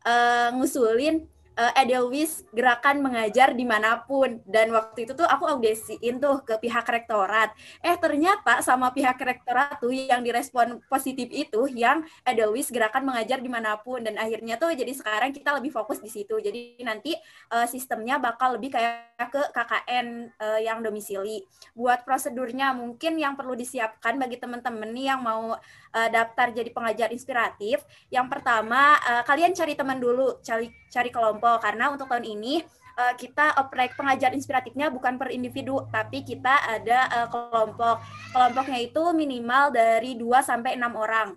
uh, 0.06 0.50
ngusulin 0.58 1.35
uh, 1.56 1.74
Edelweiss 1.76 2.44
gerakan 2.52 3.02
mengajar 3.02 3.56
di 3.56 3.64
mana 3.64 4.04
pun. 4.04 4.40
Dan 4.46 4.72
waktu 4.76 5.08
itu 5.08 5.16
tuh 5.16 5.26
aku 5.26 5.48
audisiin 5.48 6.20
tuh 6.20 6.44
ke 6.44 6.60
pihak 6.60 6.86
rektorat. 6.86 7.56
Eh 7.82 7.96
ternyata 7.98 8.60
sama 8.62 8.92
pihak 8.92 9.18
rektorat 9.18 9.80
tuh 9.80 9.92
yang 9.92 10.22
direspon 10.22 10.84
positif 10.92 11.32
itu 11.32 11.68
yang 11.72 12.04
Edelweiss 12.28 12.70
gerakan 12.70 13.08
mengajar 13.08 13.40
di 13.40 13.50
mana 13.50 13.80
pun. 13.80 14.04
Dan 14.04 14.20
akhirnya 14.20 14.60
tuh 14.60 14.76
jadi 14.76 14.92
sekarang 14.92 15.32
kita 15.32 15.56
lebih 15.58 15.72
fokus 15.72 16.04
di 16.04 16.12
situ. 16.12 16.38
Jadi 16.38 16.84
nanti 16.84 17.16
uh, 17.52 17.66
sistemnya 17.66 18.20
bakal 18.20 18.60
lebih 18.60 18.76
kayak 18.76 19.32
ke 19.32 19.42
KKN 19.56 20.08
uh, 20.38 20.60
yang 20.60 20.84
domisili. 20.84 21.48
Buat 21.72 22.04
prosedurnya 22.04 22.76
mungkin 22.76 23.16
yang 23.16 23.40
perlu 23.40 23.56
disiapkan 23.56 24.20
bagi 24.20 24.38
teman-teman 24.38 24.92
nih 24.92 25.16
yang 25.16 25.22
mau 25.24 25.56
uh, 25.56 26.10
daftar 26.12 26.52
jadi 26.52 26.70
pengajar 26.70 27.10
inspiratif. 27.16 27.82
Yang 28.12 28.28
pertama 28.28 29.00
uh, 29.00 29.24
kalian 29.24 29.56
cari 29.56 29.74
teman 29.74 29.98
dulu 29.98 30.44
cari 30.44 30.68
cari 30.92 31.10
kelompok 31.12 31.45
karena 31.62 31.94
untuk 31.94 32.10
tahun 32.10 32.26
ini 32.26 32.64
uh, 32.98 33.14
kita 33.16 33.60
oprek 33.62 33.96
pengajar 33.96 34.32
inspiratifnya 34.32 34.90
bukan 34.90 35.20
per 35.20 35.32
individu 35.32 35.84
tapi 35.92 36.24
kita 36.24 36.64
ada 36.66 37.00
uh, 37.24 37.28
kelompok. 37.30 38.02
Kelompoknya 38.32 38.80
itu 38.82 39.04
minimal 39.14 39.72
dari 39.72 40.18
2 40.18 40.26
sampai 40.42 40.80
6 40.80 40.96
orang. 40.96 41.30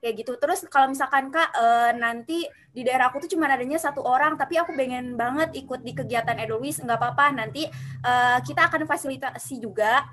Kayak 0.00 0.14
gitu. 0.24 0.32
Terus 0.40 0.64
kalau 0.72 0.88
misalkan 0.88 1.28
Kak 1.28 1.52
uh, 1.52 1.92
nanti 1.92 2.48
di 2.70 2.86
daerah 2.86 3.10
aku 3.10 3.26
tuh 3.26 3.34
cuma 3.34 3.50
adanya 3.50 3.82
satu 3.82 4.00
orang 4.06 4.38
tapi 4.38 4.54
aku 4.54 4.70
pengen 4.78 5.18
banget 5.18 5.58
ikut 5.58 5.82
di 5.82 5.90
kegiatan 5.90 6.38
Edelweiss 6.38 6.78
nggak 6.78 7.02
apa-apa 7.02 7.34
nanti 7.34 7.66
uh, 8.06 8.38
kita 8.46 8.70
akan 8.70 8.86
fasilitasi 8.86 9.58
juga 9.58 10.06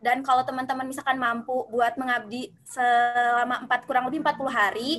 dan 0.00 0.24
kalau 0.24 0.42
teman-teman 0.42 0.88
misalkan 0.88 1.20
mampu 1.20 1.68
buat 1.68 1.94
mengabdi 2.00 2.50
selama 2.64 3.68
empat 3.68 3.84
kurang 3.84 4.08
lebih 4.08 4.24
40 4.24 4.48
hari 4.48 4.90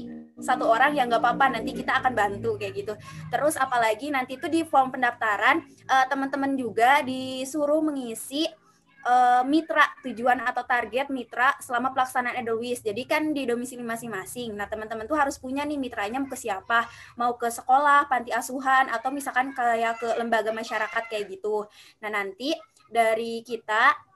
satu 0.41 0.69
orang 0.69 0.93
ya 0.93 1.05
nggak 1.09 1.21
apa-apa 1.21 1.57
nanti 1.57 1.73
kita 1.73 2.01
akan 2.01 2.13
bantu 2.13 2.57
kayak 2.57 2.73
gitu 2.77 2.93
terus 3.33 3.57
apalagi 3.57 4.13
nanti 4.13 4.37
itu 4.37 4.45
di 4.49 4.61
form 4.61 4.93
pendaftaran 4.93 5.61
uh, 5.89 6.05
teman-teman 6.05 6.53
juga 6.53 7.01
disuruh 7.01 7.81
mengisi 7.81 8.45
uh, 9.05 9.43
mitra 9.45 9.85
tujuan 10.05 10.41
atau 10.41 10.61
target 10.65 11.09
mitra 11.09 11.57
selama 11.61 11.93
pelaksanaan 11.93 12.37
Edelweiss. 12.41 12.85
Jadi 12.85 13.05
kan 13.05 13.33
di 13.33 13.45
domisili 13.45 13.81
masing-masing. 13.81 14.53
Nah, 14.53 14.69
teman-teman 14.69 15.05
tuh 15.09 15.17
harus 15.17 15.37
punya 15.41 15.65
nih 15.65 15.77
mitranya 15.77 16.21
ke 16.25 16.37
siapa? 16.37 16.85
Mau 17.17 17.35
ke 17.37 17.49
sekolah, 17.49 18.05
panti 18.09 18.29
asuhan 18.33 18.89
atau 18.89 19.09
misalkan 19.09 19.53
kayak 19.53 19.97
ke 20.01 20.07
lembaga 20.17 20.53
masyarakat 20.53 21.03
kayak 21.09 21.25
gitu. 21.29 21.65
Nah, 22.01 22.09
nanti 22.13 22.53
dari 22.91 23.41
kita 23.41 24.10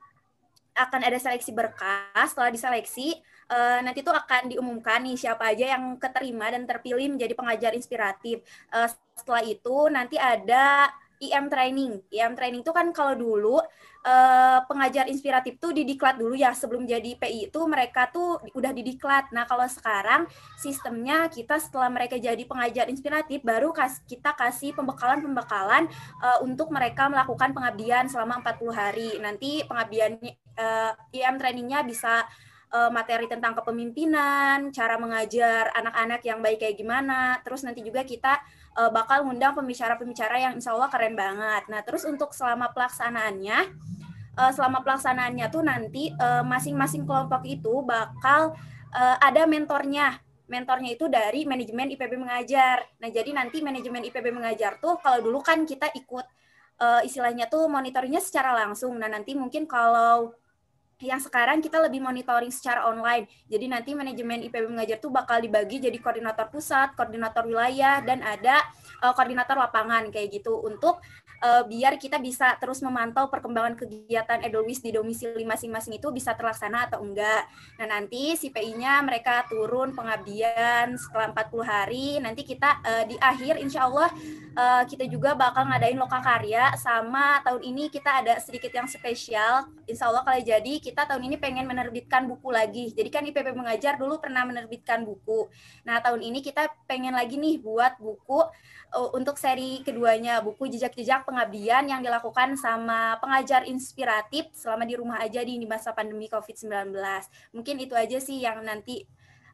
akan 0.75 1.01
ada 1.07 1.15
seleksi 1.15 1.55
berkas. 1.55 2.35
Setelah 2.35 2.51
diseleksi, 2.51 3.15
uh, 3.49 3.79
nanti 3.81 4.03
tuh 4.03 4.11
akan 4.11 4.51
diumumkan 4.51 5.01
nih 5.01 5.15
siapa 5.15 5.55
aja 5.55 5.79
yang 5.79 5.95
keterima 5.95 6.51
dan 6.51 6.67
terpilih 6.67 7.15
menjadi 7.15 7.33
pengajar 7.33 7.71
inspiratif. 7.73 8.43
Uh, 8.69 8.91
setelah 9.15 9.43
itu 9.47 9.77
nanti 9.87 10.19
ada 10.19 10.91
IM 11.23 11.47
training. 11.47 12.03
IM 12.11 12.35
training 12.35 12.61
itu 12.61 12.75
kan 12.75 12.91
kalau 12.91 13.15
dulu 13.15 13.57
uh, 14.05 14.59
pengajar 14.69 15.09
inspiratif 15.09 15.57
tuh 15.57 15.73
didiklat 15.73 16.15
dulu 16.15 16.37
ya 16.37 16.53
sebelum 16.53 16.85
jadi 16.85 17.17
PI 17.17 17.49
itu 17.49 17.59
mereka 17.65 18.07
tuh 18.13 18.37
udah 18.53 18.71
didiklat. 18.71 19.33
Nah, 19.33 19.49
kalau 19.49 19.65
sekarang 19.65 20.29
sistemnya 20.61 21.25
kita 21.27 21.57
setelah 21.57 21.89
mereka 21.89 22.15
jadi 22.21 22.39
pengajar 22.45 22.87
inspiratif 22.87 23.41
baru 23.41 23.73
kas 23.73 23.99
kita 24.05 24.37
kasih 24.37 24.77
pembekalan-pembekalan 24.77 25.89
uh, 26.21 26.39
untuk 26.45 26.69
mereka 26.69 27.09
melakukan 27.09 27.51
pengabdian 27.51 28.05
selama 28.05 28.39
40 28.45 28.71
hari. 28.71 29.09
Nanti 29.17 29.65
pengabdian 29.65 30.21
uh, 30.55 30.93
IM 31.11 31.35
trainingnya 31.41 31.81
bisa 31.81 32.23
uh, 32.71 32.91
materi 32.93 33.25
tentang 33.25 33.57
kepemimpinan, 33.57 34.69
cara 34.69 34.95
mengajar 35.01 35.73
anak-anak 35.73 36.21
yang 36.23 36.39
baik 36.45 36.61
kayak 36.61 36.77
gimana. 36.77 37.41
Terus 37.41 37.65
nanti 37.65 37.81
juga 37.81 38.05
kita 38.05 38.37
uh, 38.75 38.91
bakal 38.91 39.25
ngundang 39.25 39.55
pembicara-pembicara 39.55 40.35
yang 40.37 40.53
insya 40.59 40.75
Allah 40.75 40.91
keren 40.91 41.15
banget. 41.15 41.67
Nah, 41.71 41.81
terus 41.81 42.03
untuk 42.03 42.35
selama 42.35 42.69
pelaksanaannya, 42.75 43.59
uh, 44.35 44.51
selama 44.51 44.83
pelaksanaannya 44.83 45.45
tuh 45.49 45.63
nanti 45.63 46.11
masing-masing 46.45 47.03
uh, 47.03 47.07
kelompok 47.07 47.41
itu 47.47 47.81
bakal 47.81 48.53
uh, 48.93 49.17
ada 49.19 49.47
mentornya. 49.47 50.19
Mentornya 50.45 50.93
itu 50.93 51.09
dari 51.09 51.41
manajemen 51.49 51.89
IPB 51.97 52.21
mengajar. 52.21 52.85
Nah, 53.01 53.09
jadi 53.09 53.33
nanti 53.33 53.65
manajemen 53.65 54.05
IPB 54.05 54.29
mengajar 54.29 54.77
tuh 54.77 55.01
kalau 55.01 55.25
dulu 55.25 55.41
kan 55.41 55.65
kita 55.65 55.89
ikut 55.97 56.25
uh, 56.77 57.01
istilahnya 57.01 57.49
tuh 57.49 57.65
monitoringnya 57.65 58.21
secara 58.21 58.53
langsung. 58.53 58.93
Nah, 58.99 59.09
nanti 59.09 59.33
mungkin 59.33 59.65
kalau 59.65 60.37
yang 61.03 61.19
sekarang 61.19 61.59
kita 61.59 61.75
lebih 61.83 61.99
monitoring 61.99 62.51
secara 62.51 62.87
online. 62.87 63.27
Jadi 63.51 63.65
nanti 63.67 63.91
manajemen 63.91 64.47
IPB 64.47 64.71
mengajar 64.71 64.97
tuh 65.03 65.11
bakal 65.11 65.43
dibagi 65.43 65.83
jadi 65.83 65.97
koordinator 65.99 66.47
pusat, 66.47 66.95
koordinator 66.95 67.43
wilayah, 67.43 67.99
dan 67.99 68.23
ada 68.23 68.63
uh, 69.03 69.11
koordinator 69.11 69.59
lapangan 69.59 70.07
kayak 70.07 70.39
gitu 70.39 70.55
untuk 70.63 71.03
uh, 71.45 71.61
biar 71.69 72.01
kita 72.01 72.17
bisa 72.17 72.57
terus 72.57 72.81
memantau 72.81 73.29
perkembangan 73.29 73.77
kegiatan 73.77 74.41
Edelweiss 74.41 74.81
di 74.81 74.89
domisili 74.89 75.45
masing-masing 75.45 76.01
itu 76.01 76.09
bisa 76.09 76.33
terlaksana 76.33 76.89
atau 76.89 77.05
enggak. 77.05 77.45
Nah, 77.77 77.87
nanti 77.87 78.33
si 78.33 78.49
PI-nya 78.49 79.05
mereka 79.05 79.45
turun 79.45 79.93
pengabdian 79.93 80.97
setelah 80.97 81.29
40 81.31 81.61
hari, 81.61 82.07
nanti 82.17 82.41
kita 82.41 82.81
uh, 82.81 83.03
di 83.05 83.15
akhir 83.21 83.61
insya 83.61 83.85
Allah 83.85 84.09
uh, 84.57 84.83
kita 84.89 85.05
juga 85.05 85.37
bakal 85.37 85.69
ngadain 85.69 85.97
loka 85.99 86.17
karya 86.19 86.73
sama 86.81 87.39
tahun 87.45 87.61
ini 87.61 87.93
kita 87.93 88.25
ada 88.25 88.41
sedikit 88.41 88.73
yang 88.73 88.89
spesial. 88.89 89.69
Insya 89.85 90.09
Allah 90.09 90.25
kalau 90.25 90.41
jadi 90.41 90.73
kita 90.81 91.05
tahun 91.05 91.29
ini 91.29 91.37
pengen 91.37 91.69
menerbitkan 91.69 92.25
buku 92.25 92.49
lagi. 92.49 92.89
Jadi 92.89 93.09
kan 93.13 93.21
IPP 93.21 93.53
Mengajar 93.53 94.01
dulu 94.01 94.17
pernah 94.17 94.41
menerbitkan 94.43 95.05
buku. 95.05 95.47
Nah, 95.85 96.01
tahun 96.01 96.25
ini 96.25 96.41
kita 96.41 96.67
pengen 96.89 97.13
lagi 97.13 97.37
nih 97.37 97.61
buat 97.61 98.01
buku 98.01 98.41
uh, 98.95 99.09
untuk 99.13 99.35
seri 99.35 99.83
keduanya, 99.83 100.39
buku 100.41 100.71
jejak-jejak 100.71 101.27
pengabdian 101.35 101.83
yang 101.91 101.99
dilakukan 101.99 102.55
sama 102.55 103.19
pengajar 103.19 103.67
inspiratif 103.67 104.47
selama 104.55 104.87
di 104.87 104.95
rumah 104.95 105.19
aja 105.19 105.43
di 105.43 105.59
masa 105.67 105.91
pandemi 105.91 106.31
COVID-19. 106.31 106.95
Mungkin 107.51 107.75
itu 107.83 107.91
aja 107.91 108.15
sih 108.23 108.39
yang 108.39 108.63
nanti 108.63 109.03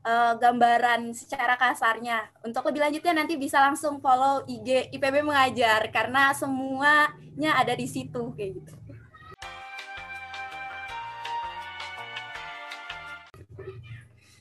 uh, 0.06 0.38
gambaran 0.38 1.10
secara 1.18 1.58
kasarnya. 1.58 2.30
Untuk 2.46 2.70
lebih 2.70 2.86
lanjutnya 2.86 3.26
nanti 3.26 3.34
bisa 3.34 3.58
langsung 3.58 3.98
follow 3.98 4.46
IG 4.46 4.94
IPB 4.94 5.26
Mengajar 5.26 5.90
karena 5.90 6.30
semuanya 6.38 7.58
ada 7.58 7.74
di 7.74 7.90
situ 7.90 8.30
kayak 8.38 8.62
gitu. 8.62 8.74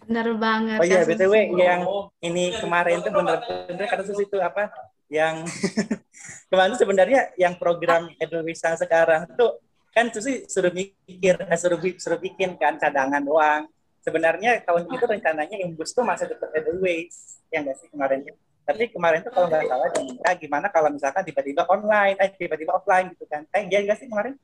Bener 0.05 0.29
banget. 0.37 0.77
Oh 0.77 0.85
iya, 0.85 1.09
BTW 1.09 1.57
yang 1.57 1.89
ini 2.21 2.53
kemarin 2.61 3.01
tuh 3.01 3.17
bener-bener 3.17 3.87
kata 3.89 4.05
itu 4.13 4.37
apa? 4.45 4.69
Yang 5.09 5.49
kemarin 6.51 6.75
sebenarnya 6.75 7.21
yang 7.39 7.55
program 7.57 8.11
Edelweiss 8.19 8.61
sekarang 8.61 9.31
tuh 9.39 9.63
kan 9.91 10.11
Susi 10.11 10.47
suruh 10.47 10.71
mikir, 10.71 11.35
eh, 11.39 11.59
suruh, 11.59 11.79
suruh 11.79 12.21
bikin 12.21 12.59
kan 12.59 12.79
cadangan 12.79 13.23
doang. 13.23 13.67
Sebenarnya 14.03 14.63
tahun 14.67 14.91
itu 14.91 15.05
rencananya 15.07 15.57
imbus 15.63 15.95
tuh 15.95 16.03
masih 16.03 16.27
tetap 16.31 16.51
Edelweiss, 16.51 17.43
yang 17.55 17.67
nggak 17.67 17.79
sih 17.79 17.89
kemarin 17.91 18.27
tapi 18.71 18.87
kemarin 18.87 19.19
tuh 19.27 19.33
kalau 19.35 19.51
nggak 19.51 19.67
salah 19.67 19.89
diminta 19.91 20.31
gimana 20.39 20.67
kalau 20.71 20.89
misalkan 20.95 21.27
tiba-tiba 21.27 21.67
online, 21.67 22.15
eh 22.23 22.31
tiba-tiba 22.39 22.79
offline 22.79 23.11
gitu 23.19 23.27
kan. 23.27 23.43
Eh 23.51 23.67
iya 23.67 23.83
nggak 23.83 23.99
sih 23.99 24.07
kemarin? 24.07 24.39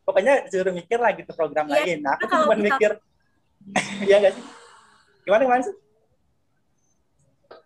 Pokoknya 0.00 0.48
suruh 0.48 0.72
mikir 0.72 0.96
lah 0.96 1.12
gitu 1.12 1.28
program 1.36 1.68
ya, 1.68 1.84
lain. 1.84 2.00
Nah, 2.00 2.16
aku 2.16 2.24
cuma 2.24 2.56
mikir, 2.56 2.96
iya 4.08 4.16
nggak 4.22 4.32
sih? 4.32 4.44
Gimana 5.28 5.42
kemarin 5.44 5.64
sih? 5.68 5.76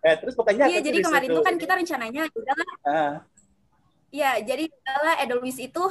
Eh, 0.01 0.15
terus 0.17 0.33
pokoknya 0.33 0.65
Iya, 0.65 0.81
jadi 0.81 0.99
kemarin 0.99 1.29
itu 1.29 1.41
kan 1.45 1.55
kita 1.55 1.73
rencananya. 1.77 2.23
Uh. 2.83 3.15
Iya, 4.11 4.43
jadi 4.43 4.67
udahlah 4.67 5.15
Edelweiss 5.23 5.59
itu 5.63 5.83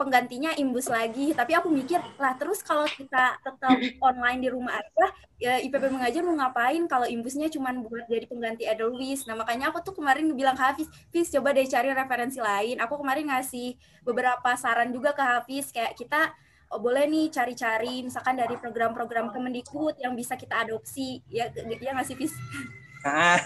penggantinya 0.00 0.56
imbus 0.56 0.88
lagi. 0.88 1.36
Tapi 1.36 1.52
aku 1.52 1.68
mikir, 1.68 2.00
lah 2.16 2.32
terus 2.40 2.64
kalau 2.64 2.88
kita 2.88 3.36
tetap 3.44 3.76
online 4.08 4.40
di 4.40 4.48
rumah 4.48 4.80
aja, 4.80 5.06
ya 5.36 5.54
IPB 5.60 5.92
mengajar 5.92 6.24
mau 6.24 6.32
ngapain 6.40 6.80
kalau 6.88 7.04
imbusnya 7.04 7.52
cuma 7.52 7.74
buat 7.76 8.08
jadi 8.08 8.24
pengganti 8.24 8.64
Edelweiss. 8.64 9.28
Nah 9.28 9.36
makanya 9.36 9.68
aku 9.68 9.84
tuh 9.84 9.92
kemarin 9.98 10.24
bilang 10.32 10.56
ke 10.56 10.64
Hafiz, 10.64 10.88
Hafiz 10.88 11.28
coba 11.28 11.52
deh 11.52 11.68
cari 11.68 11.92
referensi 11.92 12.40
lain. 12.40 12.80
Aku 12.80 12.96
kemarin 12.96 13.28
ngasih 13.28 13.76
beberapa 14.06 14.50
saran 14.56 14.88
juga 14.94 15.12
ke 15.12 15.20
Hafiz, 15.20 15.68
kayak 15.68 15.92
kita 15.98 16.32
oh, 16.72 16.80
boleh 16.80 17.04
nih 17.04 17.28
cari-cari 17.28 18.00
misalkan 18.00 18.40
dari 18.40 18.56
program-program 18.56 19.34
Kemendikbud 19.36 20.00
yang 20.00 20.16
bisa 20.16 20.38
kita 20.38 20.64
adopsi. 20.64 21.20
Ya, 21.28 21.52
ya 21.52 21.92
ngasih 21.92 22.16
Hafiz. 22.16 22.32
Nah, 23.04 23.36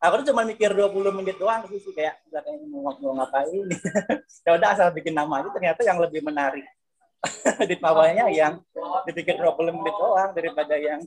aku 0.00 0.12
tuh 0.22 0.26
cuma 0.32 0.42
mikir 0.44 0.70
20 0.72 1.18
menit 1.18 1.36
doang 1.40 1.64
sih 1.68 1.80
kayak 1.92 2.20
kayak 2.30 2.60
mau, 2.68 2.92
mau 2.92 3.12
ngapain? 3.22 3.66
Ya 4.46 4.54
udah 4.54 4.68
asal 4.78 4.94
bikin 4.94 5.14
nama 5.16 5.42
aja 5.42 5.50
ternyata 5.50 5.82
yang 5.82 5.98
lebih 5.98 6.22
menarik. 6.22 6.62
Di 7.70 7.76
bawahnya 7.82 8.30
yang 8.30 8.62
dipikir 9.08 9.34
20 9.38 9.74
menit 9.74 9.94
doang 9.98 10.30
daripada 10.30 10.74
yang 10.78 11.02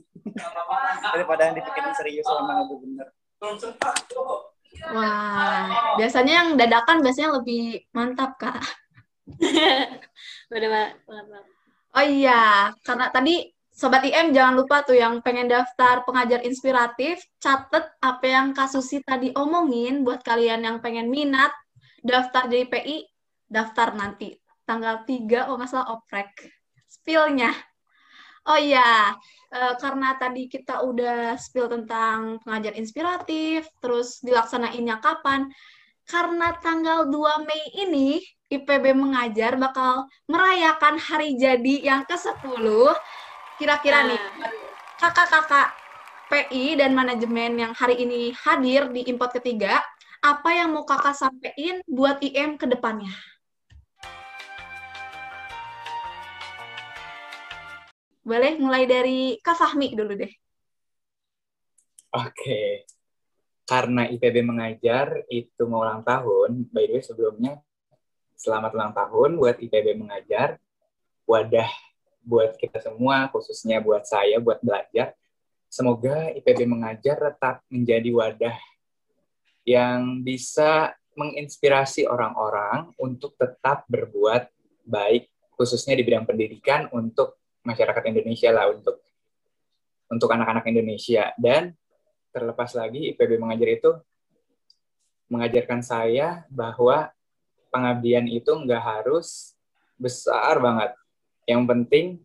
daripada 1.14 1.40
yang 1.48 1.54
dipikirin 1.56 1.94
serius 1.96 2.26
sama 2.28 2.68
itu 2.68 2.74
bener. 2.84 3.08
Wah, 4.92 5.96
biasanya 5.98 6.32
yang 6.44 6.48
dadakan 6.54 7.02
biasanya 7.02 7.40
lebih 7.40 7.84
mantap, 7.90 8.36
Kak. 8.38 8.60
Benar 10.52 10.94
Oh 11.90 12.04
iya, 12.06 12.70
karena 12.86 13.10
tadi 13.10 13.50
Sobat 13.80 14.04
IM 14.04 14.36
jangan 14.36 14.60
lupa 14.60 14.84
tuh 14.84 14.92
yang 14.92 15.24
pengen 15.24 15.48
daftar 15.48 16.04
pengajar 16.04 16.44
inspiratif, 16.44 17.24
catet 17.40 17.88
apa 18.04 18.26
yang 18.28 18.52
Kasusi 18.52 19.00
tadi 19.00 19.32
omongin 19.32 20.04
buat 20.04 20.20
kalian 20.20 20.68
yang 20.68 20.84
pengen 20.84 21.08
minat, 21.08 21.48
daftar 22.04 22.44
jadi 22.44 22.68
PI, 22.68 23.08
daftar 23.48 23.96
nanti. 23.96 24.36
Tanggal 24.68 25.08
3, 25.08 25.48
oh 25.48 25.56
salah 25.64 25.96
oprek. 25.96 26.28
Spillnya. 26.92 27.56
Oh 28.52 28.60
iya, 28.60 29.16
e, 29.48 29.60
karena 29.80 30.12
tadi 30.20 30.44
kita 30.52 30.84
udah 30.84 31.40
spill 31.40 31.72
tentang 31.72 32.36
pengajar 32.44 32.76
inspiratif, 32.76 33.64
terus 33.80 34.20
dilaksanainnya 34.20 35.00
kapan, 35.00 35.48
karena 36.04 36.52
tanggal 36.60 37.08
2 37.08 37.48
Mei 37.48 37.64
ini 37.80 38.20
IPB 38.52 38.92
Mengajar 38.92 39.56
bakal 39.56 40.04
merayakan 40.28 41.00
hari 41.00 41.40
jadi 41.40 41.80
yang 41.80 42.02
ke-10 42.04 42.92
Kira-kira 43.60 44.08
nih, 44.08 44.16
nah. 44.16 44.52
kakak-kakak 44.96 45.76
PI 46.32 46.80
dan 46.80 46.96
manajemen 46.96 47.60
yang 47.60 47.72
hari 47.76 48.00
ini 48.00 48.32
hadir 48.32 48.88
di 48.88 49.04
import 49.04 49.36
ketiga, 49.36 49.84
apa 50.24 50.48
yang 50.56 50.72
mau 50.72 50.88
kakak 50.88 51.12
sampaikan 51.12 51.84
buat 51.84 52.24
IM 52.24 52.56
ke 52.56 52.64
depannya? 52.64 53.12
Boleh 58.24 58.56
mulai 58.56 58.88
dari 58.88 59.36
Kak 59.44 59.60
Fahmi 59.60 59.92
dulu 59.92 60.16
deh. 60.16 60.32
Oke. 62.16 62.88
Karena 63.68 64.08
IPB 64.08 64.40
mengajar 64.40 65.20
itu 65.28 65.68
mau 65.68 65.84
ulang 65.84 66.00
tahun, 66.00 66.64
by 66.72 66.88
the 66.88 66.96
way 66.96 67.04
sebelumnya 67.04 67.60
selamat 68.40 68.72
ulang 68.72 68.92
tahun 68.96 69.36
buat 69.36 69.60
IPB 69.60 70.00
mengajar. 70.00 70.56
Wadah 71.28 71.89
buat 72.24 72.56
kita 72.56 72.78
semua, 72.80 73.28
khususnya 73.32 73.80
buat 73.80 74.04
saya, 74.04 74.38
buat 74.38 74.60
belajar. 74.60 75.16
Semoga 75.70 76.34
IPB 76.34 76.66
Mengajar 76.66 77.16
tetap 77.18 77.62
menjadi 77.70 78.10
wadah 78.10 78.56
yang 79.62 80.20
bisa 80.26 80.92
menginspirasi 81.14 82.06
orang-orang 82.06 82.90
untuk 82.98 83.36
tetap 83.38 83.86
berbuat 83.86 84.50
baik, 84.86 85.30
khususnya 85.54 85.94
di 85.94 86.02
bidang 86.02 86.26
pendidikan 86.26 86.90
untuk 86.90 87.38
masyarakat 87.62 88.02
Indonesia 88.10 88.50
lah, 88.50 88.72
untuk 88.72 88.98
untuk 90.10 90.28
anak-anak 90.32 90.66
Indonesia. 90.66 91.30
Dan 91.38 91.70
terlepas 92.34 92.74
lagi, 92.74 93.14
IPB 93.14 93.38
Mengajar 93.38 93.68
itu 93.70 93.90
mengajarkan 95.30 95.80
saya 95.86 96.42
bahwa 96.50 97.14
pengabdian 97.70 98.26
itu 98.26 98.50
nggak 98.50 98.82
harus 98.82 99.54
besar 99.94 100.58
banget 100.58 100.90
yang 101.48 101.64
penting 101.64 102.20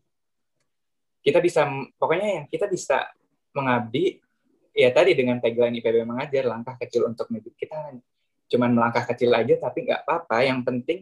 kita 1.25 1.41
bisa 1.41 1.65
pokoknya 1.97 2.41
yang 2.41 2.45
kita 2.45 2.69
bisa 2.69 3.09
mengabdi 3.55 4.21
ya 4.75 4.91
tadi 4.91 5.15
dengan 5.15 5.39
tagline 5.39 5.79
IPB 5.79 6.03
mengajar 6.03 6.43
langkah 6.45 6.75
kecil 6.77 7.07
untuk 7.07 7.31
mendidik 7.31 7.55
kita. 7.55 7.95
Cuman 8.45 8.75
melangkah 8.75 9.07
kecil 9.09 9.33
aja 9.33 9.57
tapi 9.57 9.89
nggak 9.89 10.05
apa-apa. 10.05 10.37
Yang 10.45 10.59
penting 10.67 10.99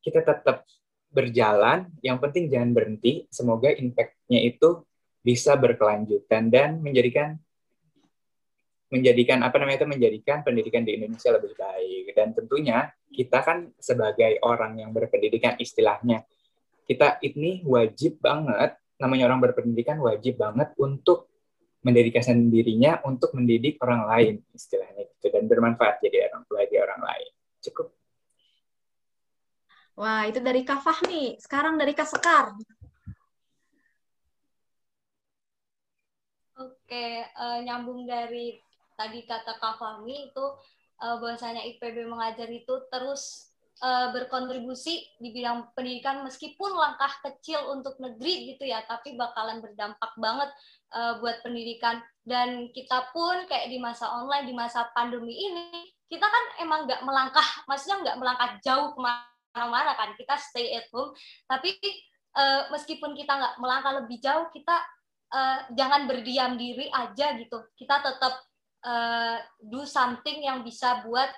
kita 0.00 0.24
tetap 0.24 0.64
berjalan 1.10 1.90
yang 2.00 2.16
penting 2.22 2.48
jangan 2.48 2.70
berhenti. 2.72 3.26
Semoga 3.28 3.74
impact-nya 3.74 4.40
itu 4.40 4.80
bisa 5.20 5.58
berkelanjutan 5.58 6.48
dan 6.48 6.78
menjadikan 6.80 7.36
menjadikan 8.88 9.42
apa 9.42 9.58
namanya 9.58 9.82
itu 9.82 9.90
menjadikan 9.90 10.46
pendidikan 10.46 10.86
di 10.86 10.94
Indonesia 10.94 11.34
lebih 11.34 11.52
baik. 11.58 12.14
Dan 12.14 12.30
tentunya 12.30 12.94
kita 13.10 13.42
kan 13.42 13.74
sebagai 13.76 14.38
orang 14.46 14.78
yang 14.78 14.94
berpendidikan 14.94 15.58
istilahnya 15.58 16.22
kita 16.84 17.18
ini 17.24 17.64
wajib 17.64 18.20
banget, 18.20 18.76
namanya 19.00 19.28
orang 19.32 19.40
berpendidikan 19.40 19.98
wajib 20.00 20.40
banget 20.40 20.72
untuk 20.76 21.32
mendedikasikan 21.84 22.48
dirinya 22.48 23.00
untuk 23.04 23.36
mendidik 23.36 23.76
orang 23.84 24.08
lain, 24.08 24.34
istilahnya 24.56 25.04
gitu, 25.04 25.28
dan 25.28 25.44
bermanfaat 25.44 26.00
jadi 26.00 26.32
orang 26.32 26.48
tua 26.48 26.64
di 26.64 26.76
orang 26.80 27.02
lain. 27.04 27.30
Cukup. 27.60 27.92
Wah, 29.94 30.26
itu 30.26 30.40
dari 30.40 30.64
Kak 30.66 30.80
Fahmi. 30.80 31.38
Sekarang 31.38 31.76
dari 31.76 31.92
Kak 31.94 32.08
Sekar. 32.08 32.50
Oke, 36.54 37.06
uh, 37.36 37.58
nyambung 37.62 38.08
dari 38.08 38.58
tadi 38.96 39.22
kata 39.28 39.60
Kak 39.60 39.76
Fahmi 39.78 40.32
itu 40.32 40.44
uh, 41.02 41.16
bahwasanya 41.20 41.62
IPB 41.68 42.08
mengajar 42.08 42.48
itu 42.48 42.74
terus 42.90 43.53
uh, 43.82 44.14
berkontribusi 44.14 45.02
di 45.18 45.34
bidang 45.34 45.74
pendidikan 45.74 46.22
meskipun 46.22 46.70
langkah 46.76 47.10
kecil 47.24 47.74
untuk 47.74 47.98
negeri 47.98 48.54
gitu 48.54 48.68
ya 48.68 48.84
tapi 48.86 49.18
bakalan 49.18 49.58
berdampak 49.58 50.12
banget 50.20 50.50
uh, 50.94 51.18
buat 51.18 51.42
pendidikan. 51.42 51.98
Dan 52.22 52.70
kita 52.70 53.10
pun 53.10 53.48
kayak 53.50 53.68
di 53.72 53.82
masa 53.82 54.08
online 54.12 54.46
di 54.46 54.54
masa 54.54 54.86
pandemi 54.94 55.34
ini 55.34 55.90
kita 56.06 56.24
kan 56.24 56.44
emang 56.62 56.86
nggak 56.86 57.02
melangkah 57.02 57.48
maksudnya 57.66 58.04
nggak 58.04 58.18
melangkah 58.20 58.50
jauh 58.62 58.92
ke 58.94 59.00
mana-mana 59.00 59.92
kan 59.98 60.14
kita 60.14 60.36
stay 60.38 60.78
at 60.78 60.86
home. 60.94 61.10
Tapi 61.50 61.74
uh, 62.38 62.70
meskipun 62.70 63.18
kita 63.18 63.32
nggak 63.34 63.54
melangkah 63.58 63.92
lebih 64.04 64.22
jauh 64.22 64.46
kita 64.54 64.76
uh, 65.34 65.58
jangan 65.74 66.06
berdiam 66.06 66.54
diri 66.54 66.86
aja 66.92 67.34
gitu. 67.36 67.58
Kita 67.74 67.98
tetap 68.04 68.34
uh, 68.84 69.38
do 69.58 69.82
something 69.88 70.44
yang 70.44 70.62
bisa 70.62 71.02
buat 71.02 71.30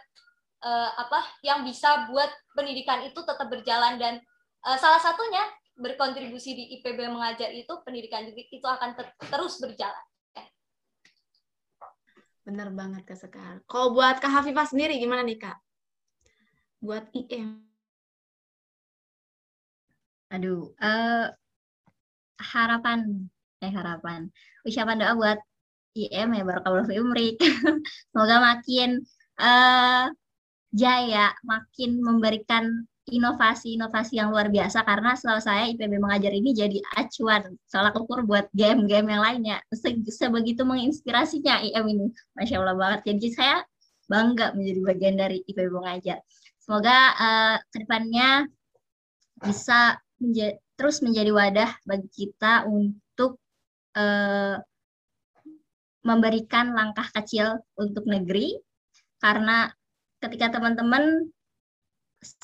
uh, 0.66 0.90
apa 0.98 1.22
yang 1.46 1.62
bisa 1.62 2.10
buat 2.10 2.28
pendidikan 2.58 3.06
itu 3.06 3.22
tetap 3.22 3.46
berjalan 3.46 4.02
dan 4.02 4.18
uh, 4.66 4.74
salah 4.74 4.98
satunya 4.98 5.46
berkontribusi 5.78 6.56
di 6.56 6.64
IPB 6.80 7.06
mengajar 7.06 7.52
itu 7.54 7.70
pendidikan 7.86 8.26
juga 8.26 8.42
itu 8.42 8.66
akan 8.66 8.90
ter 8.98 9.06
terus 9.30 9.62
berjalan. 9.62 10.04
Bener 12.46 12.70
banget 12.70 13.02
Kak 13.02 13.18
Sekar. 13.18 13.58
Kalau 13.66 13.90
buat 13.90 14.22
Kak 14.22 14.30
Hafifah 14.30 14.70
sendiri 14.70 15.02
gimana 15.02 15.26
nih 15.26 15.34
Kak? 15.34 15.58
Buat 16.78 17.10
IM. 17.10 17.66
Aduh, 20.30 20.70
uh, 20.78 21.26
harapan, 22.38 23.26
eh 23.58 23.72
harapan, 23.74 24.30
ucapan 24.62 24.96
doa 25.02 25.12
buat 25.18 25.38
IM 25.98 26.38
ya 26.38 26.42
Barakallahu 26.46 26.92
Umrik. 26.94 27.34
Semoga 28.14 28.38
makin 28.38 29.02
uh, 29.42 30.06
jaya, 30.76 31.32
makin 31.40 32.04
memberikan 32.04 32.84
inovasi-inovasi 33.06 34.18
yang 34.18 34.34
luar 34.34 34.50
biasa 34.50 34.82
karena 34.82 35.14
selalu 35.14 35.40
saya 35.40 35.62
IPB 35.70 36.02
mengajar 36.02 36.34
ini 36.34 36.50
jadi 36.50 36.82
acuan 36.98 37.54
soal 37.70 37.94
ukur 37.94 38.26
buat 38.26 38.50
game-game 38.52 39.08
yang 39.14 39.22
lainnya. 39.22 39.56
Se 39.70 39.94
sebegitu 40.10 40.66
menginspirasinya 40.66 41.62
IM 41.62 41.86
ini, 41.86 42.06
masya 42.34 42.60
Allah 42.60 42.76
banget. 42.76 43.00
Jadi 43.14 43.26
saya 43.30 43.56
bangga 44.10 44.52
menjadi 44.58 44.80
bagian 44.82 45.16
dari 45.16 45.38
IPB 45.46 45.70
mengajar. 45.70 46.18
Semoga 46.58 46.98
uh, 47.14 47.56
ke 47.70 47.86
depannya 47.86 48.50
bisa 49.38 50.02
menja 50.18 50.58
terus 50.74 50.98
menjadi 51.00 51.30
wadah 51.30 51.70
bagi 51.86 52.10
kita 52.10 52.66
untuk 52.66 53.38
uh, 53.94 54.58
memberikan 56.02 56.74
langkah 56.74 57.06
kecil 57.14 57.62
untuk 57.78 58.02
negeri 58.06 58.58
karena 59.22 59.70
ketika 60.20 60.58
teman-teman 60.58 61.28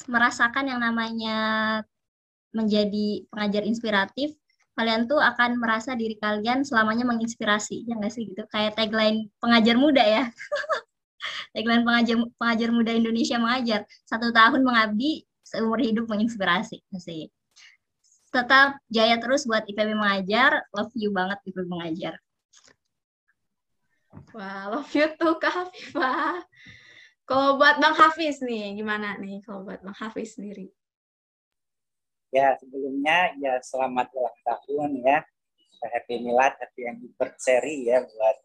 merasakan 0.07 0.68
yang 0.68 0.81
namanya 0.81 1.37
menjadi 2.53 3.25
pengajar 3.33 3.62
inspiratif, 3.64 4.37
kalian 4.77 5.09
tuh 5.09 5.20
akan 5.20 5.61
merasa 5.61 5.93
diri 5.97 6.16
kalian 6.16 6.64
selamanya 6.64 7.05
menginspirasi, 7.09 7.89
ya 7.89 7.97
nggak 7.97 8.12
sih 8.12 8.29
gitu? 8.29 8.45
Kayak 8.49 8.77
tagline 8.77 9.29
pengajar 9.41 9.77
muda 9.77 10.05
ya. 10.05 10.25
tagline 11.55 11.85
pengajar 11.85 12.16
pengajar 12.37 12.68
muda 12.73 12.93
Indonesia 12.93 13.37
mengajar 13.37 13.81
satu 14.09 14.33
tahun 14.33 14.64
mengabdi 14.64 15.25
seumur 15.45 15.81
hidup 15.81 16.09
menginspirasi 16.09 16.81
sih. 16.97 17.29
Tetap 18.33 18.81
jaya 18.89 19.20
terus 19.20 19.45
buat 19.45 19.68
IPB 19.68 19.93
mengajar, 19.93 20.64
love 20.73 20.93
you 20.97 21.12
banget 21.12 21.37
IPB 21.45 21.68
mengajar. 21.68 22.16
Wah, 24.33 24.73
love 24.73 24.93
you 24.97 25.09
tuh 25.20 25.37
Kak 25.37 25.53
Hafifah. 25.53 26.41
Kalau 27.23 27.57
buat 27.57 27.79
Bang 27.79 27.95
Hafiz 27.95 28.43
nih, 28.43 28.75
gimana 28.75 29.16
nih 29.18 29.41
kalau 29.47 29.62
buat 29.62 29.79
Bang 29.81 29.95
Hafiz 29.95 30.35
sendiri? 30.35 30.70
Ya, 32.33 32.57
sebelumnya 32.59 33.37
ya 33.39 33.61
selamat 33.62 34.09
ulang 34.16 34.39
tahun 34.43 34.91
ya. 35.05 35.18
Happy 35.83 36.23
Milad, 36.23 36.55
happy 36.62 36.87
anniversary 36.87 37.91
ya 37.91 38.07
buat 38.07 38.37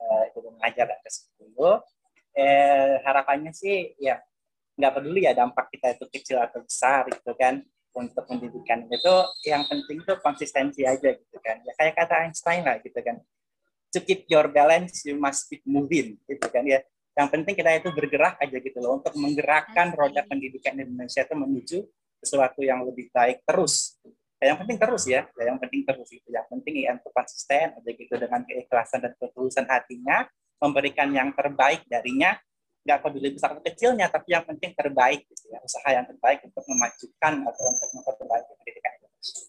uh, 0.00 0.24
ibu 0.32 0.48
mengajar 0.56 0.88
ke-10. 1.04 1.56
Eh, 2.30 2.94
harapannya 3.04 3.52
sih 3.52 3.92
ya 4.00 4.16
nggak 4.80 4.92
peduli 4.96 5.28
ya 5.28 5.36
dampak 5.36 5.68
kita 5.68 5.92
itu 5.92 6.08
kecil 6.08 6.40
atau 6.40 6.64
besar 6.64 7.04
gitu 7.12 7.36
kan 7.36 7.60
untuk 7.92 8.24
pendidikan 8.24 8.86
itu 8.88 9.14
yang 9.44 9.66
penting 9.68 10.00
tuh 10.06 10.16
konsistensi 10.24 10.86
aja 10.88 11.10
gitu 11.12 11.36
kan 11.42 11.60
ya 11.60 11.72
kayak 11.76 12.00
kata 12.00 12.24
Einstein 12.24 12.64
lah 12.64 12.80
gitu 12.80 12.96
kan 13.02 13.20
to 13.92 14.00
keep 14.00 14.24
your 14.30 14.48
balance 14.48 15.04
you 15.04 15.18
must 15.18 15.50
keep 15.52 15.60
moving 15.68 16.16
gitu 16.24 16.46
kan 16.48 16.64
ya 16.64 16.80
yang 17.18 17.28
penting 17.28 17.54
kita 17.58 17.70
itu 17.76 17.90
bergerak 17.90 18.38
aja 18.38 18.56
gitu 18.56 18.78
loh 18.78 19.02
untuk 19.02 19.14
menggerakkan 19.18 19.92
roda 19.92 20.22
pendidikan 20.24 20.78
Indonesia 20.78 21.26
itu 21.26 21.34
menuju 21.34 21.78
sesuatu 22.22 22.60
yang 22.62 22.84
lebih 22.86 23.10
baik 23.10 23.42
terus. 23.42 23.98
Ya, 24.40 24.56
yang 24.56 24.58
penting 24.64 24.78
terus 24.80 25.04
ya, 25.04 25.28
ya 25.36 25.52
yang 25.52 25.58
penting 25.60 25.84
terus 25.84 26.08
itu. 26.12 26.28
Yang 26.32 26.46
penting 26.48 26.74
ya 26.80 26.96
untuk 26.96 27.12
konsisten 27.12 27.76
aja 27.76 27.90
gitu 27.92 28.14
dengan 28.16 28.40
keikhlasan 28.48 28.98
dan 29.04 29.12
ketulusan 29.20 29.66
hatinya, 29.68 30.24
memberikan 30.60 31.12
yang 31.12 31.28
terbaik 31.36 31.84
darinya, 31.88 32.36
nggak 32.84 32.98
peduli 33.04 33.36
besar 33.36 33.52
atau 33.52 33.64
kecilnya, 33.64 34.08
tapi 34.08 34.32
yang 34.32 34.44
penting 34.48 34.72
terbaik 34.72 35.28
gitu 35.28 35.52
ya, 35.52 35.60
usaha 35.60 35.88
yang 35.92 36.08
terbaik 36.08 36.40
untuk 36.40 36.64
memajukan 36.64 37.32
atau 37.44 37.64
untuk 37.68 37.88
memperbaiki 38.00 38.52
pendidikan 38.56 38.92
Indonesia. 38.96 39.40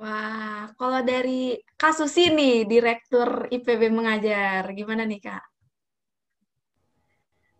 Wah, 0.00 0.64
kalau 0.78 1.00
dari 1.02 1.58
kasus 1.74 2.14
ini, 2.14 2.62
Direktur 2.64 3.50
IPB 3.50 3.90
mengajar, 3.90 4.70
gimana 4.70 5.02
nih 5.02 5.18
Kak? 5.18 5.44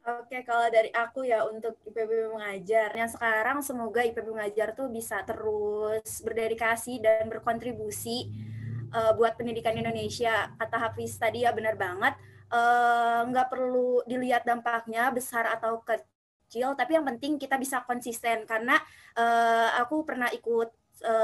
Oke, 0.01 0.41
kalau 0.49 0.65
dari 0.73 0.89
aku 0.97 1.29
ya 1.29 1.45
untuk 1.45 1.77
IPB 1.85 2.33
mengajar, 2.33 2.89
yang 2.97 3.13
sekarang 3.13 3.61
semoga 3.61 4.01
IPB 4.01 4.33
mengajar 4.33 4.73
tuh 4.73 4.89
bisa 4.89 5.21
terus 5.29 6.25
berdedikasi 6.25 7.05
dan 7.05 7.29
berkontribusi 7.29 8.33
uh, 8.97 9.13
buat 9.13 9.37
pendidikan 9.37 9.77
Indonesia. 9.77 10.57
Kata 10.57 10.89
Hafiz 10.89 11.21
tadi 11.21 11.45
ya 11.45 11.53
benar 11.53 11.77
banget, 11.77 12.17
uh, 12.49 13.29
nggak 13.29 13.53
perlu 13.53 14.01
dilihat 14.09 14.49
dampaknya 14.49 15.13
besar 15.13 15.45
atau 15.53 15.85
kecil, 15.85 16.73
tapi 16.81 16.97
yang 16.97 17.05
penting 17.05 17.37
kita 17.37 17.61
bisa 17.61 17.85
konsisten. 17.85 18.49
Karena 18.49 18.81
uh, 19.21 19.85
aku 19.85 20.09
pernah 20.09 20.33
ikut 20.33 20.73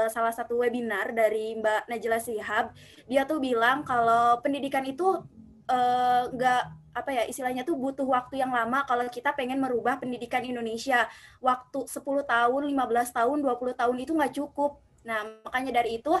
salah 0.09 0.33
satu 0.33 0.57
webinar 0.57 1.13
dari 1.13 1.53
Mbak 1.53 1.85
Najla 1.85 2.17
Sihab, 2.17 2.73
dia 3.05 3.29
tuh 3.29 3.37
bilang 3.37 3.85
kalau 3.85 4.41
pendidikan 4.41 4.81
itu 4.81 5.21
nggak 5.67 6.63
uh, 6.67 6.75
apa 6.97 7.09
ya 7.13 7.23
istilahnya 7.29 7.61
tuh 7.61 7.77
butuh 7.77 8.09
waktu 8.09 8.41
yang 8.41 8.49
lama 8.49 8.81
kalau 8.89 9.05
kita 9.05 9.29
pengen 9.37 9.61
merubah 9.61 10.01
pendidikan 10.01 10.41
Indonesia. 10.41 11.05
Waktu 11.37 11.85
10 11.85 12.25
tahun, 12.25 12.61
15 12.73 13.17
tahun, 13.17 13.37
20 13.45 13.79
tahun 13.79 13.95
itu 14.01 14.11
nggak 14.17 14.33
cukup. 14.33 14.81
Nah, 15.07 15.23
makanya 15.39 15.79
dari 15.79 16.03
itu 16.03 16.11
uh, 16.11 16.19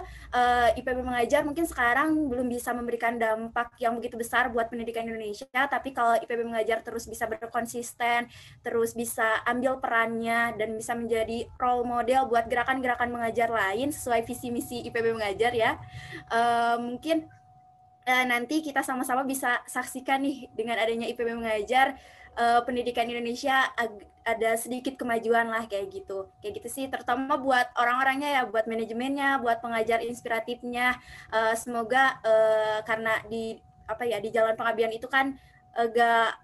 eh, 0.71 0.79
IPB 0.79 1.03
mengajar 1.03 1.43
mungkin 1.43 1.67
sekarang 1.67 2.31
belum 2.31 2.47
bisa 2.47 2.71
memberikan 2.71 3.19
dampak 3.19 3.75
yang 3.83 3.99
begitu 3.99 4.15
besar 4.15 4.47
buat 4.47 4.71
pendidikan 4.71 5.03
Indonesia, 5.03 5.43
tapi 5.67 5.91
kalau 5.91 6.15
IPB 6.15 6.47
mengajar 6.47 6.79
terus 6.79 7.03
bisa 7.03 7.27
berkonsisten, 7.27 8.31
terus 8.63 8.95
bisa 8.95 9.43
ambil 9.43 9.83
perannya 9.83 10.55
dan 10.55 10.79
bisa 10.79 10.95
menjadi 10.95 11.51
role 11.59 11.83
model 11.83 12.31
buat 12.31 12.47
gerakan-gerakan 12.47 13.11
mengajar 13.11 13.51
lain 13.51 13.91
sesuai 13.91 14.23
visi 14.23 14.55
misi 14.55 14.79
IPB 14.87 15.19
mengajar 15.19 15.51
ya. 15.51 15.75
Uh, 16.31 16.79
mungkin 16.79 17.27
uh, 18.07 18.25
nanti 18.25 18.63
kita 18.63 18.81
sama-sama 18.81 19.27
bisa 19.27 19.59
saksikan 19.67 20.23
nih 20.23 20.47
dengan 20.55 20.79
adanya 20.79 21.05
IPB 21.11 21.35
mengajar 21.35 21.99
uh, 22.39 22.63
pendidikan 22.63 23.05
Indonesia 23.11 23.67
ada 24.23 24.55
sedikit 24.55 24.95
kemajuan 24.95 25.51
lah 25.51 25.67
kayak 25.67 25.91
gitu. 25.91 26.31
Kayak 26.39 26.63
gitu 26.63 26.69
sih 26.71 26.85
terutama 26.87 27.35
buat 27.35 27.67
orang-orangnya 27.75 28.29
ya 28.39 28.41
buat 28.47 28.65
manajemennya 28.65 29.43
buat 29.43 29.59
pengajar 29.59 29.99
inspiratifnya. 30.03 30.95
Uh, 31.29 31.53
semoga 31.59 32.17
uh, 32.23 32.79
karena 32.87 33.19
di 33.27 33.59
apa 33.87 34.03
ya 34.03 34.19
di 34.19 34.31
jalan 34.31 34.55
pengabdian 34.55 34.91
itu 34.91 35.07
kan 35.07 35.35
agak 35.77 36.35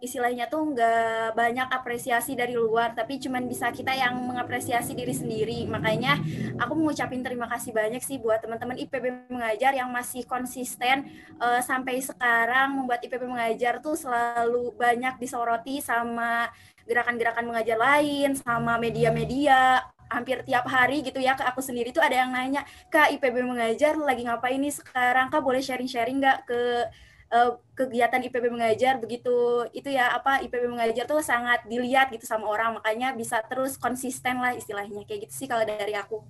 istilahnya 0.00 0.48
tuh 0.48 0.72
nggak 0.72 1.36
banyak 1.36 1.68
apresiasi 1.68 2.32
dari 2.32 2.56
luar 2.56 2.96
tapi 2.96 3.20
cuman 3.20 3.44
bisa 3.44 3.68
kita 3.70 3.92
yang 3.92 4.16
mengapresiasi 4.16 4.96
diri 4.96 5.12
sendiri. 5.12 5.68
Makanya 5.68 6.18
aku 6.56 6.72
mengucapin 6.74 7.20
terima 7.20 7.46
kasih 7.46 7.70
banyak 7.76 8.00
sih 8.00 8.16
buat 8.16 8.40
teman-teman 8.40 8.80
IPB 8.80 9.28
mengajar 9.28 9.76
yang 9.76 9.92
masih 9.92 10.24
konsisten 10.24 11.06
uh, 11.38 11.60
sampai 11.60 12.00
sekarang 12.00 12.80
membuat 12.80 13.04
IPB 13.04 13.28
mengajar 13.28 13.78
tuh 13.84 13.94
selalu 13.94 14.72
banyak 14.74 15.20
disoroti 15.20 15.84
sama 15.84 16.48
gerakan-gerakan 16.88 17.46
mengajar 17.46 17.78
lain 17.78 18.34
sama 18.34 18.80
media-media. 18.80 19.84
Hampir 20.10 20.42
tiap 20.42 20.66
hari 20.66 21.06
gitu 21.06 21.22
ya 21.22 21.38
ke 21.38 21.46
aku 21.46 21.62
sendiri 21.62 21.94
tuh 21.94 22.02
ada 22.02 22.26
yang 22.26 22.34
nanya 22.34 22.66
kak 22.90 23.14
IPB 23.14 23.46
mengajar 23.46 23.94
lagi 23.94 24.26
ngapain 24.26 24.58
nih 24.58 24.74
sekarang? 24.74 25.30
Kak 25.30 25.38
boleh 25.38 25.62
sharing-sharing 25.62 26.18
nggak 26.18 26.50
ke 26.50 26.90
uh, 27.30 27.56
kegiatan 27.78 28.20
IPB 28.20 28.50
mengajar 28.50 28.98
begitu. 28.98 29.64
Itu 29.70 29.88
ya 29.88 30.12
apa 30.12 30.42
IPB 30.44 30.68
mengajar 30.68 31.06
tuh 31.06 31.22
sangat 31.22 31.64
dilihat 31.70 32.10
gitu 32.12 32.26
sama 32.26 32.50
orang 32.50 32.76
makanya 32.76 33.14
bisa 33.14 33.40
terus 33.46 33.78
konsisten 33.78 34.42
lah 34.42 34.52
istilahnya. 34.52 35.06
Kayak 35.06 35.30
gitu 35.30 35.46
sih 35.46 35.48
kalau 35.48 35.64
dari 35.64 35.94
aku. 35.94 36.20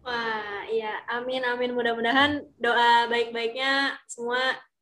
Wah, 0.00 0.64
iya, 0.72 1.04
amin 1.12 1.44
amin. 1.44 1.76
Mudah-mudahan 1.76 2.40
doa 2.56 3.04
baik-baiknya 3.12 4.00
semua 4.08 4.40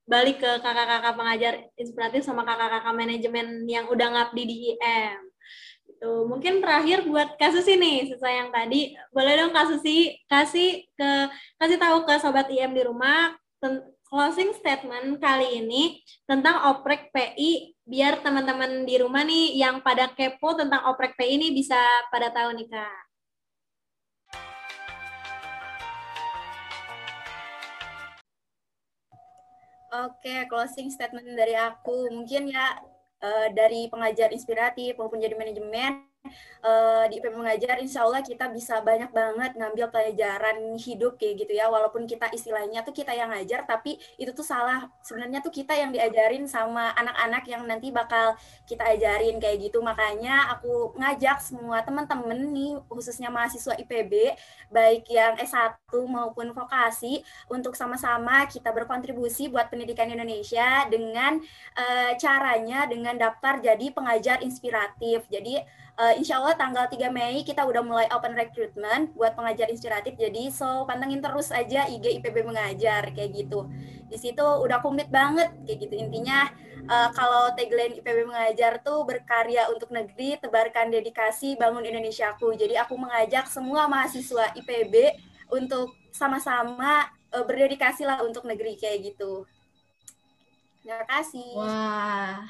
balik 0.09 0.41
ke 0.41 0.51
kakak-kakak 0.65 1.15
pengajar 1.19 1.55
inspiratif 1.77 2.25
sama 2.25 2.47
kakak-kakak 2.47 2.95
manajemen 2.97 3.67
yang 3.69 3.91
udah 3.91 4.09
ngabdi 4.15 4.43
di 4.47 4.57
IM. 4.73 5.21
Itu 5.85 6.25
mungkin 6.31 6.63
terakhir 6.65 7.05
buat 7.05 7.37
kasus 7.37 7.67
ini 7.69 8.09
sesuai 8.09 8.35
yang 8.47 8.51
tadi, 8.55 8.95
boleh 9.11 9.35
dong 9.37 9.53
kasus 9.53 9.83
kasih 10.31 10.87
ke 10.95 11.11
kasih 11.61 11.77
tahu 11.77 12.07
ke 12.07 12.15
sobat 12.23 12.49
IM 12.49 12.73
di 12.73 12.87
rumah 12.87 13.35
closing 14.09 14.57
statement 14.57 15.21
kali 15.21 15.61
ini 15.61 16.01
tentang 16.25 16.73
oprek 16.73 17.13
PI 17.13 17.77
biar 17.85 18.25
teman-teman 18.25 18.89
di 18.89 18.97
rumah 19.01 19.21
nih 19.25 19.61
yang 19.61 19.85
pada 19.85 20.09
kepo 20.09 20.57
tentang 20.57 20.89
oprek 20.89 21.13
PI 21.21 21.37
ini 21.37 21.49
bisa 21.53 21.77
pada 22.09 22.33
tahu 22.33 22.57
nih 22.57 22.69
Kak. 22.73 23.01
Oke, 29.89 30.45
closing 30.53 30.93
statement 30.93 31.33
dari 31.33 31.57
aku. 31.57 32.13
Mungkin 32.13 32.53
ya 32.53 32.77
uh, 33.25 33.49
dari 33.53 33.89
pengajar 33.89 34.33
inspiratif 34.33 34.97
maupun 35.01 35.17
jadi 35.21 35.33
manajemen 35.33 36.08
uh, 36.63 37.05
di 37.09 37.19
IPM 37.21 37.41
Mengajar, 37.41 37.77
insya 37.79 38.05
Allah 38.05 38.23
kita 38.23 38.51
bisa 38.51 38.81
banyak 38.83 39.11
banget 39.11 39.55
ngambil 39.55 39.87
pelajaran 39.91 40.75
hidup 40.79 41.17
kayak 41.17 41.47
gitu 41.47 41.53
ya. 41.57 41.71
Walaupun 41.71 42.05
kita 42.05 42.31
istilahnya 42.35 42.83
tuh 42.83 42.95
kita 42.95 43.15
yang 43.15 43.31
ngajar, 43.31 43.65
tapi 43.65 43.99
itu 44.19 44.31
tuh 44.35 44.45
salah. 44.47 44.89
Sebenarnya 45.05 45.41
tuh 45.45 45.53
kita 45.53 45.75
yang 45.75 45.91
diajarin 45.95 46.45
sama 46.51 46.93
anak-anak 46.97 47.45
yang 47.49 47.63
nanti 47.65 47.91
bakal 47.95 48.35
kita 48.67 48.85
ajarin 48.85 49.39
kayak 49.39 49.71
gitu. 49.71 49.81
Makanya 49.81 50.53
aku 50.59 50.97
ngajak 50.99 51.39
semua 51.43 51.83
teman-teman 51.83 52.39
nih, 52.51 52.79
khususnya 52.91 53.31
mahasiswa 53.33 53.75
IPB, 53.79 54.37
baik 54.73 55.09
yang 55.09 55.39
S1 55.39 55.79
maupun 56.09 56.51
vokasi, 56.53 57.23
untuk 57.49 57.75
sama-sama 57.79 58.45
kita 58.51 58.71
berkontribusi 58.75 59.49
buat 59.49 59.71
pendidikan 59.71 60.11
Indonesia 60.11 60.85
dengan 60.91 61.41
uh, 61.79 62.13
caranya 62.19 62.85
dengan 62.85 63.15
daftar 63.17 63.61
jadi 63.63 63.87
pengajar 63.93 64.43
inspiratif. 64.45 65.25
Jadi 65.29 65.61
uh, 65.99 66.08
uh, 66.09 66.15
insya 66.17 66.41
Allah 66.41 66.57
tanggal 66.57 66.89
3 66.89 67.13
Mei 67.13 67.45
kita 67.45 67.69
udah 67.69 67.85
mulai 67.85 68.07
open 68.09 68.33
recruitment 68.33 69.13
buat 69.13 69.37
pengajar 69.37 69.69
inspiratif. 69.69 70.17
Jadi 70.17 70.49
so 70.49 70.89
pantengin 70.89 71.21
terus 71.21 71.53
aja 71.53 71.85
IG 71.85 72.21
IPB 72.21 72.49
mengajar 72.49 73.13
kayak 73.13 73.31
gitu. 73.37 73.69
Di 74.09 74.17
situ 74.17 74.41
udah 74.41 74.81
komplit 74.81 75.13
banget 75.13 75.53
kayak 75.69 75.79
gitu. 75.85 75.95
Intinya 76.01 76.49
uh, 76.89 77.13
kalau 77.13 77.53
tagline 77.53 78.01
IPB 78.01 78.25
mengajar 78.25 78.81
tuh 78.81 79.05
berkarya 79.05 79.69
untuk 79.69 79.93
negeri, 79.93 80.41
tebarkan 80.41 80.89
dedikasi, 80.89 81.61
bangun 81.61 81.85
Indonesiaku. 81.85 82.57
Jadi 82.57 82.81
aku 82.81 82.97
mengajak 82.97 83.45
semua 83.53 83.85
mahasiswa 83.85 84.57
IPB 84.57 85.21
untuk 85.53 85.93
sama-sama 86.11 87.05
uh, 87.37 87.45
berdedikasi 87.45 88.09
lah 88.09 88.25
untuk 88.25 88.49
negeri 88.49 88.81
kayak 88.81 89.13
gitu. 89.13 89.45
Terima 90.81 91.05
kasih. 91.05 91.53
Wah. 91.53 92.49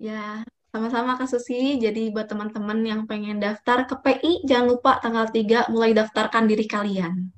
Ya, 0.00 0.40
sama-sama 0.70 1.18
Kak 1.18 1.26
Susi. 1.26 1.76
Jadi 1.76 2.14
buat 2.14 2.30
teman-teman 2.30 2.78
yang 2.86 3.00
pengen 3.04 3.42
daftar 3.42 3.84
ke 3.84 3.94
PI, 3.98 4.46
jangan 4.46 4.66
lupa 4.78 5.02
tanggal 5.02 5.26
3 5.26 5.68
mulai 5.74 5.90
daftarkan 5.92 6.46
diri 6.46 6.64
kalian. 6.64 7.34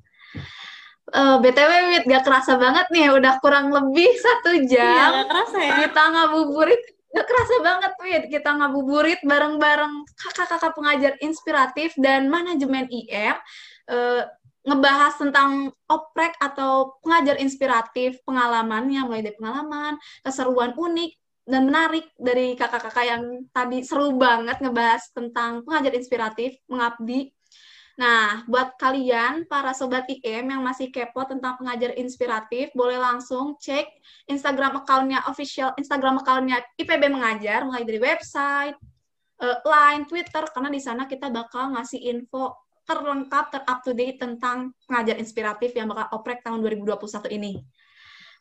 Uh, 1.13 1.37
eh, 1.37 1.37
BTW, 1.43 1.71
Wit, 1.93 2.03
gak 2.07 2.23
kerasa 2.23 2.55
banget 2.55 2.87
nih, 2.93 3.11
udah 3.11 3.37
kurang 3.43 3.69
lebih 3.69 4.07
satu 4.17 4.55
iya, 4.55 4.65
jam. 4.69 4.87
Iya, 4.87 5.05
gak 5.19 5.29
kerasa 5.29 5.57
ya. 5.59 5.73
Kita 5.83 6.03
ngabuburit, 6.09 6.83
gak 7.11 7.27
kerasa 7.27 7.55
banget, 7.59 7.93
Wit. 7.99 8.23
Kita 8.31 8.49
ngabuburit 8.55 9.19
bareng-bareng 9.25 9.93
kakak-kakak 10.15 10.73
pengajar 10.73 11.13
inspiratif 11.19 11.91
dan 11.99 12.31
manajemen 12.31 12.87
IM. 12.87 13.35
Uh, 13.89 14.23
eh, 14.23 14.23
ngebahas 14.63 15.19
tentang 15.19 15.75
oprek 15.91 16.39
atau 16.39 16.95
pengajar 17.03 17.35
inspiratif 17.43 18.23
pengalamannya 18.23 19.03
mulai 19.03 19.19
dari 19.19 19.35
pengalaman 19.35 19.99
keseruan 20.23 20.71
unik 20.71 21.11
dan 21.43 21.67
menarik 21.67 22.07
dari 22.15 22.55
kakak-kakak 22.55 23.05
yang 23.05 23.23
tadi 23.51 23.83
seru 23.83 24.15
banget 24.15 24.63
ngebahas 24.63 25.03
tentang 25.11 25.63
pengajar 25.67 25.93
inspiratif, 25.95 26.55
mengabdi. 26.71 27.35
Nah, 27.93 28.41
buat 28.49 28.73
kalian, 28.81 29.45
para 29.45 29.69
sobat 29.77 30.09
IM 30.09 30.49
yang 30.49 30.65
masih 30.65 30.89
kepo 30.89 31.29
tentang 31.29 31.61
pengajar 31.61 31.93
inspiratif, 31.93 32.73
boleh 32.73 32.97
langsung 32.97 33.53
cek 33.61 33.85
Instagram 34.25 34.81
account-nya 34.81 35.21
official, 35.29 35.77
Instagram 35.77 36.17
account-nya 36.25 36.63
IPB 36.79 37.11
Mengajar, 37.13 37.61
mulai 37.69 37.85
dari 37.85 38.01
website, 38.01 38.73
uh, 39.45 39.57
line, 39.61 40.09
Twitter, 40.09 40.41
karena 40.49 40.73
di 40.73 40.81
sana 40.81 41.05
kita 41.05 41.29
bakal 41.29 41.77
ngasih 41.77 42.01
info 42.01 42.57
terlengkap, 42.83 43.53
ter-up 43.53 43.79
to 43.85 43.93
date 43.93 44.19
tentang 44.19 44.73
pengajar 44.89 45.15
inspiratif 45.21 45.71
yang 45.77 45.87
bakal 45.87 46.17
oprek 46.17 46.41
tahun 46.41 46.65
2021 46.65 47.29
ini. 47.29 47.61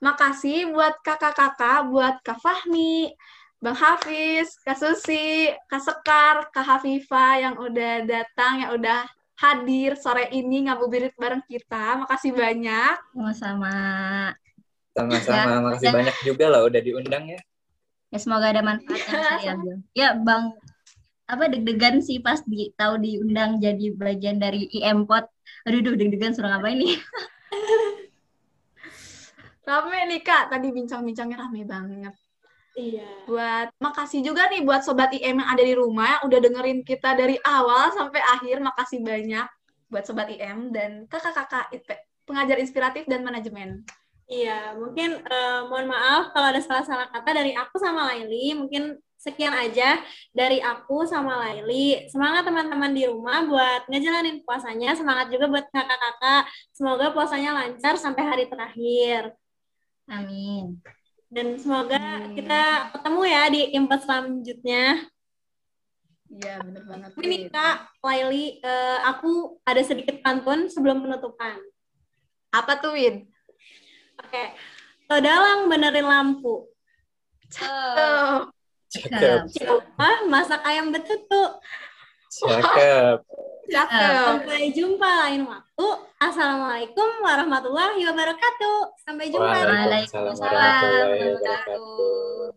Makasih 0.02 0.74
buat 0.74 0.98
kakak-kakak, 1.06 1.86
buat 1.86 2.18
Kak 2.26 2.42
Fahmi, 2.42 3.14
Bang 3.62 3.78
Hafiz, 3.78 4.58
Kak 4.66 4.74
Susi, 4.74 5.46
Kak 5.70 5.78
Sekar, 5.78 6.50
Kak 6.50 6.66
Hafifa 6.66 7.38
yang 7.38 7.54
udah 7.54 8.02
datang, 8.02 8.66
yang 8.66 8.74
udah 8.74 9.06
hadir 9.38 9.94
sore 9.94 10.26
ini 10.34 10.66
ngabuburit 10.66 11.14
bareng 11.14 11.46
kita. 11.46 12.02
Makasih 12.02 12.34
banyak. 12.34 12.98
Sama-sama. 13.14 13.76
Sama-sama, 14.90 15.38
ya, 15.54 15.62
makasih 15.62 15.88
ya. 15.88 15.94
banyak 15.94 16.16
juga 16.26 16.44
loh 16.50 16.62
udah 16.66 16.80
diundang 16.82 17.24
ya. 17.30 17.40
Ya 18.10 18.18
semoga 18.18 18.50
ada 18.50 18.60
manfaatnya 18.60 19.38
ya, 19.40 19.54
ya 20.04 20.08
Bang 20.18 20.52
apa 21.30 21.48
deg-degan 21.48 22.04
sih 22.04 22.20
pas 22.20 22.44
di 22.44 22.74
tahu 22.76 23.00
diundang 23.00 23.56
jadi 23.62 23.94
bagian 23.94 24.42
dari 24.42 24.66
IMPOT. 24.68 25.30
Aduh, 25.70 25.94
deg-degan 25.94 26.34
suruh 26.34 26.50
ngapain 26.50 26.76
nih? 26.76 26.98
Rame 29.62 29.98
nih 30.10 30.20
Kak, 30.26 30.50
tadi 30.50 30.68
bincang-bincangnya 30.74 31.38
rame 31.38 31.62
banget. 31.62 32.14
Iya. 32.72 33.28
Buat 33.28 33.68
makasih 33.78 34.24
juga 34.24 34.48
nih 34.48 34.64
buat 34.64 34.82
sobat 34.82 35.12
IM 35.12 35.38
yang 35.38 35.50
ada 35.50 35.62
di 35.62 35.74
rumah 35.76 36.18
yang 36.18 36.22
udah 36.26 36.38
dengerin 36.40 36.80
kita 36.82 37.14
dari 37.14 37.36
awal 37.44 37.92
sampai 37.92 38.18
akhir. 38.18 38.58
Makasih 38.64 39.04
banyak 39.04 39.46
buat 39.92 40.04
sobat 40.08 40.32
IM 40.32 40.72
dan 40.72 41.04
kakak-kakak 41.06 41.68
pengajar 42.24 42.56
inspiratif 42.58 43.04
dan 43.04 43.20
manajemen. 43.22 43.84
Iya, 44.32 44.72
mungkin 44.80 45.20
uh, 45.28 45.68
mohon 45.68 45.92
maaf 45.92 46.32
kalau 46.32 46.48
ada 46.48 46.62
salah-salah 46.64 47.12
kata 47.12 47.36
dari 47.36 47.52
aku 47.52 47.76
sama 47.76 48.08
Laili. 48.08 48.56
Mungkin 48.56 48.96
sekian 49.20 49.52
aja 49.52 50.00
dari 50.32 50.64
aku 50.64 51.04
sama 51.04 51.36
Laili. 51.44 52.08
Semangat 52.08 52.48
teman-teman 52.48 52.96
di 52.96 53.04
rumah 53.04 53.44
buat 53.44 53.84
ngejalanin 53.92 54.40
puasanya. 54.48 54.96
Semangat 54.96 55.28
juga 55.28 55.52
buat 55.52 55.68
kakak-kakak. 55.68 56.48
Semoga 56.72 57.12
puasanya 57.12 57.52
lancar 57.52 58.00
sampai 58.00 58.24
hari 58.24 58.44
terakhir. 58.48 59.36
Amin. 60.10 60.80
Dan 61.32 61.56
semoga 61.56 61.96
Amin. 61.96 62.36
kita 62.36 62.92
ketemu 62.92 63.20
ya 63.24 63.42
di 63.48 63.60
impas 63.76 64.02
selanjutnya. 64.04 64.84
Iya, 66.32 66.54
benar 66.64 66.82
banget. 66.88 67.10
Ini 67.20 67.36
Kak, 67.52 67.76
Laili, 68.00 68.60
uh, 68.64 68.98
aku 69.04 69.60
ada 69.68 69.82
sedikit 69.84 70.20
pantun 70.24 70.68
sebelum 70.72 71.04
penutupan. 71.04 71.60
Apa 72.52 72.80
tuh, 72.80 72.96
Win? 72.96 73.28
Oke. 74.20 74.32
Okay. 74.32 75.20
dalang 75.20 75.68
benerin 75.68 76.08
lampu. 76.08 76.72
Cakep. 77.52 78.48
Cakep. 78.88 79.80
Ah, 80.00 80.24
masak 80.24 80.64
ayam 80.64 80.88
betutu. 80.88 81.42
Cakep. 82.32 83.28
Cakep. 83.68 84.24
Sampai 84.24 84.72
jumpa 84.72 85.04
lain 85.04 85.44
waktu. 85.44 85.88
Assalamualaikum 86.16 87.20
warahmatullahi 87.20 88.00
wabarakatuh. 88.08 88.96
Sampai 89.04 89.28
jumpa. 89.28 89.52
Waalaikumsalam 89.52 90.40
warahmatullahi 90.40 91.28
wabarakatuh. 91.36 92.56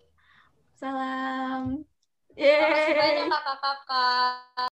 Salam. 0.80 1.84
Yeay. 2.40 2.56
Terima 2.56 2.72
kasih 2.88 2.96
banyak 2.96 3.28
kakak-kakak. 3.28 4.72